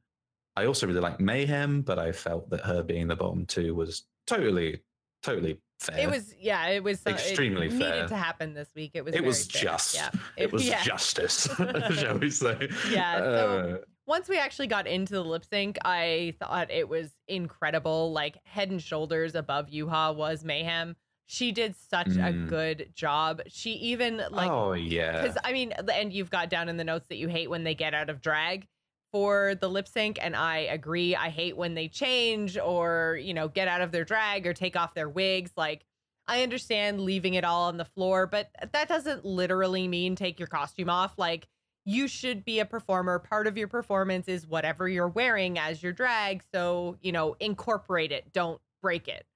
I 0.55 0.65
also 0.65 0.85
really 0.85 0.99
like 0.99 1.19
Mayhem, 1.19 1.81
but 1.81 1.97
I 1.97 2.11
felt 2.11 2.49
that 2.51 2.61
her 2.61 2.83
being 2.83 3.07
the 3.07 3.15
bottom 3.15 3.45
two 3.45 3.73
was 3.73 4.03
totally, 4.27 4.81
totally 5.23 5.59
fair. 5.85 5.99
it 5.99 6.09
was 6.09 6.33
yeah, 6.39 6.67
it 6.67 6.83
was 6.83 6.99
so- 6.99 7.11
Extremely 7.11 7.67
it 7.67 7.73
fair. 7.73 7.91
needed 7.95 8.07
to 8.09 8.15
happen 8.17 8.53
this 8.53 8.69
week. 8.75 8.91
It 8.93 9.03
was 9.05 9.13
It 9.15 9.23
was 9.23 9.45
fair. 9.47 9.61
just. 9.63 9.95
Yeah, 9.95 10.09
It 10.37 10.51
was 10.51 10.67
yeah. 10.67 10.81
justice, 10.83 11.47
shall 11.99 12.17
we 12.17 12.29
say? 12.29 12.69
Yeah, 12.89 13.17
so- 13.19 13.23
Uh, 13.23 13.77
once 14.05 14.27
we 14.27 14.37
actually 14.37 14.67
got 14.67 14.85
into 14.85 15.13
the 15.13 15.23
lip 15.23 15.45
sync, 15.45 15.77
I 15.85 16.35
thought 16.39 16.69
it 16.69 16.89
was 16.89 17.11
incredible. 17.29 18.11
Like 18.11 18.37
head 18.43 18.69
and 18.71 18.81
shoulders 18.81 19.35
above 19.35 19.67
Yuhua 19.69 20.15
was 20.15 20.43
Mayhem. 20.43 20.95
She 21.25 21.53
did 21.53 21.73
such 21.75 22.07
a 22.07 22.33
Mm. 22.33 22.49
good 22.49 22.91
job. 22.93 23.41
She 23.47 23.71
even 23.71 24.21
like 24.29 24.51
oh 24.51 24.73
yeah. 24.73 25.21
because 25.21 25.37
I 25.43 25.53
mean, 25.53 25.71
and 25.71 26.11
you've 26.11 26.29
got 26.29 26.49
down 26.49 26.67
in 26.67 26.75
the 26.77 26.83
notes 26.83 27.07
that 27.07 27.15
you 27.15 27.29
hate 27.29 27.49
when 27.49 27.63
they 27.63 27.75
get 27.75 27.93
out 27.93 28.09
of 28.09 28.21
drag 28.21 28.67
for 29.13 29.53
the 29.61 29.69
lip 29.69 29.87
sync, 29.87 30.17
and 30.19 30.35
I 30.35 30.57
agree. 30.57 31.15
I 31.15 31.29
hate 31.29 31.55
when 31.55 31.75
they 31.75 31.87
change 31.87 32.57
or 32.57 33.19
you 33.21 33.33
know 33.33 33.47
get 33.47 33.69
out 33.69 33.79
of 33.81 33.91
their 33.91 34.03
drag 34.03 34.45
or 34.45 34.53
take 34.53 34.75
off 34.75 34.95
their 34.95 35.07
wigs. 35.07 35.51
Like 35.55 35.85
I 36.27 36.41
understand 36.41 36.99
leaving 36.99 37.35
it 37.35 37.45
all 37.45 37.67
on 37.67 37.77
the 37.77 37.85
floor, 37.85 38.25
but 38.25 38.49
that 38.73 38.89
doesn't 38.89 39.23
literally 39.23 39.87
mean 39.87 40.15
take 40.15 40.39
your 40.39 40.47
costume 40.47 40.89
off. 40.89 41.13
Like 41.17 41.47
you 41.85 42.07
should 42.07 42.43
be 42.43 42.59
a 42.59 42.65
performer. 42.65 43.19
Part 43.19 43.45
of 43.45 43.55
your 43.55 43.67
performance 43.67 44.27
is 44.27 44.47
whatever 44.47 44.89
you're 44.89 45.07
wearing 45.07 45.59
as 45.59 45.83
your 45.83 45.93
drag. 45.93 46.43
So 46.51 46.97
you 47.01 47.11
know 47.11 47.37
incorporate 47.39 48.11
it. 48.11 48.33
Don't 48.33 48.59
break 48.81 49.07
it. 49.07 49.27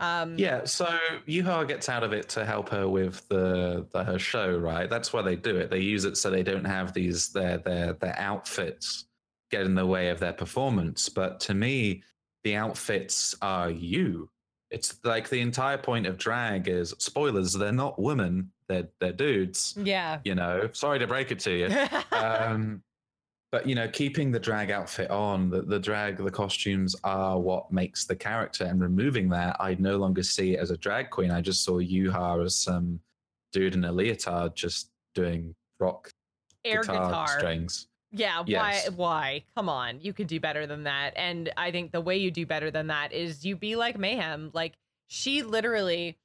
Um, 0.00 0.38
Yeah, 0.38 0.64
so 0.64 0.98
Yuhua 1.28 1.68
gets 1.68 1.88
out 1.88 2.02
of 2.02 2.12
it 2.14 2.28
to 2.30 2.44
help 2.44 2.70
her 2.70 2.88
with 2.88 3.28
the, 3.28 3.86
the 3.92 4.02
her 4.02 4.18
show, 4.18 4.56
right? 4.56 4.88
That's 4.88 5.12
why 5.12 5.20
they 5.20 5.36
do 5.36 5.56
it. 5.56 5.68
They 5.68 5.80
use 5.80 6.06
it 6.06 6.16
so 6.16 6.30
they 6.30 6.42
don't 6.42 6.64
have 6.64 6.94
these 6.94 7.28
their 7.28 7.58
their 7.58 7.92
their 7.92 8.18
outfits 8.18 9.04
get 9.50 9.62
in 9.62 9.74
the 9.74 9.86
way 9.86 10.08
of 10.08 10.20
their 10.20 10.32
performance. 10.32 11.08
But 11.08 11.40
to 11.40 11.54
me, 11.54 12.02
the 12.44 12.56
outfits 12.56 13.34
are 13.42 13.70
you. 13.70 14.30
It's 14.70 14.98
like 15.04 15.28
the 15.28 15.40
entire 15.40 15.78
point 15.78 16.06
of 16.06 16.16
drag 16.16 16.68
is 16.68 16.94
spoilers. 16.98 17.52
They're 17.52 17.72
not 17.72 18.00
women. 18.00 18.52
They're 18.68 18.88
they're 19.00 19.12
dudes. 19.12 19.74
Yeah. 19.76 20.20
You 20.24 20.36
know. 20.36 20.70
Sorry 20.72 20.98
to 20.98 21.06
break 21.06 21.32
it 21.32 21.40
to 21.40 21.52
you. 21.52 21.88
um, 22.16 22.82
but 23.50 23.66
you 23.66 23.74
know, 23.74 23.88
keeping 23.88 24.30
the 24.30 24.38
drag 24.38 24.70
outfit 24.70 25.10
on, 25.10 25.50
the, 25.50 25.62
the 25.62 25.78
drag, 25.78 26.18
the 26.18 26.30
costumes 26.30 26.94
are 27.02 27.38
what 27.38 27.72
makes 27.72 28.04
the 28.04 28.14
character. 28.14 28.64
And 28.64 28.80
removing 28.80 29.28
that, 29.30 29.56
I 29.58 29.74
no 29.80 29.96
longer 29.96 30.22
see 30.22 30.54
it 30.54 30.60
as 30.60 30.70
a 30.70 30.76
drag 30.76 31.10
queen. 31.10 31.32
I 31.32 31.40
just 31.40 31.64
saw 31.64 31.80
Yuhua 31.80 32.44
as 32.44 32.54
some 32.54 33.00
dude 33.52 33.74
in 33.74 33.84
a 33.84 33.92
leotard 33.92 34.54
just 34.54 34.90
doing 35.14 35.56
rock 35.80 36.12
Air 36.64 36.82
guitar, 36.82 37.08
guitar. 37.08 37.28
strings. 37.28 37.88
Yeah, 38.12 38.42
Yes. 38.46 38.88
why 38.88 38.94
why? 38.96 39.44
Come 39.54 39.68
on. 39.68 40.00
You 40.00 40.12
could 40.12 40.26
do 40.26 40.40
better 40.40 40.66
than 40.66 40.84
that. 40.84 41.12
And 41.16 41.52
I 41.56 41.70
think 41.70 41.92
the 41.92 42.00
way 42.00 42.16
you 42.16 42.30
do 42.30 42.44
better 42.46 42.70
than 42.70 42.88
that 42.88 43.12
is 43.12 43.44
you 43.44 43.56
be 43.56 43.76
like 43.76 43.98
Mayhem. 43.98 44.50
Like 44.52 44.74
she 45.06 45.42
literally 45.42 46.18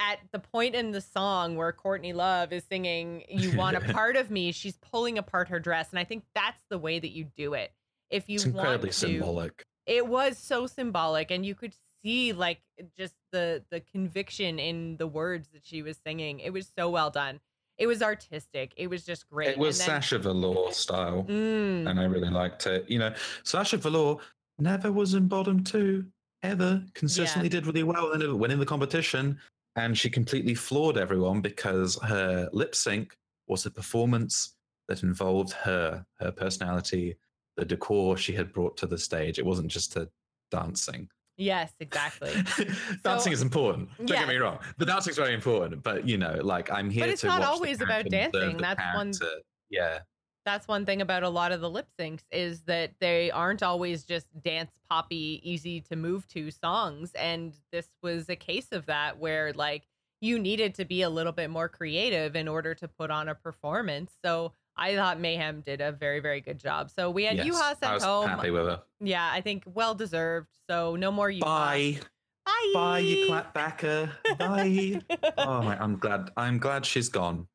at 0.00 0.18
the 0.32 0.38
point 0.38 0.74
in 0.74 0.92
the 0.92 1.00
song 1.00 1.56
where 1.56 1.72
Courtney 1.72 2.12
Love 2.12 2.52
is 2.52 2.64
singing 2.64 3.24
You 3.28 3.56
Want 3.56 3.76
a 3.76 3.80
Part 3.92 4.16
of 4.16 4.30
Me, 4.30 4.52
she's 4.52 4.76
pulling 4.76 5.18
apart 5.18 5.48
her 5.48 5.58
dress 5.58 5.90
and 5.90 5.98
I 5.98 6.04
think 6.04 6.24
that's 6.34 6.62
the 6.70 6.78
way 6.78 6.98
that 6.98 7.10
you 7.10 7.24
do 7.36 7.54
it. 7.54 7.72
If 8.10 8.28
you 8.28 8.36
It's 8.36 8.44
incredibly 8.44 8.86
want 8.88 8.92
to 8.92 8.92
symbolic. 8.92 9.66
it 9.86 10.06
was 10.06 10.38
so 10.38 10.66
symbolic 10.66 11.30
and 11.30 11.44
you 11.44 11.54
could 11.54 11.74
see 12.02 12.32
like 12.32 12.60
just 12.96 13.14
the 13.32 13.62
the 13.70 13.80
conviction 13.80 14.58
in 14.58 14.96
the 14.98 15.06
words 15.06 15.48
that 15.52 15.66
she 15.66 15.82
was 15.82 15.98
singing. 16.06 16.38
It 16.40 16.52
was 16.52 16.70
so 16.78 16.88
well 16.88 17.10
done. 17.10 17.40
It 17.78 17.86
was 17.86 18.02
artistic. 18.02 18.72
It 18.76 18.88
was 18.88 19.04
just 19.04 19.28
great. 19.30 19.48
It 19.50 19.58
was 19.58 19.78
then- 19.78 19.86
Sasha 19.86 20.18
Velour 20.18 20.72
style, 20.72 21.24
Mm. 21.24 21.88
and 21.88 22.00
I 22.00 22.04
really 22.04 22.28
liked 22.30 22.66
it. 22.66 22.88
You 22.90 22.98
know, 22.98 23.14
Sasha 23.44 23.76
Velour 23.76 24.18
never 24.58 24.90
was 24.90 25.14
in 25.14 25.28
bottom 25.28 25.62
two 25.62 26.04
ever. 26.42 26.84
Consistently 26.94 27.48
did 27.48 27.66
really 27.66 27.84
well 27.84 28.12
in 28.12 28.38
winning 28.38 28.58
the 28.58 28.66
competition, 28.66 29.38
and 29.76 29.96
she 29.96 30.10
completely 30.10 30.54
floored 30.54 30.96
everyone 30.98 31.40
because 31.40 31.96
her 32.02 32.48
lip 32.52 32.74
sync 32.74 33.16
was 33.46 33.64
a 33.64 33.70
performance 33.70 34.54
that 34.88 35.02
involved 35.02 35.52
her, 35.52 36.04
her 36.18 36.32
personality, 36.32 37.16
the 37.56 37.64
decor 37.64 38.16
she 38.16 38.32
had 38.32 38.52
brought 38.52 38.76
to 38.76 38.86
the 38.86 38.98
stage. 38.98 39.38
It 39.38 39.46
wasn't 39.46 39.68
just 39.68 39.94
her 39.94 40.08
dancing. 40.50 41.08
Yes, 41.38 41.72
exactly. 41.78 42.32
dancing 43.04 43.32
is 43.32 43.42
important. 43.42 43.88
Don't 43.96 44.10
yeah. 44.10 44.18
get 44.20 44.28
me 44.28 44.36
wrong. 44.36 44.58
The 44.76 44.84
dancing 44.84 45.12
is 45.12 45.16
very 45.16 45.32
important, 45.32 45.84
but 45.84 46.06
you 46.06 46.18
know, 46.18 46.40
like 46.42 46.70
I'm 46.70 46.90
here 46.90 47.04
But 47.04 47.10
it's 47.10 47.22
not 47.22 47.42
always 47.42 47.80
about 47.80 48.10
character 48.10 48.40
and 48.42 48.54
observe 48.56 48.58
dancing. 48.58 49.16
That's 49.16 49.22
one- 49.22 49.38
Yeah. 49.70 50.00
That's 50.44 50.66
one 50.66 50.86
thing 50.86 51.02
about 51.02 51.22
a 51.24 51.28
lot 51.28 51.52
of 51.52 51.60
the 51.60 51.68
lip 51.68 51.88
syncs 51.98 52.22
is 52.32 52.62
that 52.62 52.92
they 53.00 53.30
aren't 53.30 53.62
always 53.62 54.04
just 54.04 54.26
dance 54.42 54.70
poppy, 54.88 55.40
easy 55.44 55.80
to 55.82 55.96
move 55.96 56.26
to 56.28 56.50
songs. 56.50 57.12
And 57.12 57.54
this 57.70 57.88
was 58.02 58.28
a 58.30 58.36
case 58.36 58.68
of 58.72 58.86
that 58.86 59.18
where 59.18 59.52
like 59.52 59.86
you 60.20 60.38
needed 60.38 60.74
to 60.76 60.84
be 60.84 61.02
a 61.02 61.10
little 61.10 61.32
bit 61.32 61.50
more 61.50 61.68
creative 61.68 62.34
in 62.34 62.48
order 62.48 62.74
to 62.74 62.88
put 62.88 63.10
on 63.10 63.28
a 63.28 63.34
performance. 63.34 64.12
So 64.24 64.52
I 64.78 64.94
thought 64.94 65.18
Mayhem 65.20 65.60
did 65.62 65.80
a 65.80 65.92
very, 65.92 66.20
very 66.20 66.40
good 66.40 66.58
job. 66.58 66.90
So 66.90 67.10
we 67.10 67.24
had 67.24 67.36
Yes, 67.38 67.46
Yuhua 67.46 67.62
I 67.62 67.74
sent 67.80 67.94
was 67.94 68.04
home. 68.04 68.28
happy 68.28 68.50
with 68.50 68.66
her. 68.66 68.80
Yeah, 69.00 69.28
I 69.30 69.40
think 69.40 69.64
well 69.66 69.94
deserved. 69.94 70.48
So 70.70 70.96
no 70.96 71.10
more 71.10 71.28
Yuhua. 71.30 71.40
Bye. 71.40 71.98
Bye. 72.46 72.70
Bye, 72.74 72.98
you 73.00 73.28
clapbacker. 73.30 74.10
Bye. 74.38 75.00
oh 75.38 75.62
my, 75.62 75.78
I'm 75.82 75.98
glad. 75.98 76.30
I'm 76.36 76.58
glad 76.58 76.86
she's 76.86 77.08
gone. 77.08 77.46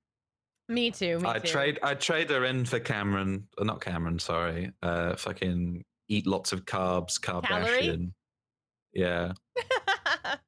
me 0.70 0.92
too. 0.92 1.20
Me 1.20 1.30
I 1.30 1.40
too. 1.40 1.48
trade. 1.48 1.80
I 1.82 1.96
trade 1.96 2.30
her 2.30 2.46
in 2.46 2.66
for 2.66 2.80
Kameron. 2.80 3.44
Uh, 3.58 3.64
not 3.64 3.82
Kameron. 3.82 4.22
Sorry. 4.22 4.72
Uh, 4.84 5.16
fucking 5.16 5.84
eat 6.10 6.28
lots 6.28 6.52
of 6.54 6.66
carbs. 6.66 7.20
Kalorie? 7.20 7.46
Kardashian. 7.48 8.12
Yeah, 8.94 9.34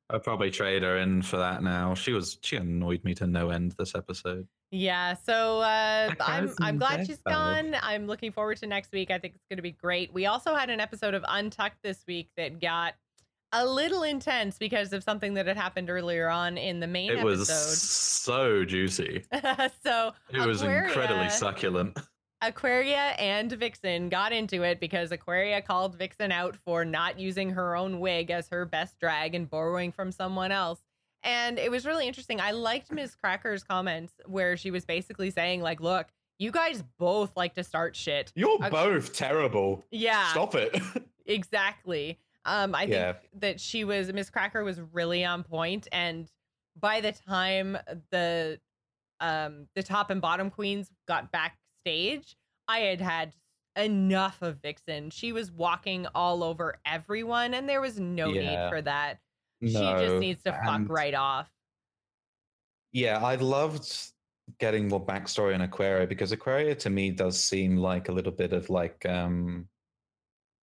I'll 0.10 0.20
probably 0.20 0.52
trade 0.52 0.84
her 0.84 0.98
in 0.98 1.22
for 1.22 1.38
that 1.38 1.64
now. 1.64 1.96
She 1.96 2.12
was. 2.12 2.38
She 2.42 2.58
annoyed 2.58 3.04
me 3.04 3.16
to 3.16 3.28
no 3.28 3.50
end 3.50 3.74
this 3.78 3.96
episode. 3.96 4.48
Yeah, 4.72 5.16
so 5.16 5.60
uh, 5.62 6.14
I'm 6.20 6.54
I'm 6.62 6.78
glad 6.78 7.08
she's 7.08 7.22
gone. 7.22 7.76
I'm 7.82 8.08
looking 8.08 8.32
forward 8.32 8.58
to 8.58 8.68
next 8.68 8.92
week. 8.92 9.10
I 9.10 9.18
think 9.18 9.36
it's 9.36 9.46
going 9.50 9.58
to 9.58 9.64
be 9.64 9.72
great. 9.72 10.14
We 10.14 10.26
also 10.26 10.54
had 10.56 10.70
an 10.70 10.80
episode 10.80 11.14
of 11.14 11.24
Untucked 11.28 11.82
this 11.82 12.04
week 12.08 12.30
that 12.38 12.60
got 12.60 12.94
a 13.52 13.66
little 13.66 14.04
intense 14.04 14.58
because 14.58 14.92
of 14.92 15.04
something 15.04 15.34
that 15.36 15.48
had 15.48 15.56
happened 15.56 15.90
earlier 15.90 16.28
on 16.28 16.58
in 16.58 16.80
the 16.80 16.88
main 16.88 17.12
It 17.12 17.24
was 17.24 17.48
so 17.48 18.66
juicy. 18.66 19.24
so 19.84 20.12
It 20.30 20.46
was 20.46 20.62
incredibly 20.62 21.30
succulent. 21.30 21.98
Aquaria 22.48 23.16
and 23.18 23.52
Vixen 23.52 24.10
got 24.10 24.32
into 24.32 24.64
it 24.64 24.80
because 24.80 25.12
Aquaria 25.12 25.62
called 25.62 25.96
Vixen 25.98 26.32
out 26.32 26.56
for 26.56 26.86
not 26.86 27.20
using 27.20 27.50
her 27.52 27.76
own 27.76 28.00
wig 28.00 28.30
as 28.32 28.48
her 28.50 28.66
best 28.66 29.00
drag 29.00 29.34
and 29.36 29.50
borrowing 29.50 29.92
from 29.92 30.12
someone 30.12 30.52
else. 30.52 30.82
And 31.24 31.58
it 31.58 31.72
was 31.72 31.86
really 31.86 32.08
interesting. 32.08 32.40
I 32.40 32.52
liked 32.52 32.92
Ms. 32.92 33.16
Cracker's 33.16 33.64
comments 33.64 34.14
where 34.26 34.56
she 34.58 34.70
was 34.70 34.86
basically 34.86 35.32
saying, 35.32 35.62
like, 35.62 35.82
look, 35.82 36.08
you 36.38 36.52
guys 36.52 36.84
both 37.00 37.36
like 37.36 37.56
to 37.56 37.64
start 37.64 37.96
shit. 37.96 38.32
You're 38.36 38.60
both 38.70 39.14
terrible. 39.14 39.84
Yeah, 39.90 40.28
Stop 40.32 40.54
it. 40.56 40.76
exactly. 41.26 42.20
Um, 42.46 42.76
I 42.76 42.84
Yeah. 42.84 43.14
think 43.14 43.30
that 43.42 43.60
she 43.60 43.84
was 43.84 44.14
Miss 44.14 44.30
Cracker 44.30 44.64
was 44.64 44.80
really 44.94 45.26
on 45.26 45.44
point, 45.44 45.88
and 45.92 46.30
by 46.80 47.02
the 47.02 47.12
time 47.12 47.78
the 48.12 48.60
um 49.22 49.68
the 49.76 49.82
top 49.82 50.10
and 50.10 50.22
bottom 50.22 50.50
queens 50.52 50.92
got 51.08 51.32
backstage, 51.96 52.36
I 52.68 52.80
had 52.80 53.02
had 53.02 53.34
enough 53.78 54.42
of 54.42 54.62
Vixen. 54.62 55.10
She 55.10 55.32
was 55.32 55.52
walking 55.52 56.08
all 56.16 56.44
over 56.44 56.76
everyone, 56.86 57.54
and 57.54 57.68
there 57.68 57.82
was 57.82 58.00
no 58.00 58.30
Yeah. 58.30 58.42
need 58.66 58.70
for 58.70 58.82
that. 58.82 59.20
she 59.62 59.72
just 59.72 60.16
needs 60.18 60.44
to 60.44 60.52
fuck 60.52 60.66
and- 60.68 60.90
right 60.90 61.14
off. 61.16 61.50
Yeah, 62.92 63.24
I 63.26 63.36
loved 63.36 64.12
getting 64.60 64.90
more 64.90 65.04
backstory 65.04 65.56
on 65.56 65.62
Aquaria 65.62 66.06
because 66.06 66.32
Aquaria 66.34 66.76
to 66.76 66.90
me 66.90 67.10
does 67.10 67.42
seem 67.42 67.78
like 67.78 68.10
a 68.10 68.12
little 68.12 68.34
bit 68.34 68.54
of 68.54 68.70
like 68.70 69.04
um 69.08 69.68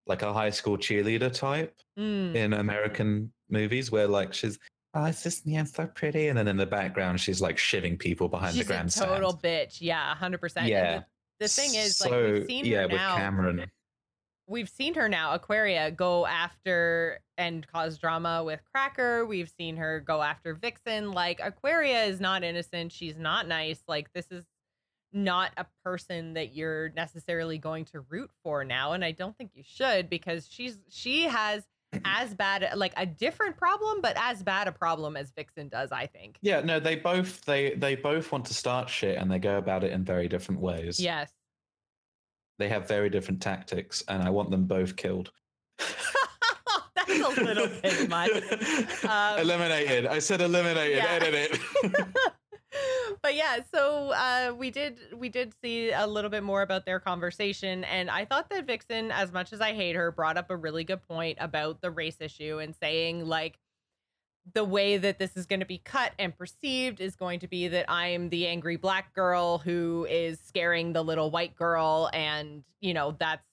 like 0.07 0.23
a 0.23 0.33
high 0.33 0.51
school 0.51 0.77
cheerleader 0.77 1.33
type 1.33 1.75
Mm. 1.99 2.35
in 2.37 2.53
American 2.53 3.33
movies 3.49 3.91
where 3.91 4.07
like 4.07 4.35
she's 4.35 4.59
oh 4.95 5.05
it's 5.05 5.22
just 5.22 5.47
I'm 5.47 5.66
so 5.66 5.86
pretty 5.86 6.28
and 6.28 6.36
then 6.38 6.49
in 6.49 6.57
the 6.57 6.66
background 6.66 7.20
she's 7.20 7.40
like 7.40 7.57
shivving 7.57 7.99
people 7.99 8.28
behind 8.28 8.55
She's 8.55 8.66
the 8.66 8.74
a 8.74 8.76
grandstand. 8.76 9.11
total 9.11 9.32
bitch. 9.32 9.78
Yeah, 9.80 10.14
hundred 10.14 10.40
percent. 10.40 10.66
Yeah. 10.66 10.99
The, 10.99 11.05
the 11.40 11.49
thing 11.49 11.74
is, 11.74 12.01
like, 12.01 12.11
so 12.11 12.32
we've 12.32 12.47
seen 12.47 12.64
yeah, 12.66 12.82
her 12.82 12.88
with. 12.88 13.01
Kameron. 13.01 13.66
we've 14.47 14.68
seen 14.68 14.95
her 14.95 15.09
now, 15.09 15.32
Aquaria, 15.32 15.90
go 15.90 16.24
after 16.26 17.18
and 17.36 17.66
cause 17.66 17.99
drama 17.99 18.45
with 18.45 18.61
Cracker. 18.72 19.26
We've 19.26 19.51
seen 19.59 19.76
her 19.76 20.01
go 20.01 20.22
after 20.22 20.55
Vixen. 20.55 21.11
Like 21.12 21.40
Aquaria 21.43 22.05
is 22.05 22.20
not 22.20 22.45
innocent. 22.45 22.93
She's 22.93 23.18
not 23.18 23.49
nice. 23.49 23.82
Like 23.88 24.12
this 24.12 24.30
is 24.30 24.45
not 25.12 25.51
a 25.57 25.66
person 25.84 26.34
that 26.34 26.55
you're 26.55 26.90
necessarily 26.90 27.59
going 27.59 27.84
to 27.84 28.01
root 28.09 28.30
for 28.43 28.64
now 28.64 28.93
and 28.93 29.05
I 29.05 29.12
don't 29.12 29.36
think 29.36 29.51
you 29.55 29.62
should 29.62 30.09
because 30.09 30.49
she's 30.51 30.78
she 30.88 31.24
has 31.24 31.64
as 32.05 32.34
bad 32.34 32.68
like 32.76 32.93
a 32.97 33.05
different 33.07 33.57
problem 33.57 34.01
but 34.01 34.14
as 34.16 34.43
bad 34.43 34.66
a 34.68 34.72
problem 34.72 35.16
as 35.16 35.30
Vixen 35.30 35.68
does 35.68 35.93
I 35.93 36.07
think. 36.07 36.38
Yeah, 36.40 36.61
no, 36.61 36.80
they 36.80 36.97
both 36.97 37.45
they 37.45 37.74
they 37.74 37.95
both 37.97 38.32
want 38.32 38.45
to 38.47 38.55
start 38.55 38.88
shit 38.88 39.18
and 39.18 39.30
they 39.30 39.38
go 39.38 39.59
about 39.59 39.84
it 39.84 39.93
in 39.93 40.05
very 40.05 40.28
different 40.28 40.61
ways. 40.61 40.99
Yes. 40.99 41.32
They 42.59 42.68
have 42.68 42.86
very 42.86 43.11
different 43.11 43.43
tactics 43.43 44.03
and 44.09 44.22
I 44.22 44.30
want 44.30 44.51
them 44.51 44.64
both 44.64 44.97
killed. 44.97 45.30
That's 45.78 47.38
a 47.38 47.43
little 47.43 47.68
bit 47.82 48.09
much. 48.09 48.30
Um, 49.09 49.40
eliminated. 49.40 50.07
I 50.07 50.20
said 50.20 50.40
eliminated. 50.40 50.97
yeah. 50.99 51.07
Edit 51.11 51.34
it. 51.34 52.07
but 53.23 53.35
yeah, 53.35 53.59
so 53.73 54.12
uh, 54.12 54.55
we 54.57 54.70
did 54.70 54.99
we 55.16 55.29
did 55.29 55.53
see 55.62 55.91
a 55.91 56.07
little 56.07 56.31
bit 56.31 56.43
more 56.43 56.62
about 56.62 56.87
their 56.87 57.01
conversation, 57.01 57.85
and 57.85 58.11
I 58.11 58.25
thought 58.25 58.51
that 58.51 58.66
Vixen, 58.66 59.11
as 59.11 59.33
much 59.33 59.53
as 59.53 59.61
I 59.61 59.73
hate 59.73 59.97
her, 59.97 60.11
brought 60.11 60.37
up 60.37 60.51
a 60.51 60.57
really 60.57 60.85
good 60.85 61.03
point 61.03 61.39
about 61.41 61.81
the 61.81 61.91
race 61.91 62.16
issue 62.20 62.59
and 62.59 62.75
saying 62.75 63.27
like 63.27 63.59
the 64.55 64.64
way 64.64 64.97
that 64.97 65.18
this 65.18 65.37
is 65.37 65.47
going 65.47 65.61
to 65.61 65.66
be 65.66 65.79
cut 65.79 66.12
and 66.18 66.37
perceived 66.37 67.01
is 67.01 67.14
going 67.14 67.41
to 67.41 67.47
be 67.47 67.68
that 67.68 67.89
I'm 67.89 68.29
the 68.29 68.49
angry 68.49 68.77
black 68.77 69.14
girl 69.14 69.59
who 69.59 70.07
is 70.11 70.41
scaring 70.41 70.93
the 70.93 71.05
little 71.05 71.31
white 71.31 71.55
girl, 71.55 72.11
and 72.12 72.64
you 72.81 72.95
know 72.95 73.16
that's 73.18 73.47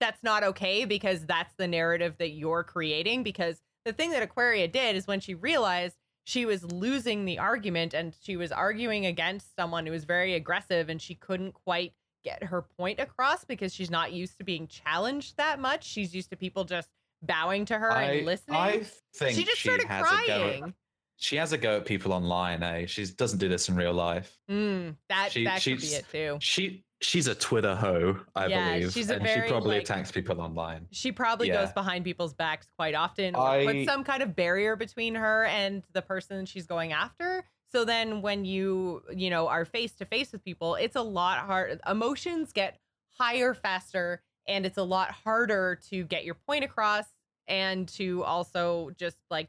that's 0.00 0.22
not 0.22 0.44
okay 0.44 0.84
because 0.84 1.24
that's 1.24 1.54
the 1.56 1.66
narrative 1.66 2.16
that 2.18 2.30
you're 2.30 2.64
creating 2.64 3.22
because 3.22 3.62
the 3.84 3.92
thing 3.92 4.10
that 4.10 4.22
Aquaria 4.22 4.68
did 4.68 4.96
is 4.96 5.06
when 5.06 5.20
she 5.20 5.34
realized 5.34 5.96
she 6.26 6.44
was 6.44 6.64
losing 6.64 7.24
the 7.24 7.38
argument 7.38 7.94
and 7.94 8.12
she 8.20 8.36
was 8.36 8.50
arguing 8.50 9.06
against 9.06 9.54
someone 9.54 9.86
who 9.86 9.92
was 9.92 10.04
very 10.04 10.34
aggressive 10.34 10.88
and 10.88 11.00
she 11.00 11.14
couldn't 11.14 11.52
quite 11.52 11.92
get 12.24 12.42
her 12.42 12.62
point 12.62 12.98
across 12.98 13.44
because 13.44 13.72
she's 13.72 13.92
not 13.92 14.12
used 14.12 14.36
to 14.38 14.44
being 14.44 14.66
challenged 14.66 15.36
that 15.36 15.60
much. 15.60 15.84
She's 15.84 16.12
used 16.12 16.30
to 16.30 16.36
people 16.36 16.64
just 16.64 16.88
bowing 17.22 17.64
to 17.66 17.78
her 17.78 17.92
I, 17.92 18.02
and 18.02 18.26
listening. 18.26 18.56
I 18.56 18.82
think 19.14 19.36
she 19.36 19.44
just 19.44 19.58
she 19.58 19.68
started 19.68 19.86
has 19.86 20.04
a 20.04 20.26
go. 20.26 20.32
At, 20.32 20.58
crying. 20.58 20.74
she 21.14 21.36
has 21.36 21.52
a 21.52 21.58
go 21.58 21.76
at 21.76 21.84
people 21.84 22.12
online. 22.12 22.60
Eh? 22.64 22.86
She 22.86 23.06
doesn't 23.06 23.38
do 23.38 23.48
this 23.48 23.68
in 23.68 23.76
real 23.76 23.94
life. 23.94 24.36
Mm, 24.50 24.96
that 25.08 25.30
She- 25.30 25.44
that 25.44 25.62
could 25.62 25.80
be 25.80 25.86
it 25.86 26.06
too. 26.10 26.38
She 26.40 26.82
she's 27.00 27.26
a 27.26 27.34
Twitter 27.34 27.74
hoe, 27.76 28.18
I 28.34 28.46
Yeah, 28.46 28.72
believe, 28.74 28.92
she's 28.92 29.10
a 29.10 29.14
and 29.14 29.22
very, 29.22 29.46
she 29.46 29.52
probably 29.52 29.76
like- 29.76 29.82
attacks 29.82 30.10
people 30.10 30.40
online. 30.40 30.88
She 30.92 31.12
probably 31.12 31.48
Yeah. 31.48 31.64
goes 31.64 31.72
behind 31.72 32.04
people's 32.04 32.32
backs 32.34 32.68
quite 32.76 32.94
often 32.94 33.34
or 33.36 33.46
I- 33.48 33.64
puts 33.66 33.84
some 33.84 34.02
kind 34.04 34.22
of 34.22 34.34
barrier 34.34 34.76
between 34.76 35.14
her 35.14 35.44
and 35.44 35.82
the 35.92 36.02
person 36.02 36.46
she's 36.46 36.66
going 36.66 36.92
after. 36.92 37.44
So 37.70 37.84
then 37.84 38.22
when 38.22 38.44
you, 38.44 39.02
you 39.14 39.28
know, 39.28 39.48
are 39.48 39.64
face 39.64 39.92
to 39.96 40.04
face 40.06 40.32
with 40.32 40.42
people, 40.44 40.76
it's 40.76 40.96
a 40.96 41.02
lot 41.02 41.40
hard. 41.40 41.80
Emotions 41.86 42.52
get 42.52 42.80
higher 43.18 43.52
faster 43.54 44.22
and 44.48 44.64
it's 44.64 44.78
a 44.78 44.82
lot 44.82 45.10
harder 45.10 45.78
to 45.90 46.04
get 46.04 46.24
your 46.24 46.34
point 46.36 46.64
across 46.64 47.06
and 47.48 47.88
to 47.88 48.22
also 48.24 48.90
just 48.96 49.18
like 49.30 49.48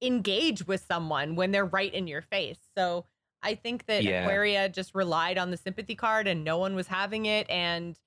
engage 0.00 0.66
with 0.66 0.80
someone 0.84 1.34
when 1.36 1.50
they're 1.50 1.64
right 1.66 1.92
in 1.92 2.06
your 2.06 2.22
face. 2.22 2.58
So 2.76 3.04
I 3.42 3.54
think 3.54 3.86
that 3.86 4.02
Yeah. 4.02 4.22
Aquaria 4.22 4.68
just 4.68 4.94
relied 4.94 5.38
on 5.38 5.50
the 5.50 5.56
sympathy 5.56 5.94
card 5.94 6.26
and 6.26 6.44
no 6.44 6.58
one 6.58 6.74
was 6.74 6.86
having 6.86 7.26
it 7.26 7.48
and 7.48 7.98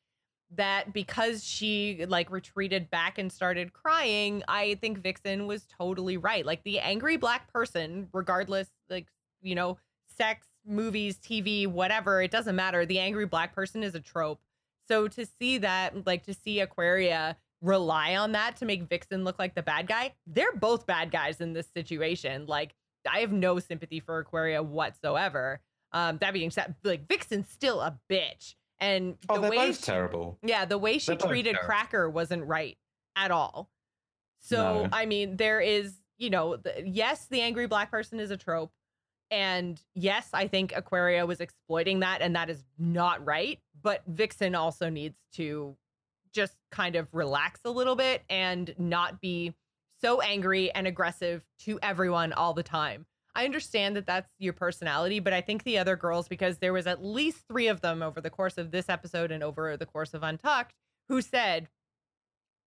that 0.56 0.92
because 0.92 1.44
she 1.44 2.06
like 2.08 2.30
retreated 2.30 2.90
back 2.90 3.18
and 3.18 3.32
started 3.32 3.72
crying, 3.74 4.44
I 4.48 4.76
think 4.76 5.00
Vixen 5.00 5.48
was 5.48 5.66
totally 5.66 6.18
right. 6.18 6.46
Like 6.46 6.64
the 6.64 6.80
angry 6.80 7.18
black 7.18 7.52
person, 7.52 8.10
regardless, 8.12 8.70
like, 8.90 9.08
you 9.42 9.56
know, 9.56 9.78
sex, 10.18 10.48
movies, 10.66 11.18
TV, 11.18 11.68
whatever, 11.68 12.22
it 12.22 12.32
doesn't 12.32 12.56
matter. 12.56 12.86
The 12.86 13.00
angry 13.00 13.26
black 13.26 13.56
person 13.56 13.82
is 13.82 13.96
a 13.96 14.00
trope. 14.02 14.42
So 14.88 15.08
to 15.08 15.26
see 15.26 15.58
that, 15.60 16.06
like 16.06 16.24
to 16.24 16.34
see 16.34 16.60
Aquaria 16.60 17.38
rely 17.62 18.16
on 18.16 18.34
that 18.34 18.58
to 18.58 18.66
make 18.66 18.90
Vixen 18.90 19.24
look 19.24 19.40
like 19.40 19.56
the 19.56 19.62
bad 19.62 19.88
guy, 19.88 20.16
they're 20.28 20.54
both 20.54 20.86
bad 20.86 21.12
guys 21.12 21.40
in 21.40 21.54
this 21.54 21.68
situation. 21.74 22.46
Like, 22.46 22.76
I 23.10 23.20
have 23.20 23.32
no 23.32 23.60
sympathy 23.60 23.99
for 23.99 24.20
Aquaria 24.20 24.62
whatsoever. 24.64 25.60
Um, 25.93 26.18
that 26.20 26.34
being 26.34 26.52
said, 26.52 26.76
like 26.84 27.08
Vixen's 27.08 27.49
still 27.49 27.82
a 27.82 27.97
bitch. 28.10 28.56
And 28.80 29.18
Oh, 29.30 29.36
the 29.36 29.41
they're 29.41 29.49
way 29.52 29.58
both 29.58 29.78
she- 29.78 29.84
terrible. 29.84 30.38
yeah, 30.41 30.66
the 30.66 30.78
way 30.78 30.97
she 30.97 31.16
They're 31.16 31.28
treated. 31.30 31.56
Cracker 31.58 32.10
wasn't 32.10 32.45
right 32.45 32.78
at 33.16 33.30
all. 33.32 33.70
So, 34.39 34.84
No. 34.84 34.89
I 34.91 35.06
mean, 35.06 35.38
there 35.38 35.60
is, 35.62 35.95
you 36.18 36.30
know, 36.30 36.56
the, 36.58 36.84
yes, 36.88 37.28
the 37.28 37.41
angry 37.41 37.68
black 37.68 37.91
person 37.91 38.20
is 38.20 38.32
a 38.32 38.38
trope. 38.38 38.72
And 39.30 39.80
yes, 39.95 40.30
I 40.34 40.47
think 40.47 40.74
Aquaria 40.76 41.26
was 41.26 41.39
exploiting 41.39 41.99
that, 42.02 42.22
and 42.22 42.36
that 42.36 42.49
is 42.49 42.64
not 42.78 43.24
right. 43.26 43.60
But 43.82 44.04
Vixen 44.08 44.56
also 44.56 44.89
needs 44.89 45.18
to 45.34 45.78
just 46.34 46.56
kind 46.72 46.95
of 46.95 47.08
relax 47.14 47.62
a 47.66 47.70
little 47.72 47.95
bit 47.95 48.24
and 48.30 48.74
not 48.78 49.22
be 49.22 49.54
so 50.02 50.22
angry 50.22 50.72
and 50.72 50.88
aggressive 50.88 51.43
to 51.60 51.80
everyone 51.82 52.34
all 52.34 52.54
the 52.54 52.64
time. 52.64 53.06
I 53.34 53.45
understand 53.45 53.95
that 53.95 54.06
that's 54.06 54.30
your 54.39 54.54
personality, 54.54 55.20
but 55.20 55.32
I 55.32 55.39
think 55.41 55.64
the 55.64 55.78
other 55.78 55.95
girls, 55.95 56.28
because 56.28 56.58
there 56.58 56.74
was 56.74 56.86
at 56.88 57.04
least 57.04 57.47
three 57.47 57.68
of 57.68 57.80
them 57.82 58.02
over 58.02 58.20
the 58.20 58.30
course 58.30 58.58
of 58.58 58.72
this 58.72 58.89
episode 58.89 59.32
and 59.32 59.41
over 59.43 59.78
the 59.78 59.86
course 59.86 60.14
of 60.14 60.24
Untucked, 60.24 60.74
who 61.08 61.22
said, 61.22 61.70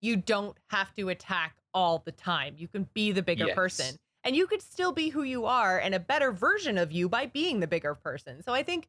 you 0.00 0.16
don't 0.16 0.56
have 0.70 0.94
to 0.94 1.08
attack 1.10 1.56
all 1.74 2.02
the 2.04 2.12
time. 2.12 2.54
You 2.56 2.68
can 2.68 2.88
be 2.94 3.12
the 3.12 3.22
bigger 3.22 3.46
Yes. 3.46 3.54
person 3.54 3.96
and 4.22 4.34
you 4.34 4.46
could 4.46 4.62
still 4.62 4.92
be 4.92 5.10
who 5.10 5.22
you 5.22 5.44
are 5.44 5.78
and 5.78 5.94
a 5.94 6.00
better 6.00 6.32
version 6.32 6.78
of 6.78 6.92
you 6.92 7.08
by 7.08 7.26
being 7.26 7.60
the 7.60 7.66
bigger 7.66 7.94
person. 7.94 8.42
So 8.42 8.52
I 8.54 8.62
think 8.62 8.88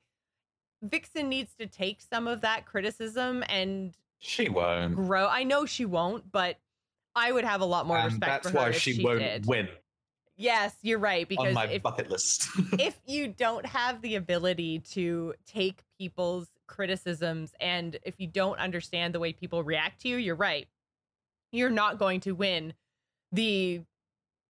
Vixen 0.81 1.27
needs 1.29 1.53
to 1.59 1.67
take 1.67 2.01
some 2.01 2.27
of 2.27 2.41
that 2.41 2.65
criticism 2.65 3.43
and 3.49 3.95
She 4.19 4.47
won't. 4.49 4.95
grow. 4.95 5.27
I 5.27 5.43
know 5.43 5.65
she 5.65 5.83
won't, 5.85 6.31
but 6.31 6.57
I 7.15 7.31
would 7.31 7.45
have 7.45 7.61
a 7.61 7.65
lot 7.65 7.87
more 7.87 7.97
respect 7.97 8.19
that's 8.19 8.49
for 8.49 8.57
her 8.57 8.65
why 8.65 8.69
if 8.69 8.77
she, 8.77 8.93
she 8.93 9.03
won't 9.03 9.19
did. 9.19 9.45
win 9.45 9.69
Yes, 10.37 10.75
you're 10.81 10.99
right 10.99 11.27
Because 11.27 11.47
on 11.47 11.53
my 11.53 11.65
if 11.67 11.83
bucket 11.83 12.09
list. 12.09 12.47
if 12.73 12.99
you 13.05 13.27
don't 13.27 13.65
have 13.65 14.01
the 14.01 14.15
ability 14.15 14.79
to 14.91 15.33
take 15.45 15.83
people's 15.97 16.49
criticisms 16.67 17.53
and 17.59 17.97
if 18.03 18.15
you 18.17 18.27
don't 18.27 18.59
understand 18.59 19.13
the 19.13 19.19
way 19.19 19.31
people 19.31 19.63
react 19.63 20.01
to 20.01 20.09
you, 20.09 20.17
you're 20.17 20.35
right. 20.35 20.67
You're 21.51 21.69
not 21.69 21.99
going 21.99 22.19
to 22.21 22.33
win 22.33 22.73
the 23.31 23.81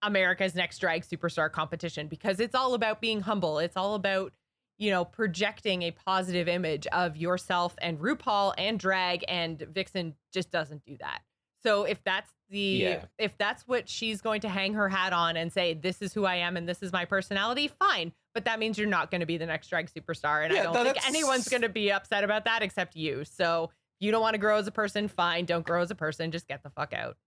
America's 0.02 0.56
Next 0.56 0.80
Drag 0.80 1.06
Superstar 1.06 1.52
competition 1.52 2.08
because 2.08 2.40
it's 2.40 2.56
all 2.56 2.74
about 2.74 3.00
being 3.00 3.22
humble. 3.22 3.60
It's 3.60 3.78
all 3.78 3.94
about, 3.94 4.34
you 4.80 4.90
know, 4.90 5.06
projecting 5.06 5.84
a 5.84 5.92
positive 5.92 6.48
image 6.48 6.88
of 6.88 7.16
yourself 7.16 7.76
and 7.80 8.00
RuPaul 8.00 8.54
and 8.58 8.80
drag 8.80 9.24
and 9.28 9.60
Vixen 9.60 10.16
just 10.34 10.50
doesn't 10.50 10.84
do 10.84 10.98
that. 11.00 11.22
So 11.66 11.84
if 11.86 12.04
that's 12.04 12.32
the 12.50 12.60
Yeah. 12.60 13.06
if 13.18 13.38
that's 13.40 13.68
what 13.68 13.90
she's 13.90 14.22
going 14.22 14.42
to 14.42 14.50
hang 14.50 14.74
her 14.76 14.88
hat 14.88 15.14
on 15.14 15.36
and 15.36 15.52
say 15.52 15.74
this 15.74 16.02
is 16.02 16.14
who 16.14 16.26
I 16.26 16.36
am 16.36 16.58
and 16.58 16.70
this 16.70 16.84
is 16.84 16.94
my 16.94 17.06
personality, 17.06 17.68
fine. 17.80 18.14
But 18.36 18.46
that 18.46 18.60
means 18.60 18.78
you're 18.78 18.88
not 18.88 19.10
going 19.10 19.22
to 19.22 19.26
be 19.26 19.38
the 19.38 19.48
next 19.48 19.70
drag 19.70 19.90
superstar 19.92 20.46
and 20.46 20.54
I 20.54 20.64
don't 20.64 20.74
think 20.74 20.86
that's- 20.88 21.08
anyone's 21.08 21.50
going 21.50 21.64
to 21.64 21.70
be 21.70 21.92
upset 21.92 22.24
about 22.24 22.46
that 22.46 22.62
except 22.62 22.96
you. 22.96 23.26
So 23.26 23.72
you 24.00 24.12
don't 24.12 24.22
want 24.22 24.36
to 24.36 24.38
grow 24.38 24.58
as 24.58 24.68
a 24.68 24.72
person, 24.72 25.08
fine. 25.08 25.46
Don't 25.46 25.66
grow 25.66 25.82
as 25.82 25.90
a 25.90 25.96
person. 25.96 26.30
Just 26.32 26.48
get 26.48 26.62
the 26.62 26.70
fuck 26.70 26.94
out. 26.94 27.18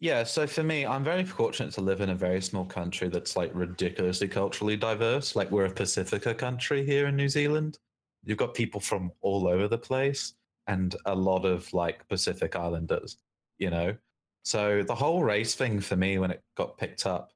Yeah, 0.00 0.24
so 0.24 0.46
for 0.46 0.62
me, 0.62 0.84
I'm 0.84 1.04
very 1.04 1.24
fortunate 1.24 1.72
to 1.74 1.80
live 1.80 2.00
in 2.00 2.10
a 2.10 2.14
very 2.14 2.42
small 2.42 2.64
country 2.64 3.08
that's 3.08 3.36
like 3.36 3.50
ridiculously 3.54 4.28
culturally 4.28 4.76
diverse. 4.76 5.34
Like 5.34 5.50
we're 5.50 5.64
a 5.66 5.70
Pacifica 5.70 6.34
country 6.34 6.84
here 6.84 7.06
in 7.06 7.16
New 7.16 7.28
Zealand. 7.28 7.78
You've 8.24 8.38
got 8.38 8.54
people 8.54 8.80
from 8.80 9.12
all 9.20 9.48
over 9.48 9.66
the 9.68 9.78
place 9.78 10.34
and 10.66 10.94
a 11.06 11.14
lot 11.14 11.44
of 11.44 11.72
like 11.72 12.06
Pacific 12.08 12.54
Islanders, 12.54 13.16
you 13.62 13.70
know? 13.70 13.96
So 14.44 14.82
the 14.82 14.94
whole 14.94 15.22
race 15.22 15.54
thing 15.54 15.80
for 15.80 15.96
me 15.96 16.18
when 16.18 16.30
it 16.32 16.42
got 16.56 16.76
picked 16.76 17.06
up, 17.06 17.30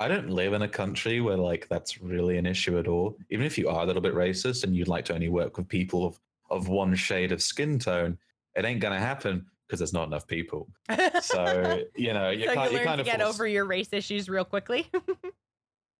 I 0.00 0.08
don't 0.08 0.30
live 0.30 0.52
in 0.52 0.62
a 0.62 0.68
country 0.68 1.20
where 1.20 1.36
like 1.36 1.68
that's 1.68 2.00
really 2.00 2.38
an 2.38 2.46
issue 2.46 2.78
at 2.78 2.88
all. 2.88 3.16
Even 3.30 3.44
if 3.44 3.58
you 3.58 3.68
are 3.68 3.82
a 3.82 3.86
little 3.86 4.02
bit 4.02 4.14
racist 4.14 4.64
and 4.64 4.74
you'd 4.74 4.88
like 4.88 5.04
to 5.06 5.14
only 5.14 5.28
work 5.28 5.56
with 5.56 5.68
people 5.68 6.06
of, 6.06 6.20
of 6.50 6.68
one 6.68 6.94
shade 6.94 7.32
of 7.32 7.42
skin 7.42 7.78
tone, 7.78 8.16
it 8.54 8.64
ain't 8.64 8.80
gonna 8.80 9.00
happen 9.00 9.46
because 9.66 9.80
there's 9.80 9.92
not 9.92 10.06
enough 10.06 10.26
people. 10.26 10.68
So 11.22 11.82
you 11.96 12.12
know, 12.12 12.30
you 12.30 12.46
so 12.46 12.54
can't 12.54 12.72
you 12.72 12.78
you 12.78 12.84
kind 12.84 12.98
to 12.98 13.02
of 13.02 13.06
get 13.06 13.20
force- 13.20 13.34
over 13.34 13.46
your 13.46 13.64
race 13.64 13.92
issues 13.92 14.28
real 14.28 14.44
quickly. 14.44 14.90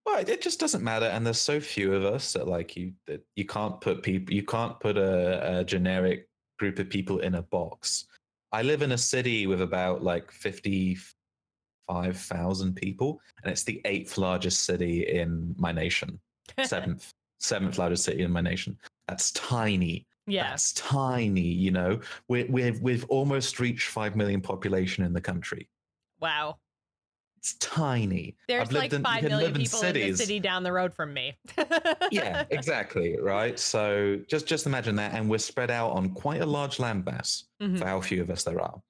Well, 0.07 0.19
it 0.19 0.43
just 0.43 0.61
doesn't 0.61 0.85
matter, 0.85 1.07
and 1.07 1.25
there's 1.25 1.41
so 1.41 1.61
few 1.61 1.95
of 1.95 2.05
us 2.05 2.35
that 2.35 2.47
like 2.47 2.77
you 2.77 2.93
that 3.07 3.25
you 3.37 3.47
can't 3.47 3.81
put 3.81 4.03
people, 4.03 4.35
you 4.35 4.43
can't 4.43 4.79
put 4.79 4.99
a, 4.99 5.61
a 5.61 5.65
generic 5.65 6.29
group 6.59 6.79
of 6.79 6.91
people 6.91 7.21
in 7.21 7.37
a 7.37 7.43
box. 7.43 8.05
I 8.55 8.63
live 8.63 8.83
in 8.83 8.93
a 8.93 8.99
city 8.99 9.49
with 9.49 9.63
about 9.63 10.05
like 10.05 10.31
fifty 10.31 10.97
five 11.89 12.17
thousand 12.17 12.77
people, 12.77 13.21
and 13.43 13.51
it's 13.51 13.65
the 13.65 13.81
eighth 13.85 14.17
largest 14.17 14.63
city 14.63 15.09
in 15.09 15.57
my 15.59 15.73
nation, 15.73 16.21
seventh 16.63 17.13
seventh 17.41 17.79
largest 17.79 18.05
city 18.05 18.23
in 18.23 18.31
my 18.31 18.41
nation. 18.41 18.79
That's 19.09 19.33
tiny. 19.33 20.07
Yeah. 20.29 20.51
That's 20.51 20.73
tiny, 20.75 21.41
you 21.41 21.73
know. 21.73 21.99
we 22.29 22.45
we've 22.45 22.79
we've 22.81 23.05
almost 23.07 23.59
reached 23.59 23.89
five 23.89 24.15
million 24.15 24.41
population 24.41 25.03
in 25.03 25.13
the 25.13 25.21
country. 25.21 25.69
Wow. 26.21 26.59
It's 27.45 27.57
tiny. 27.57 28.39
There's 28.49 28.73
like 28.73 28.91
in, 28.95 29.03
five 29.03 29.23
million 29.23 29.53
people 29.53 29.83
in, 29.83 29.97
in 29.97 30.13
the 30.13 30.17
city 30.17 30.41
down 30.41 30.63
the 30.63 30.73
road 30.73 30.95
from 30.95 31.13
me. 31.13 31.37
yeah, 32.11 32.45
exactly. 32.49 33.19
Right. 33.21 33.59
So 33.59 34.19
just 34.31 34.47
just 34.47 34.65
imagine 34.65 34.97
that, 34.97 35.13
and 35.13 35.29
we're 35.29 35.37
spread 35.37 35.71
out 35.71 35.91
on 35.91 36.09
quite 36.15 36.41
a 36.41 36.47
large 36.47 36.79
landmass 36.79 37.43
mm-hmm. 37.61 37.77
for 37.77 37.85
how 37.85 38.01
few 38.01 38.23
of 38.23 38.31
us 38.31 38.45
there 38.45 38.63
are. 38.63 38.81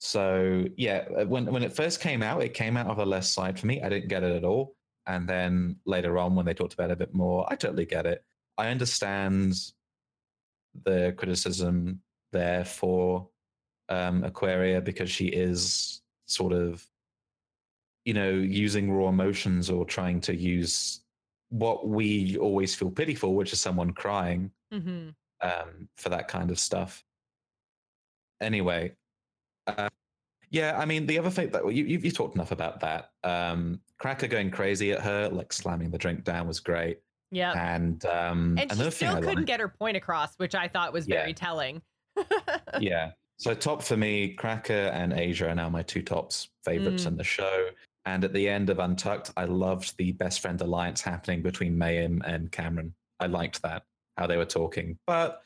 So 0.00 0.64
yeah, 0.76 1.04
uh, 1.16 1.26
when 1.26 1.46
when 1.46 1.62
it 1.62 1.76
first 1.76 2.00
came 2.00 2.24
out, 2.24 2.42
it 2.42 2.54
came 2.54 2.76
out 2.76 2.88
of 2.88 2.96
the 2.96 3.06
left 3.06 3.26
side 3.26 3.56
for 3.56 3.68
me. 3.68 3.80
I 3.80 3.88
didn't 3.88 4.08
get 4.08 4.24
it 4.24 4.34
at 4.34 4.42
all. 4.42 4.74
And 5.06 5.28
then 5.28 5.76
later 5.86 6.18
on, 6.18 6.34
when 6.34 6.44
they 6.44 6.54
talked 6.54 6.74
about 6.74 6.90
it 6.90 6.94
a 6.94 6.96
bit 6.96 7.14
more, 7.14 7.46
I 7.48 7.54
totally 7.54 7.86
get 7.86 8.04
it. 8.04 8.24
I 8.58 8.66
understand 8.66 9.54
the 10.84 11.14
criticism 11.16 12.00
there 12.32 12.64
for 12.64 13.28
um, 13.88 14.24
Aquaria 14.24 14.80
because 14.80 15.08
she 15.08 15.26
is 15.26 16.02
sort 16.26 16.52
of 16.52 16.84
you 18.06 18.14
know, 18.14 18.30
using 18.30 18.90
raw 18.90 19.08
emotions 19.08 19.68
or 19.68 19.84
trying 19.84 20.20
to 20.22 20.34
use 20.34 21.00
what 21.50 21.88
we 21.88 22.38
always 22.38 22.74
feel 22.74 22.90
pity 22.90 23.16
for, 23.16 23.34
which 23.34 23.52
is 23.52 23.60
someone 23.60 23.92
crying 23.92 24.50
mm-hmm. 24.72 25.08
um, 25.42 25.88
for 25.96 26.08
that 26.08 26.28
kind 26.28 26.52
of 26.52 26.58
stuff. 26.58 27.04
Anyway, 28.40 28.92
uh, 29.66 29.88
yeah, 30.50 30.78
I 30.78 30.84
mean, 30.84 31.06
the 31.06 31.18
other 31.18 31.30
thing 31.30 31.50
that 31.50 31.64
you, 31.72 31.84
you, 31.84 31.98
you 31.98 32.10
talked 32.12 32.36
enough 32.36 32.52
about 32.52 32.78
that. 32.80 33.10
Um, 33.24 33.80
Cracker 33.98 34.28
going 34.28 34.52
crazy 34.52 34.92
at 34.92 35.00
her, 35.00 35.28
like 35.28 35.52
slamming 35.52 35.90
the 35.90 35.98
drink 35.98 36.22
down, 36.22 36.46
was 36.46 36.60
great. 36.60 37.00
Yeah, 37.32 37.52
and 37.74 38.04
um, 38.06 38.56
and 38.56 38.70
she 38.70 38.90
still 38.92 39.20
couldn't 39.20 39.46
get 39.46 39.58
her 39.58 39.68
point 39.68 39.96
across, 39.96 40.36
which 40.36 40.54
I 40.54 40.68
thought 40.68 40.92
was 40.92 41.06
very 41.06 41.34
telling. 41.34 41.82
yeah. 42.78 43.10
So 43.38 43.52
top 43.52 43.82
for 43.82 43.98
me, 43.98 44.30
Cracker 44.32 44.72
and 44.72 45.12
Asia 45.12 45.50
are 45.50 45.54
now 45.54 45.68
my 45.68 45.82
two 45.82 46.00
tops 46.00 46.48
favorites 46.64 47.04
mm. 47.04 47.08
in 47.08 47.16
the 47.18 47.24
show. 47.24 47.68
And 48.06 48.24
at 48.24 48.32
the 48.32 48.48
end 48.48 48.70
of 48.70 48.78
Untucked, 48.78 49.32
I 49.36 49.44
loved 49.44 49.96
the 49.98 50.12
best 50.12 50.40
friend 50.40 50.60
alliance 50.60 51.00
happening 51.00 51.42
between 51.42 51.76
Mayhem 51.76 52.22
and 52.24 52.50
Kameron. 52.52 52.92
I 53.18 53.26
liked 53.26 53.62
that, 53.62 53.82
how 54.16 54.28
they 54.28 54.36
were 54.36 54.44
talking. 54.44 54.96
But 55.08 55.42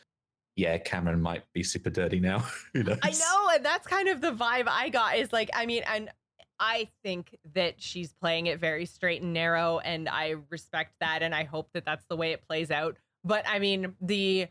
yeah, 0.56 0.76
Kameron 0.76 1.20
might 1.20 1.42
be 1.54 1.62
super 1.62 1.88
dirty 1.88 2.20
now. 2.20 2.44
I 2.76 3.10
know, 3.12 3.50
and 3.54 3.64
that's 3.64 3.86
kind 3.86 4.08
of 4.08 4.20
the 4.20 4.32
vibe 4.32 4.68
I 4.68 4.90
got 4.90 5.16
is 5.16 5.32
like, 5.32 5.48
I 5.54 5.64
mean, 5.64 5.82
and 5.86 6.10
I 6.58 6.88
think 7.02 7.34
that 7.54 7.80
she's 7.80 8.12
playing 8.12 8.46
it 8.46 8.60
very 8.60 8.84
straight 8.84 9.22
and 9.22 9.32
narrow, 9.32 9.78
and 9.78 10.06
I 10.06 10.34
respect 10.50 10.92
that, 11.00 11.22
and 11.22 11.34
I 11.34 11.44
hope 11.44 11.70
that 11.72 11.86
that's 11.86 12.04
the 12.10 12.16
way 12.16 12.32
it 12.32 12.46
plays 12.46 12.70
out. 12.70 12.98
But 13.24 13.48
I 13.48 13.58
mean, 13.58 13.94
the 14.02 14.48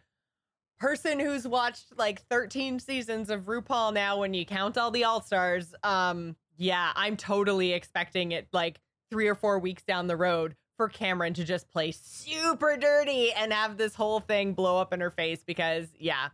person 0.80 1.20
who's 1.20 1.47
watched 1.47 1.93
like 1.97 2.24
13 2.30 2.80
seasons 2.80 3.30
of 3.30 3.43
RuPaul 3.43 3.93
now, 3.93 4.18
when 4.18 4.34
you 4.34 4.45
count 4.45 4.80
all 4.80 4.89
the 4.89 5.03
All 5.03 5.22
Stars, 5.22 5.76
um, 5.84 6.36
yeah, 6.60 6.91
I'm 6.95 7.18
totally 7.18 7.72
expecting 7.72 8.34
it 8.34 8.47
like 8.51 8.80
three 9.10 9.28
or 9.28 9.36
four 9.36 9.57
weeks 9.60 9.82
down 9.84 10.07
the 10.07 10.18
road 10.18 10.55
for 10.78 10.89
Kameron 10.89 11.34
to 11.36 11.43
just 11.43 11.70
play 11.70 11.91
super 11.91 12.78
dirty 12.78 13.32
and 13.32 13.51
have 13.51 13.78
this 13.78 13.95
whole 13.95 14.20
thing 14.20 14.53
blow 14.53 14.78
up 14.80 14.93
in 14.93 14.99
her 14.99 15.10
face 15.10 15.41
because, 15.43 15.88
yeah, 15.97 16.30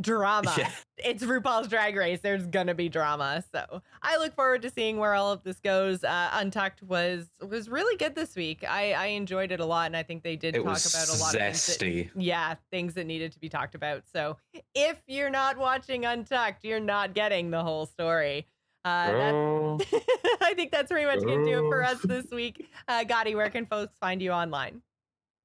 drama. 0.00 0.52
Yeah. 0.56 0.70
It's 0.98 1.22
RuPaul's 1.22 1.68
Drag 1.68 1.96
Race. 1.96 2.20
There's 2.20 2.46
gonna 2.46 2.74
be 2.74 2.88
drama. 2.88 3.42
So 3.52 3.82
I 4.02 4.18
look 4.18 4.34
forward 4.34 4.62
to 4.62 4.70
seeing 4.70 4.98
where 4.98 5.14
all 5.14 5.32
of 5.32 5.42
this 5.44 5.60
goes. 5.60 6.04
Uh, 6.04 6.30
Untucked 6.32 6.82
was 6.82 7.26
was 7.46 7.68
really 7.68 7.96
good 7.96 8.14
this 8.14 8.34
week. 8.36 8.64
I, 8.68 8.92
I 8.92 9.06
enjoyed 9.06 9.52
it 9.52 9.60
a 9.60 9.64
lot, 9.64 9.86
and 9.86 9.96
I 9.96 10.02
think 10.02 10.22
they 10.22 10.36
did 10.36 10.56
it 10.56 10.64
talk 10.64 10.78
about 10.78 11.08
a 11.08 11.18
lot 11.20 11.34
zesty. 11.34 11.50
of 11.50 11.56
things. 11.56 12.12
That, 12.14 12.22
yeah, 12.22 12.54
things 12.70 12.94
that 12.94 13.06
needed 13.06 13.32
to 13.32 13.38
be 13.38 13.48
talked 13.48 13.74
about. 13.74 14.02
So 14.12 14.36
if 14.74 15.00
you're 15.06 15.30
not 15.30 15.56
watching 15.56 16.04
Untucked, 16.04 16.64
you're 16.64 16.80
not 16.80 17.14
getting 17.14 17.50
the 17.50 17.62
whole 17.62 17.86
story. 17.86 18.46
Uh, 18.84 19.76
I 20.40 20.54
think 20.54 20.72
that's 20.72 20.90
pretty 20.90 21.06
much 21.06 21.24
going 21.24 21.44
to 21.44 21.50
do 21.50 21.66
it 21.66 21.68
for 21.68 21.84
us 21.84 21.98
this 22.02 22.26
week. 22.32 22.68
Uh, 22.88 23.04
Gotti, 23.04 23.34
where 23.34 23.50
can 23.50 23.66
folks 23.66 23.96
find 23.98 24.22
you 24.22 24.30
online? 24.30 24.80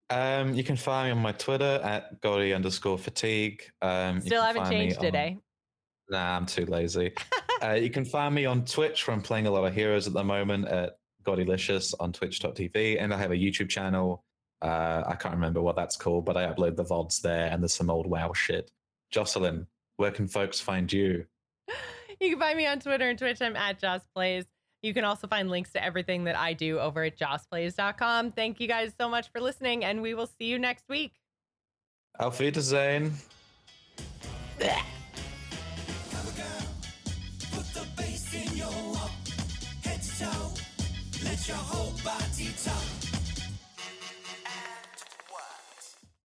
Um, 0.09 0.53
you 0.53 0.63
can 0.63 0.75
find 0.75 1.07
me 1.07 1.11
on 1.11 1.21
my 1.21 1.31
Twitter 1.31 1.79
at 1.83 2.21
Gotti 2.21 2.55
underscore 2.55 2.97
fatigue. 2.97 3.63
Um, 3.81 4.21
Still 4.21 4.43
haven't 4.43 4.69
changed 4.69 5.01
today. 5.01 5.37
Nah, 6.09 6.37
I'm 6.37 6.45
too 6.45 6.65
lazy. 6.65 7.13
uh, 7.63 7.71
you 7.73 7.89
can 7.89 8.05
find 8.05 8.33
me 8.33 8.45
on 8.45 8.63
Twitch 8.65 9.07
where 9.07 9.15
I'm 9.15 9.21
playing 9.21 9.47
a 9.47 9.51
lot 9.51 9.65
of 9.65 9.73
heroes 9.73 10.07
at 10.07 10.13
the 10.13 10.23
moment 10.23 10.67
at 10.67 10.97
Gottylicious 11.23 11.93
on 11.99 12.13
twitch.tv. 12.13 13.01
And 13.01 13.13
I 13.13 13.17
have 13.17 13.31
a 13.31 13.35
YouTube 13.35 13.69
channel. 13.69 14.23
Uh, 14.61 15.03
I 15.05 15.15
can't 15.15 15.33
remember 15.33 15.61
what 15.61 15.75
that's 15.75 15.97
called, 15.97 16.25
but 16.25 16.37
I 16.37 16.45
upload 16.45 16.75
the 16.75 16.85
VODs 16.85 17.21
there 17.21 17.49
and 17.51 17.61
there's 17.61 17.73
some 17.73 17.89
old 17.89 18.05
WoW 18.05 18.31
shit. 18.33 18.71
Jocelyn, 19.11 19.67
where 19.97 20.11
can 20.11 20.27
folks 20.27 20.59
find 20.59 20.91
you? 20.91 21.25
You 22.19 22.31
can 22.31 22.39
find 22.39 22.57
me 22.57 22.65
on 22.65 22.79
Twitter 22.79 23.09
and 23.09 23.19
Twitch. 23.19 23.41
I'm 23.41 23.55
at 23.55 23.79
Joss 23.79 24.01
Plays. 24.15 24.45
You 24.81 24.93
can 24.93 25.03
also 25.03 25.27
find 25.27 25.49
links 25.49 25.71
to 25.71 25.83
everything 25.83 26.25
that 26.25 26.37
I 26.37 26.53
do 26.53 26.79
over 26.79 27.03
at 27.03 27.17
jossplays.com. 27.17 28.33
Thank 28.33 28.59
you 28.59 28.67
guys 28.67 28.93
so 28.99 29.09
much 29.09 29.31
for 29.31 29.41
listening, 29.41 29.83
and 29.83 30.01
we 30.01 30.13
will 30.13 30.27
see 30.27 30.45
you 30.45 30.59
next 30.59 30.85
week. 30.87 31.13
Auf 32.19 32.39
Wiedersehen. 32.39 33.13
Let 34.59 34.83